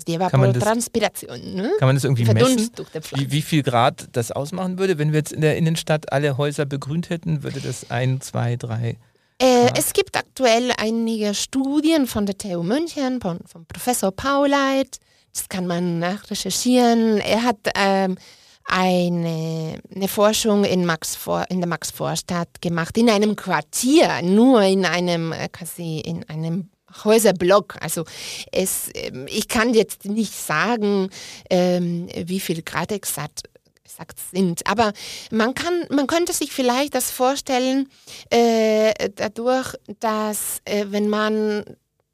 die 0.08 0.16
Evapotranspiration. 0.16 1.56
Ne? 1.56 1.72
Kann 1.78 1.88
man 1.88 1.96
das 1.96 2.04
irgendwie 2.04 2.26
messen? 2.26 2.72
Wie, 3.16 3.32
wie, 3.32 3.42
viel 3.42 3.64
Grad 3.64 4.08
das 4.14 4.32
ausmachen 4.32 4.80
würde? 4.80 4.98
Wenn 4.98 5.12
wir 5.12 5.20
jetzt 5.20 5.32
in 5.32 5.42
der 5.42 5.58
Innenstadt 5.58 6.12
alle 6.12 6.38
Häuser 6.38 6.66
begrünt 6.66 7.10
hätten, 7.10 7.44
würde 7.44 7.62
das 7.62 7.92
ein, 7.92 8.20
zwei, 8.22 8.56
drei. 8.56 8.98
Äh, 9.40 9.72
es 9.78 9.94
gibt 9.94 10.16
aktuell 10.16 10.72
einige 10.78 11.34
Studien 11.34 12.08
von 12.08 12.26
der 12.26 12.38
TU 12.38 12.64
München, 12.64 13.22
von, 13.22 13.40
von 13.46 13.66
Professor 13.66 14.12
Pauleit. 14.12 14.98
Das 15.34 15.50
kann 15.50 15.66
man 15.66 16.00
nachrecherchieren. 16.00 17.18
Er 17.18 17.44
hat 17.44 17.58
ähm, 17.76 18.18
eine, 18.66 19.82
eine, 19.94 20.08
Forschung 20.08 20.64
in, 20.64 20.86
Max 20.86 21.18
in 21.50 21.60
der 21.60 21.68
Max-Vorstadt 21.68 22.62
gemacht, 22.62 22.98
in 22.98 23.10
einem 23.10 23.36
Quartier, 23.36 24.22
nur 24.22 24.62
in 24.62 24.86
einem, 24.86 25.32
äh, 25.32 25.50
quasi 25.50 26.00
in 26.00 26.28
einem 26.30 26.70
Häuserblock. 27.04 27.78
Also 27.82 28.06
es, 28.52 28.90
ähm, 28.94 29.26
ich 29.28 29.48
kann 29.48 29.74
jetzt 29.74 30.06
nicht 30.06 30.34
sagen, 30.34 31.10
ähm, 31.50 32.08
wie 32.16 32.40
viel 32.40 32.62
Grad 32.62 32.92
exakt 32.92 33.50
exakt 33.94 34.20
sind. 34.34 34.66
Aber 34.66 34.94
man 35.32 35.54
kann, 35.54 35.86
man 35.90 36.08
könnte 36.08 36.34
sich 36.34 36.52
vielleicht 36.52 36.96
das 36.96 37.12
vorstellen, 37.12 37.90
äh, 38.30 38.94
dadurch, 39.16 39.76
dass 40.00 40.60
äh, 40.66 40.86
wenn 40.90 41.10
man 41.10 41.64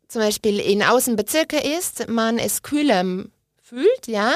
zum 0.07 0.21
Beispiel 0.21 0.59
in 0.59 0.83
Außenbezirke 0.83 1.57
ist, 1.57 2.09
man 2.09 2.37
es 2.37 2.63
kühler 2.63 3.03
fühlt, 3.61 4.07
ja, 4.07 4.33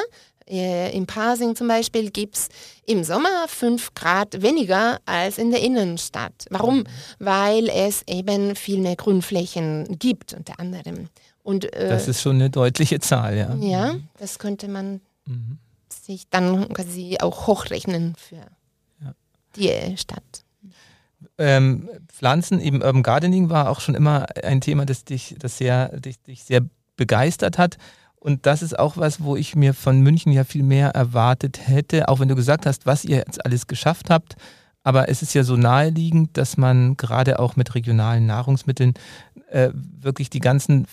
äh, 0.47 0.95
in 0.95 1.05
Pasing 1.05 1.55
zum 1.55 1.67
Beispiel 1.67 2.11
gibt 2.11 2.35
es 2.35 2.49
im 2.85 3.03
Sommer 3.03 3.47
5 3.47 3.93
Grad 3.93 4.41
weniger 4.41 4.99
als 5.05 5.37
in 5.37 5.51
der 5.51 5.61
Innenstadt. 5.61 6.45
Warum? 6.49 6.79
Mhm. 6.79 6.85
Weil 7.19 7.69
es 7.69 8.03
eben 8.07 8.55
viel 8.55 8.79
mehr 8.79 8.95
Grünflächen 8.95 9.97
gibt, 9.99 10.33
unter 10.33 10.59
anderem. 10.59 11.07
Und, 11.43 11.73
äh, 11.73 11.89
das 11.89 12.07
ist 12.07 12.21
schon 12.21 12.35
eine 12.35 12.49
deutliche 12.49 12.99
Zahl, 12.99 13.37
ja. 13.37 13.55
Ja, 13.55 13.93
mhm. 13.93 14.07
das 14.19 14.37
könnte 14.37 14.67
man 14.67 15.01
mhm. 15.25 15.57
Sich 15.93 16.29
dann 16.29 16.69
quasi 16.73 17.17
auch 17.19 17.47
hochrechnen 17.47 18.15
für 18.15 18.45
ja. 19.01 19.13
die 19.55 19.97
Stadt. 19.97 20.43
Ähm, 21.37 21.89
Pflanzen, 22.07 22.59
eben 22.59 22.81
Urban 22.81 23.03
Gardening 23.03 23.49
war 23.49 23.69
auch 23.69 23.79
schon 23.79 23.95
immer 23.95 24.27
ein 24.43 24.61
Thema, 24.61 24.85
das 24.85 25.03
dich, 25.03 25.35
das 25.39 25.57
sehr, 25.57 25.99
dich, 25.99 26.21
dich 26.21 26.43
sehr 26.43 26.61
begeistert 26.95 27.57
hat. 27.57 27.77
Und 28.15 28.45
das 28.45 28.61
ist 28.61 28.77
auch 28.77 28.97
was, 28.97 29.21
wo 29.21 29.35
ich 29.35 29.55
mir 29.55 29.73
von 29.73 29.99
München 29.99 30.31
ja 30.31 30.43
viel 30.43 30.63
mehr 30.63 30.89
erwartet 30.89 31.67
hätte, 31.67 32.07
auch 32.07 32.19
wenn 32.19 32.29
du 32.29 32.35
gesagt 32.35 32.65
hast, 32.65 32.85
was 32.85 33.03
ihr 33.03 33.17
jetzt 33.17 33.43
alles 33.45 33.67
geschafft 33.67 34.09
habt. 34.09 34.35
Aber 34.83 35.09
es 35.09 35.21
ist 35.21 35.33
ja 35.33 35.43
so 35.43 35.55
naheliegend, 35.57 36.37
dass 36.37 36.57
man 36.57 36.95
gerade 36.97 37.39
auch 37.39 37.55
mit 37.55 37.73
regionalen 37.73 38.25
Nahrungsmitteln 38.25 38.93
äh, 39.49 39.69
wirklich 39.73 40.29
die 40.29 40.39
ganzen 40.39 40.87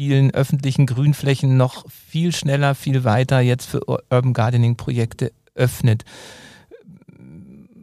vielen 0.00 0.30
öffentlichen 0.30 0.86
Grünflächen 0.86 1.58
noch 1.58 1.84
viel 1.90 2.34
schneller, 2.34 2.74
viel 2.74 3.04
weiter 3.04 3.40
jetzt 3.40 3.66
für 3.66 3.86
Urban 3.86 4.32
Gardening 4.32 4.76
Projekte 4.76 5.30
öffnet 5.54 6.04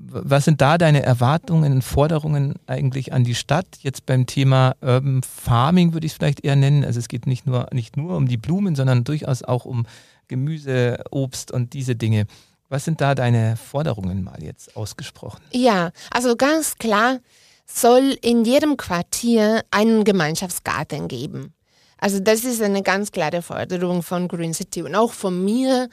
was 0.10 0.46
sind 0.46 0.62
da 0.62 0.80
deine 0.80 1.04
Erwartungen 1.04 1.74
und 1.74 1.82
Forderungen 1.84 2.56
eigentlich 2.66 3.14
an 3.14 3.24
die 3.24 3.36
Stadt? 3.36 3.68
Jetzt 3.82 4.08
beim 4.08 4.26
Thema 4.26 4.74
Urban 4.82 5.22
Farming 5.22 5.94
würde 5.94 6.08
ich 6.08 6.14
es 6.14 6.18
vielleicht 6.18 6.44
eher 6.44 6.56
nennen. 6.56 6.84
Also 6.86 6.98
es 6.98 7.08
geht 7.08 7.28
nicht 7.28 7.46
nur, 7.46 7.68
nicht 7.72 7.98
nur 7.98 8.16
um 8.16 8.28
die 8.28 8.38
Blumen, 8.38 8.76
sondern 8.76 9.04
durchaus 9.04 9.44
auch 9.44 9.66
um 9.66 9.86
Gemüse, 10.28 11.04
Obst 11.12 11.52
und 11.52 11.74
diese 11.74 11.96
Dinge. 11.96 12.26
Was 12.70 12.86
sind 12.86 13.02
da 13.02 13.16
deine 13.16 13.58
Forderungen 13.58 14.24
mal 14.24 14.42
jetzt 14.42 14.76
ausgesprochen? 14.76 15.42
Ja, 15.52 15.92
also 16.10 16.36
ganz 16.36 16.78
klar 16.78 17.20
soll 17.66 18.18
in 18.22 18.46
jedem 18.46 18.78
Quartier 18.78 19.62
einen 19.72 20.06
Gemeinschaftsgarten 20.06 21.10
geben. 21.10 21.54
Also 22.00 22.20
das 22.20 22.44
ist 22.44 22.62
eine 22.62 22.84
ganz 22.84 23.12
klare 23.12 23.42
Forderung 23.42 24.04
von 24.04 24.28
Green 24.28 24.54
City 24.54 24.84
und 24.84 24.96
auch 24.96 25.14
von 25.14 25.44
mir, 25.44 25.90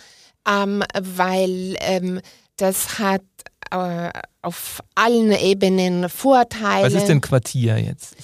ähm, 0.49 0.83
weil 1.01 1.77
ähm, 1.81 2.21
das 2.57 2.99
hat 2.99 3.23
äh, 3.71 4.11
auf 4.43 4.81
allen 4.95 5.33
Ebenen 5.33 6.09
Vorteile. 6.09 6.87
Was 6.87 6.95
ist 6.95 7.09
denn 7.09 7.21
Quartier 7.21 7.79
jetzt? 7.79 8.17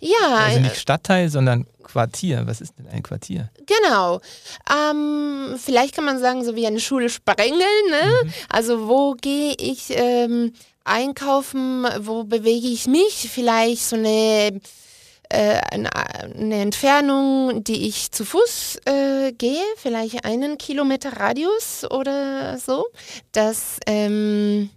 Ja. 0.00 0.36
Also 0.46 0.60
nicht 0.60 0.76
Stadtteil, 0.76 1.28
sondern 1.28 1.66
Quartier. 1.82 2.42
Was 2.46 2.60
ist 2.60 2.74
denn 2.78 2.88
ein 2.88 3.02
Quartier? 3.02 3.50
Genau. 3.66 4.20
Ähm, 4.70 5.56
vielleicht 5.58 5.94
kann 5.94 6.04
man 6.04 6.18
sagen, 6.18 6.44
so 6.44 6.56
wie 6.56 6.66
eine 6.66 6.80
Schule 6.80 7.08
sprengeln. 7.08 7.58
Ne? 7.90 8.24
Mhm. 8.24 8.32
Also 8.48 8.88
wo 8.88 9.14
gehe 9.14 9.54
ich 9.58 9.86
ähm, 9.90 10.52
einkaufen, 10.84 11.86
wo 12.00 12.24
bewege 12.24 12.68
ich 12.68 12.86
mich? 12.86 13.28
Vielleicht 13.30 13.82
so 13.82 13.96
eine, 13.96 14.08
äh, 14.08 14.60
eine 15.30 16.60
Entfernung, 16.60 17.62
die 17.64 17.86
ich 17.88 18.10
zu 18.10 18.24
Fuß 18.24 18.80
äh, 18.84 19.32
gehe, 19.32 19.62
vielleicht 19.76 20.24
einen 20.24 20.58
Kilometer 20.58 21.16
Radius 21.16 21.84
oder 21.90 22.58
so. 22.58 22.86
Das 23.32 23.78
ähm, 23.86 24.70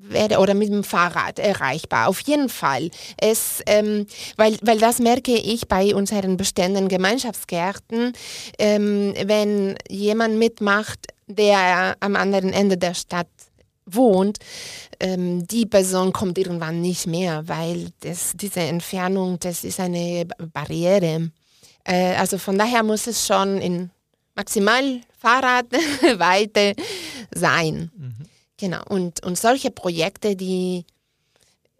werde 0.00 0.38
oder 0.38 0.54
mit 0.54 0.70
dem 0.70 0.82
Fahrrad 0.82 1.38
erreichbar. 1.38 2.08
Auf 2.08 2.20
jeden 2.20 2.48
Fall. 2.48 2.90
Es, 3.18 3.62
ähm, 3.66 4.06
weil, 4.36 4.56
weil 4.62 4.78
das 4.78 4.98
merke 4.98 5.34
ich 5.34 5.68
bei 5.68 5.94
unseren 5.94 6.36
bestehenden 6.36 6.88
Gemeinschaftsgärten, 6.88 8.14
ähm, 8.58 9.14
wenn 9.24 9.76
jemand 9.88 10.38
mitmacht, 10.38 11.08
der 11.26 11.96
am 12.00 12.16
anderen 12.16 12.52
Ende 12.52 12.76
der 12.76 12.94
Stadt 12.94 13.28
wohnt, 13.94 14.38
ähm, 14.98 15.46
die 15.46 15.66
Person 15.66 16.12
kommt 16.12 16.38
irgendwann 16.38 16.80
nicht 16.80 17.06
mehr, 17.06 17.46
weil 17.48 17.90
das, 18.00 18.32
diese 18.34 18.60
Entfernung, 18.60 19.38
das 19.40 19.64
ist 19.64 19.80
eine 19.80 20.26
Barriere. 20.52 21.30
Äh, 21.84 22.14
also 22.16 22.38
von 22.38 22.58
daher 22.58 22.82
muss 22.82 23.06
es 23.06 23.26
schon 23.26 23.58
in 23.58 23.90
maximal 24.34 25.00
Fahrradweite 25.18 26.74
sein. 27.34 27.90
Mhm. 27.96 28.14
Genau, 28.56 28.82
und, 28.88 29.24
und 29.24 29.38
solche 29.38 29.70
Projekte, 29.70 30.36
die 30.36 30.84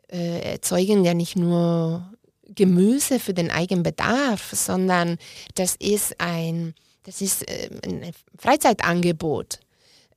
äh, 0.09 0.53
erzeugen 0.53 1.05
ja 1.05 1.15
nicht 1.15 1.37
nur 1.37 2.11
Gemüse 2.55 3.21
für 3.21 3.35
den 3.35 3.51
eigenen 3.51 3.83
Bedarf, 3.83 4.51
sondern 4.53 5.19
das 5.55 5.77
ist 5.77 6.21
ein, 6.21 6.75
das 7.05 7.21
ist 7.21 7.49
äh, 7.49 7.71
ein 7.85 8.13
Freizeitangebot. 8.37 9.61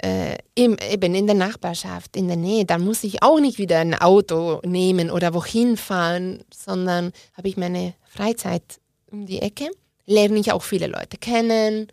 Äh, 0.03 0.37
im, 0.55 0.75
eben 0.91 1.15
in 1.15 1.27
der 1.27 1.35
Nachbarschaft, 1.35 2.17
in 2.17 2.27
der 2.27 2.35
Nähe, 2.35 2.65
dann 2.65 2.83
muss 2.83 3.05
ich 3.05 3.23
auch 3.23 3.39
nicht 3.39 3.57
wieder 3.57 3.79
ein 3.79 3.95
Auto 3.95 4.59
nehmen 4.65 5.09
oder 5.09 5.33
wohin 5.33 5.77
fahren, 5.77 6.43
sondern 6.53 7.13
habe 7.37 7.47
ich 7.47 7.55
meine 7.55 7.93
Freizeit 8.03 8.63
um 9.09 9.25
die 9.25 9.41
Ecke, 9.41 9.69
lerne 10.05 10.39
ich 10.39 10.51
auch 10.51 10.61
viele 10.61 10.87
Leute 10.87 11.17
kennen, 11.17 11.87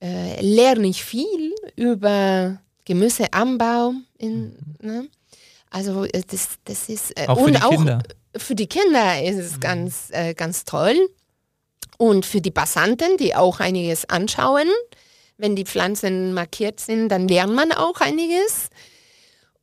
äh, 0.00 0.40
lerne 0.40 0.86
ich 0.86 1.02
viel 1.02 1.52
über 1.74 2.60
Gemüseanbau. 2.84 3.94
In, 4.18 4.76
mhm. 4.80 4.88
ne? 4.88 5.08
Also 5.68 6.04
äh, 6.04 6.22
das, 6.24 6.50
das 6.64 6.88
ist 6.88 7.18
äh, 7.18 7.26
auch 7.26 7.38
für 7.38 7.44
und 7.46 7.56
die 7.56 7.60
Kinder. 7.60 7.98
auch 7.98 8.40
für 8.40 8.54
die 8.54 8.68
Kinder 8.68 9.20
ist 9.20 9.38
es 9.38 9.56
mhm. 9.56 9.60
ganz, 9.60 10.10
äh, 10.10 10.34
ganz 10.34 10.64
toll. 10.64 10.96
Und 11.98 12.24
für 12.24 12.40
die 12.40 12.52
Passanten, 12.52 13.16
die 13.16 13.34
auch 13.34 13.58
einiges 13.58 14.08
anschauen, 14.08 14.68
wenn 15.42 15.56
die 15.56 15.64
Pflanzen 15.64 16.32
markiert 16.32 16.80
sind, 16.80 17.08
dann 17.08 17.28
lernt 17.28 17.54
man 17.54 17.72
auch 17.72 18.00
einiges. 18.00 18.70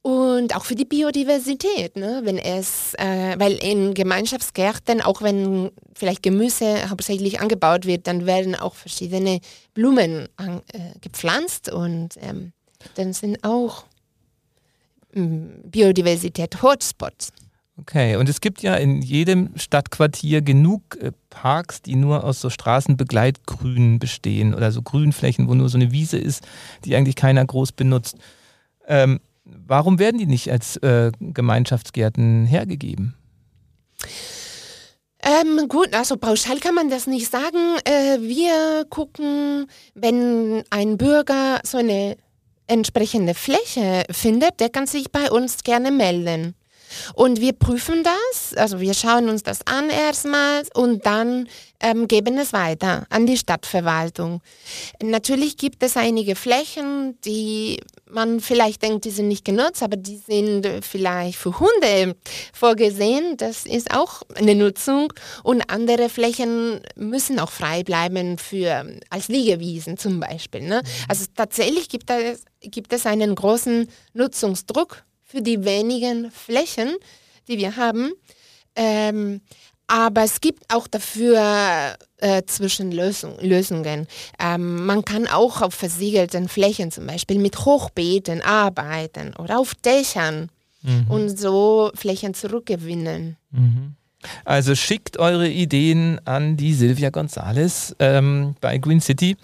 Und 0.02 0.56
auch 0.56 0.64
für 0.64 0.76
die 0.76 0.86
Biodiversität, 0.86 1.98
ne? 1.98 2.22
wenn 2.24 2.38
es, 2.38 2.94
äh, 2.96 3.36
weil 3.38 3.54
in 3.54 3.94
Gemeinschaftsgärten, 3.94 5.02
auch 5.02 5.22
wenn 5.22 5.72
vielleicht 5.94 6.24
Gemüse 6.24 6.90
hauptsächlich 6.90 7.42
angebaut 7.42 7.86
wird, 7.86 8.08
dann 8.08 8.26
werden 8.26 8.56
auch 8.56 8.76
verschiedene 8.76 9.40
Blumen 9.74 10.30
an, 10.38 10.62
äh, 10.72 10.98
gepflanzt 11.02 11.70
und 11.70 12.12
ähm, 12.22 12.54
dann 12.96 13.12
sind 13.12 13.44
auch 13.44 13.84
hm, 15.14 15.64
Biodiversität-Hotspots. 15.66 17.34
Okay, 17.82 18.18
und 18.18 18.28
es 18.28 18.42
gibt 18.42 18.62
ja 18.62 18.76
in 18.76 19.02
jedem 19.02 19.52
Stadtquartier 19.56 20.42
genug 20.42 20.82
äh, 21.02 21.12
Parks, 21.30 21.82
die 21.82 21.96
nur 21.96 22.24
aus 22.24 22.42
so 22.42 22.50
Straßenbegleitgrün 22.50 24.00
bestehen 24.00 24.54
oder 24.54 24.72
so 24.72 24.82
Grünflächen, 24.82 25.48
wo 25.48 25.54
nur 25.54 25.70
so 25.70 25.78
eine 25.78 25.92
Wiese 25.92 26.18
ist, 26.18 26.46
die 26.84 26.96
eigentlich 26.96 27.16
keiner 27.16 27.46
groß 27.46 27.72
benutzt. 27.72 28.18
Ähm, 28.88 29.20
warum 29.46 29.98
werden 29.98 30.18
die 30.18 30.26
nicht 30.26 30.52
als 30.52 30.78
äh, 30.78 31.12
Gemeinschaftsgärten 31.20 32.46
hergegeben? 32.46 33.16
Ähm, 35.22 35.68
gut, 35.68 35.94
also 35.94 36.18
pauschal 36.18 36.60
kann 36.60 36.76
man 36.76 36.90
das 36.90 37.08
nicht 37.08 37.32
sagen. 37.32 37.78
Äh, 37.86 38.20
wir 38.22 38.86
gucken, 38.90 39.68
wenn 39.94 40.64
ein 40.70 40.98
Bürger 40.98 41.60
so 41.64 41.78
eine 41.78 42.18
entsprechende 42.68 43.34
Fläche 43.34 44.04
findet, 44.12 44.60
der 44.60 44.70
kann 44.70 44.86
sich 44.86 45.12
bei 45.12 45.32
uns 45.32 45.64
gerne 45.64 45.92
melden. 45.92 46.56
Und 47.14 47.42
wir 47.42 47.54
prüfen 47.54 48.04
das, 48.04 48.58
also 48.58 48.80
wir 48.80 48.94
schauen 48.94 49.30
uns 49.30 49.44
das 49.44 49.66
an 49.66 49.90
erstmals 49.90 50.70
und 50.74 51.06
dann 51.06 51.48
ähm, 51.80 52.08
geben 52.08 52.38
es 52.38 52.54
weiter 52.54 53.06
an 53.10 53.26
die 53.26 53.38
Stadtverwaltung. 53.38 54.42
Natürlich 55.02 55.58
gibt 55.58 55.82
es 55.84 55.96
einige 55.98 56.36
Flächen, 56.36 57.18
die 57.22 57.80
man 58.10 58.40
vielleicht 58.40 58.82
denkt, 58.82 59.06
die 59.06 59.12
sind 59.12 59.28
nicht 59.28 59.46
genutzt, 59.46 59.84
aber 59.84 59.96
die 59.96 60.18
sind 60.18 60.68
vielleicht 60.82 61.38
für 61.38 61.60
Hunde 61.60 62.16
vorgesehen. 62.54 63.38
Das 63.38 63.66
ist 63.66 63.92
auch 63.92 64.24
eine 64.36 64.56
Nutzung. 64.56 65.14
Und 65.44 65.70
andere 65.70 66.10
Flächen 66.10 66.82
müssen 66.96 67.40
auch 67.40 67.52
frei 67.52 67.84
bleiben 67.84 68.38
für 68.38 69.00
als 69.10 69.28
Liegewiesen 69.28 69.98
zum 69.98 70.20
Beispiel. 70.20 70.62
Ne? 70.62 70.82
Mhm. 70.84 71.06
Also 71.08 71.26
tatsächlich 71.36 71.90
gibt 71.90 72.10
es, 72.10 72.44
gibt 72.62 72.94
es 72.94 73.06
einen 73.06 73.36
großen 73.36 73.88
Nutzungsdruck 74.14 75.04
für 75.30 75.42
die 75.42 75.64
wenigen 75.64 76.32
Flächen, 76.32 76.96
die 77.48 77.60
wir 77.60 77.76
haben. 77.78 78.12
Ähm, 78.76 79.42
aber 79.86 80.24
es 80.24 80.42
gibt 80.42 80.64
auch 80.74 80.88
dafür 80.88 81.96
äh, 82.18 82.44
Zwischenlösungen. 82.46 84.08
Ähm, 84.40 84.86
man 84.86 85.06
kann 85.06 85.28
auch 85.28 85.62
auf 85.62 85.74
versiegelten 85.74 86.48
Flächen 86.48 86.92
zum 86.92 87.08
Beispiel 87.08 87.40
mit 87.40 87.66
Hochbeeten 87.66 88.42
arbeiten 88.42 89.34
oder 89.38 89.60
auf 89.60 89.74
Dächern 89.76 90.50
mhm. 90.82 91.06
und 91.10 91.40
so 91.40 91.92
Flächen 91.96 92.34
zurückgewinnen. 92.34 93.38
Mhm. 93.52 93.96
Also 94.46 94.76
schickt 94.76 95.18
eure 95.18 95.48
Ideen 95.48 96.20
an 96.26 96.58
die 96.58 96.74
Silvia 96.74 97.10
Gonzales 97.10 97.96
ähm, 98.00 98.56
bei 98.60 98.78
Green 98.78 99.00
City. 99.00 99.38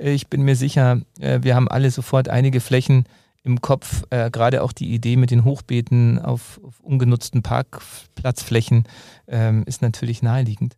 Ich 0.00 0.28
bin 0.28 0.42
mir 0.42 0.56
sicher, 0.56 1.00
äh, 1.20 1.40
wir 1.42 1.54
haben 1.54 1.68
alle 1.68 1.90
sofort 1.90 2.28
einige 2.28 2.60
Flächen 2.60 3.04
im 3.44 3.60
Kopf, 3.60 4.04
äh, 4.10 4.30
gerade 4.30 4.62
auch 4.62 4.72
die 4.72 4.92
Idee 4.92 5.16
mit 5.16 5.30
den 5.30 5.44
Hochbeeten 5.44 6.18
auf, 6.18 6.60
auf 6.62 6.80
ungenutzten 6.80 7.42
Parkplatzflächen 7.42 8.84
ähm, 9.26 9.64
ist 9.66 9.82
natürlich 9.82 10.22
naheliegend. 10.22 10.76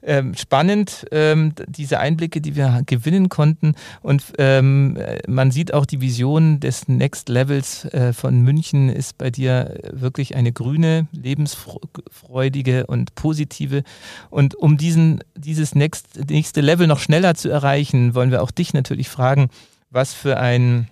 Ähm, 0.00 0.34
spannend, 0.34 1.06
ähm, 1.10 1.54
diese 1.66 1.98
Einblicke, 1.98 2.40
die 2.40 2.54
wir 2.54 2.82
gewinnen 2.86 3.28
konnten. 3.28 3.74
Und 4.00 4.22
ähm, 4.38 4.96
man 5.26 5.50
sieht 5.50 5.74
auch 5.74 5.86
die 5.86 6.00
Vision 6.00 6.60
des 6.60 6.86
Next 6.86 7.28
Levels 7.28 7.84
äh, 7.86 8.12
von 8.12 8.40
München 8.42 8.90
ist 8.90 9.18
bei 9.18 9.30
dir 9.30 9.76
wirklich 9.90 10.36
eine 10.36 10.52
grüne, 10.52 11.08
lebensfreudige 11.10 12.86
und 12.86 13.16
positive. 13.16 13.82
Und 14.30 14.54
um 14.54 14.76
diesen, 14.76 15.24
dieses 15.34 15.74
Next, 15.74 16.30
nächste 16.30 16.60
Level 16.60 16.86
noch 16.86 17.00
schneller 17.00 17.34
zu 17.34 17.48
erreichen, 17.48 18.14
wollen 18.14 18.30
wir 18.30 18.44
auch 18.44 18.52
dich 18.52 18.74
natürlich 18.74 19.08
fragen, 19.08 19.48
was 19.90 20.14
für 20.14 20.38
ein 20.38 20.88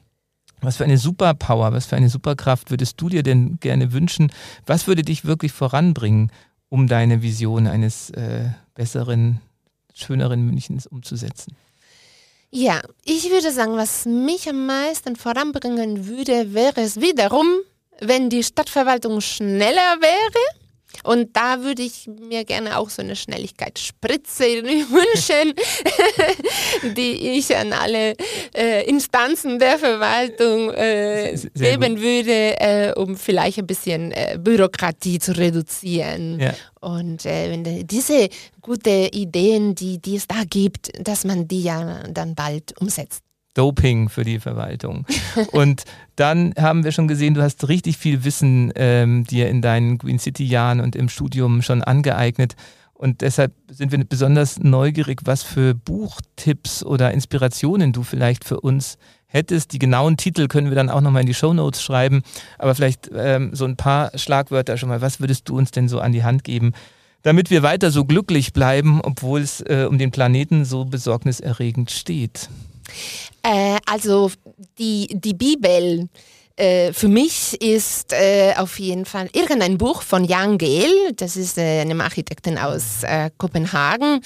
was 0.60 0.76
für 0.76 0.84
eine 0.84 0.98
Superpower, 0.98 1.72
was 1.72 1.86
für 1.86 1.96
eine 1.96 2.08
Superkraft 2.08 2.70
würdest 2.70 3.00
du 3.00 3.08
dir 3.08 3.22
denn 3.22 3.58
gerne 3.60 3.92
wünschen? 3.92 4.32
Was 4.64 4.86
würde 4.86 5.02
dich 5.02 5.24
wirklich 5.24 5.52
voranbringen, 5.52 6.30
um 6.68 6.86
deine 6.86 7.22
Vision 7.22 7.66
eines 7.66 8.10
äh, 8.10 8.50
besseren, 8.74 9.40
schöneren 9.94 10.44
Münchens 10.44 10.86
umzusetzen? 10.86 11.56
Ja, 12.50 12.80
ich 13.04 13.30
würde 13.30 13.50
sagen, 13.52 13.76
was 13.76 14.06
mich 14.06 14.48
am 14.48 14.66
meisten 14.66 15.16
voranbringen 15.16 16.06
würde, 16.06 16.54
wäre 16.54 16.80
es 16.80 17.00
wiederum, 17.00 17.46
wenn 18.00 18.30
die 18.30 18.42
Stadtverwaltung 18.42 19.20
schneller 19.20 19.96
wäre 20.00 20.65
und 21.04 21.36
da 21.36 21.62
würde 21.62 21.82
ich 21.82 22.06
mir 22.06 22.44
gerne 22.44 22.78
auch 22.78 22.90
so 22.90 23.02
eine 23.02 23.16
Schnelligkeitsspritze 23.16 24.44
wünschen, 24.44 25.54
die 26.96 27.38
ich 27.38 27.54
an 27.56 27.72
alle 27.72 28.14
äh, 28.54 28.88
Instanzen 28.88 29.58
der 29.58 29.78
Verwaltung 29.78 30.70
äh, 30.70 31.36
geben 31.54 31.94
gut. 31.94 32.02
würde, 32.02 32.60
äh, 32.60 32.92
um 32.96 33.16
vielleicht 33.16 33.58
ein 33.58 33.66
bisschen 33.66 34.12
äh, 34.12 34.38
Bürokratie 34.40 35.18
zu 35.18 35.36
reduzieren. 35.36 36.40
Ja. 36.40 36.54
Und 36.80 37.26
äh, 37.26 37.50
wenn 37.50 37.86
diese 37.86 38.28
guten 38.60 39.08
Ideen, 39.08 39.74
die, 39.74 39.98
die 39.98 40.16
es 40.16 40.26
da 40.26 40.44
gibt, 40.48 40.90
dass 41.00 41.24
man 41.24 41.48
die 41.48 41.62
ja 41.62 42.02
dann 42.08 42.34
bald 42.34 42.78
umsetzt. 42.80 43.25
Doping 43.56 44.08
für 44.08 44.24
die 44.24 44.38
Verwaltung. 44.38 45.06
Und 45.52 45.84
dann 46.14 46.52
haben 46.58 46.84
wir 46.84 46.92
schon 46.92 47.08
gesehen, 47.08 47.34
du 47.34 47.42
hast 47.42 47.68
richtig 47.68 47.96
viel 47.96 48.24
Wissen 48.24 48.72
ähm, 48.76 49.24
dir 49.24 49.48
in 49.48 49.62
deinen 49.62 49.98
Green 49.98 50.18
City-Jahren 50.18 50.80
und 50.80 50.96
im 50.96 51.08
Studium 51.08 51.62
schon 51.62 51.82
angeeignet. 51.82 52.56
Und 52.94 53.20
deshalb 53.20 53.52
sind 53.68 53.92
wir 53.92 54.02
besonders 54.04 54.58
neugierig, 54.58 55.20
was 55.24 55.42
für 55.42 55.74
Buchtipps 55.74 56.82
oder 56.82 57.12
Inspirationen 57.12 57.92
du 57.92 58.02
vielleicht 58.02 58.44
für 58.44 58.60
uns 58.60 58.96
hättest. 59.26 59.72
Die 59.72 59.78
genauen 59.78 60.16
Titel 60.16 60.48
können 60.48 60.70
wir 60.70 60.76
dann 60.76 60.88
auch 60.88 61.02
nochmal 61.02 61.20
in 61.20 61.26
die 61.26 61.34
Show 61.34 61.52
Notes 61.52 61.82
schreiben. 61.82 62.22
Aber 62.58 62.74
vielleicht 62.74 63.10
ähm, 63.14 63.50
so 63.54 63.66
ein 63.66 63.76
paar 63.76 64.16
Schlagwörter 64.16 64.78
schon 64.78 64.88
mal. 64.88 65.02
Was 65.02 65.20
würdest 65.20 65.48
du 65.48 65.58
uns 65.58 65.70
denn 65.70 65.88
so 65.88 66.00
an 66.00 66.12
die 66.12 66.24
Hand 66.24 66.42
geben, 66.42 66.72
damit 67.22 67.50
wir 67.50 67.62
weiter 67.62 67.90
so 67.90 68.06
glücklich 68.06 68.54
bleiben, 68.54 69.00
obwohl 69.02 69.40
es 69.40 69.60
äh, 69.60 69.86
um 69.88 69.98
den 69.98 70.10
Planeten 70.10 70.64
so 70.64 70.86
besorgniserregend 70.86 71.90
steht? 71.90 72.48
Äh, 73.42 73.78
also 73.86 74.30
die, 74.78 75.08
die 75.12 75.34
Bibel 75.34 76.08
äh, 76.56 76.94
für 76.94 77.08
mich 77.08 77.60
ist 77.60 78.14
äh, 78.14 78.54
auf 78.56 78.78
jeden 78.78 79.04
Fall 79.04 79.28
irgendein 79.34 79.76
Buch 79.76 80.00
von 80.00 80.24
Jan 80.24 80.56
Gehl, 80.56 81.12
das 81.14 81.36
ist 81.36 81.58
äh, 81.58 81.80
einem 81.80 82.00
Architekten 82.00 82.56
aus 82.56 83.02
äh, 83.02 83.30
Kopenhagen, 83.36 84.22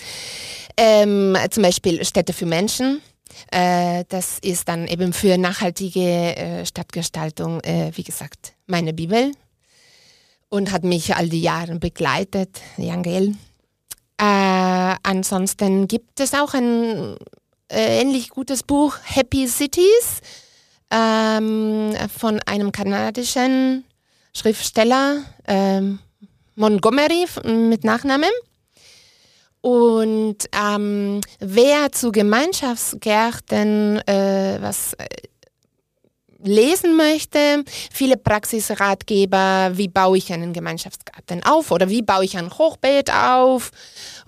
ähm, 0.76 1.36
zum 1.50 1.64
Beispiel 1.64 2.04
Städte 2.04 2.32
für 2.32 2.46
Menschen. 2.46 3.02
Äh, 3.50 4.04
das 4.08 4.38
ist 4.38 4.68
dann 4.68 4.86
eben 4.86 5.12
für 5.12 5.38
nachhaltige 5.38 6.36
äh, 6.36 6.66
Stadtgestaltung, 6.66 7.60
wie 7.62 8.02
gesagt, 8.02 8.54
meine 8.66 8.92
Bibel 8.92 9.32
und 10.48 10.70
hat 10.70 10.84
mich 10.84 11.16
all 11.16 11.28
die 11.28 11.42
Jahre 11.42 11.76
begleitet, 11.76 12.60
Jan 12.76 13.02
Gehl. 13.02 13.34
ansonsten 14.18 15.88
gibt 15.88 16.20
es 16.20 16.34
auch 16.34 16.54
ein 16.54 17.16
ähnlich 17.70 18.30
gutes 18.30 18.62
Buch 18.62 18.96
Happy 19.04 19.46
Cities 19.46 20.20
ähm, 20.90 21.94
von 22.16 22.40
einem 22.46 22.72
kanadischen 22.72 23.84
Schriftsteller 24.34 25.22
ähm, 25.46 25.98
Montgomery 26.56 27.26
mit 27.44 27.84
Nachnamen. 27.84 28.30
Und 29.62 30.38
ähm, 30.52 31.20
wer 31.38 31.92
zu 31.92 32.12
Gemeinschaftsgärten 32.12 33.98
äh, 34.06 34.58
was 34.60 34.94
äh, 34.94 35.06
lesen 36.42 36.96
möchte, 36.96 37.64
viele 37.92 38.16
Praxisratgeber, 38.16 39.72
wie 39.74 39.88
baue 39.88 40.16
ich 40.16 40.32
einen 40.32 40.54
Gemeinschaftsgarten 40.54 41.42
auf 41.44 41.70
oder 41.70 41.90
wie 41.90 42.02
baue 42.02 42.24
ich 42.24 42.38
ein 42.38 42.50
Hochbeet 42.50 43.12
auf 43.12 43.70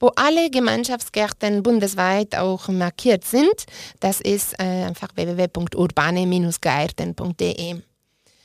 wo 0.00 0.08
alle 0.16 0.50
Gemeinschaftsgärten 0.50 1.62
bundesweit 1.62 2.36
auch 2.36 2.68
markiert 2.68 3.24
sind. 3.24 3.64
Das 4.00 4.20
ist 4.20 4.60
äh, 4.60 4.84
einfach 4.84 5.08
www.urbane-gärten.de. 5.14 7.76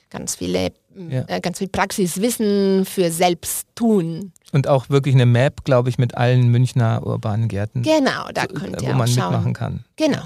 Ganz 0.10 0.36
viele, 0.36 0.72
ja. 1.10 1.26
äh, 1.28 1.42
ganz 1.42 1.58
viel 1.58 1.70
Praxiswissen 1.70 2.86
für 2.86 3.12
Selbsttun. 3.12 4.32
Und 4.52 4.68
auch 4.68 4.90
wirklich 4.90 5.16
eine 5.16 5.26
Map, 5.26 5.64
glaube 5.64 5.90
ich, 5.90 5.98
mit 5.98 6.16
allen 6.16 6.50
Münchner 6.50 7.02
urbanen 7.06 7.48
Gärten. 7.48 7.82
Genau, 7.82 8.28
da 8.34 8.46
könnt 8.46 8.82
ihr 8.82 8.90
wo 8.90 8.94
man 8.94 9.08
schauen. 9.08 9.32
mitmachen 9.32 9.54
kann. 9.54 9.86
Genau. 9.96 10.22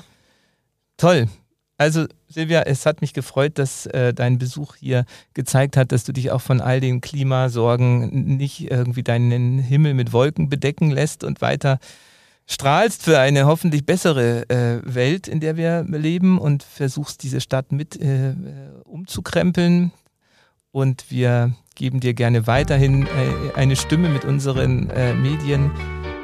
Toll. 0.97 1.27
Also 1.77 2.07
Silvia, 2.29 2.63
es 2.63 2.85
hat 2.85 3.01
mich 3.01 3.13
gefreut, 3.13 3.53
dass 3.57 3.85
äh, 3.85 4.13
dein 4.13 4.37
Besuch 4.37 4.75
hier 4.75 5.05
gezeigt 5.33 5.77
hat, 5.77 5.91
dass 5.91 6.03
du 6.03 6.11
dich 6.11 6.31
auch 6.31 6.41
von 6.41 6.59
all 6.59 6.81
den 6.81 6.99
Klimasorgen 6.99 8.35
nicht 8.37 8.69
irgendwie 8.69 9.03
deinen 9.03 9.59
Himmel 9.59 9.93
mit 9.93 10.11
Wolken 10.11 10.49
bedecken 10.49 10.91
lässt 10.91 11.23
und 11.23 11.41
weiter 11.41 11.79
strahlst 12.45 13.03
für 13.03 13.19
eine 13.19 13.45
hoffentlich 13.45 13.85
bessere 13.85 14.49
äh, 14.49 14.81
Welt, 14.83 15.27
in 15.27 15.39
der 15.39 15.57
wir 15.57 15.83
leben 15.83 16.37
und 16.37 16.63
versuchst 16.63 17.23
diese 17.23 17.41
Stadt 17.41 17.71
mit 17.71 17.99
äh, 17.99 18.33
umzukrempeln. 18.85 19.91
Und 20.71 21.09
wir 21.09 21.53
geben 21.75 21.99
dir 21.99 22.13
gerne 22.13 22.47
weiterhin 22.47 23.03
äh, 23.03 23.07
eine 23.55 23.75
Stimme 23.75 24.09
mit 24.09 24.25
unseren 24.25 24.89
äh, 24.89 25.13
Medien. 25.13 25.71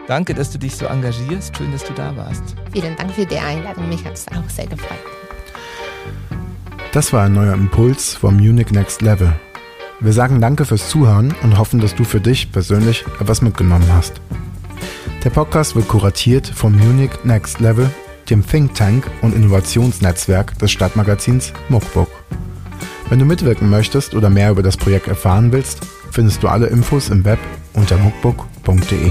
Danke, 0.07 0.33
dass 0.33 0.51
du 0.51 0.57
dich 0.57 0.75
so 0.75 0.85
engagierst. 0.85 1.55
Schön, 1.57 1.71
dass 1.71 1.83
du 1.83 1.93
da 1.93 2.15
warst. 2.15 2.43
Vielen 2.71 2.95
Dank 2.95 3.11
für 3.11 3.25
die 3.25 3.37
Einladung. 3.37 3.87
Mich 3.87 4.03
hat 4.03 4.13
es 4.13 4.27
auch 4.27 4.49
sehr 4.49 4.67
gefreut. 4.67 5.22
Das 6.93 7.11
war 7.11 7.23
ein 7.23 7.33
neuer 7.33 7.55
Impuls 7.55 8.13
vom 8.13 8.35
Munich 8.35 8.69
Next 8.69 9.01
Level. 9.01 9.33
Wir 9.99 10.13
sagen 10.13 10.39
danke 10.39 10.63
fürs 10.63 10.89
Zuhören 10.89 11.33
und 11.41 11.57
hoffen, 11.57 11.79
dass 11.79 11.95
du 11.95 12.03
für 12.03 12.21
dich 12.21 12.51
persönlich 12.51 13.03
etwas 13.19 13.41
mitgenommen 13.41 13.91
hast. 13.91 14.21
Der 15.23 15.31
Podcast 15.31 15.75
wird 15.75 15.87
kuratiert 15.87 16.47
vom 16.47 16.77
Munich 16.77 17.09
Next 17.23 17.59
Level, 17.59 17.89
dem 18.29 18.45
Think 18.45 18.75
Tank 18.75 19.09
und 19.23 19.35
Innovationsnetzwerk 19.35 20.59
des 20.59 20.71
Stadtmagazins 20.71 21.51
Muckbook. 21.67 22.09
Wenn 23.09 23.17
du 23.17 23.25
mitwirken 23.25 23.71
möchtest 23.71 24.13
oder 24.13 24.29
mehr 24.29 24.51
über 24.51 24.61
das 24.61 24.77
Projekt 24.77 25.07
erfahren 25.07 25.51
willst, 25.51 25.79
findest 26.11 26.43
du 26.43 26.47
alle 26.47 26.67
Infos 26.67 27.09
im 27.09 27.25
Web 27.25 27.39
unter 27.73 27.97
muckbook.de. 27.97 29.09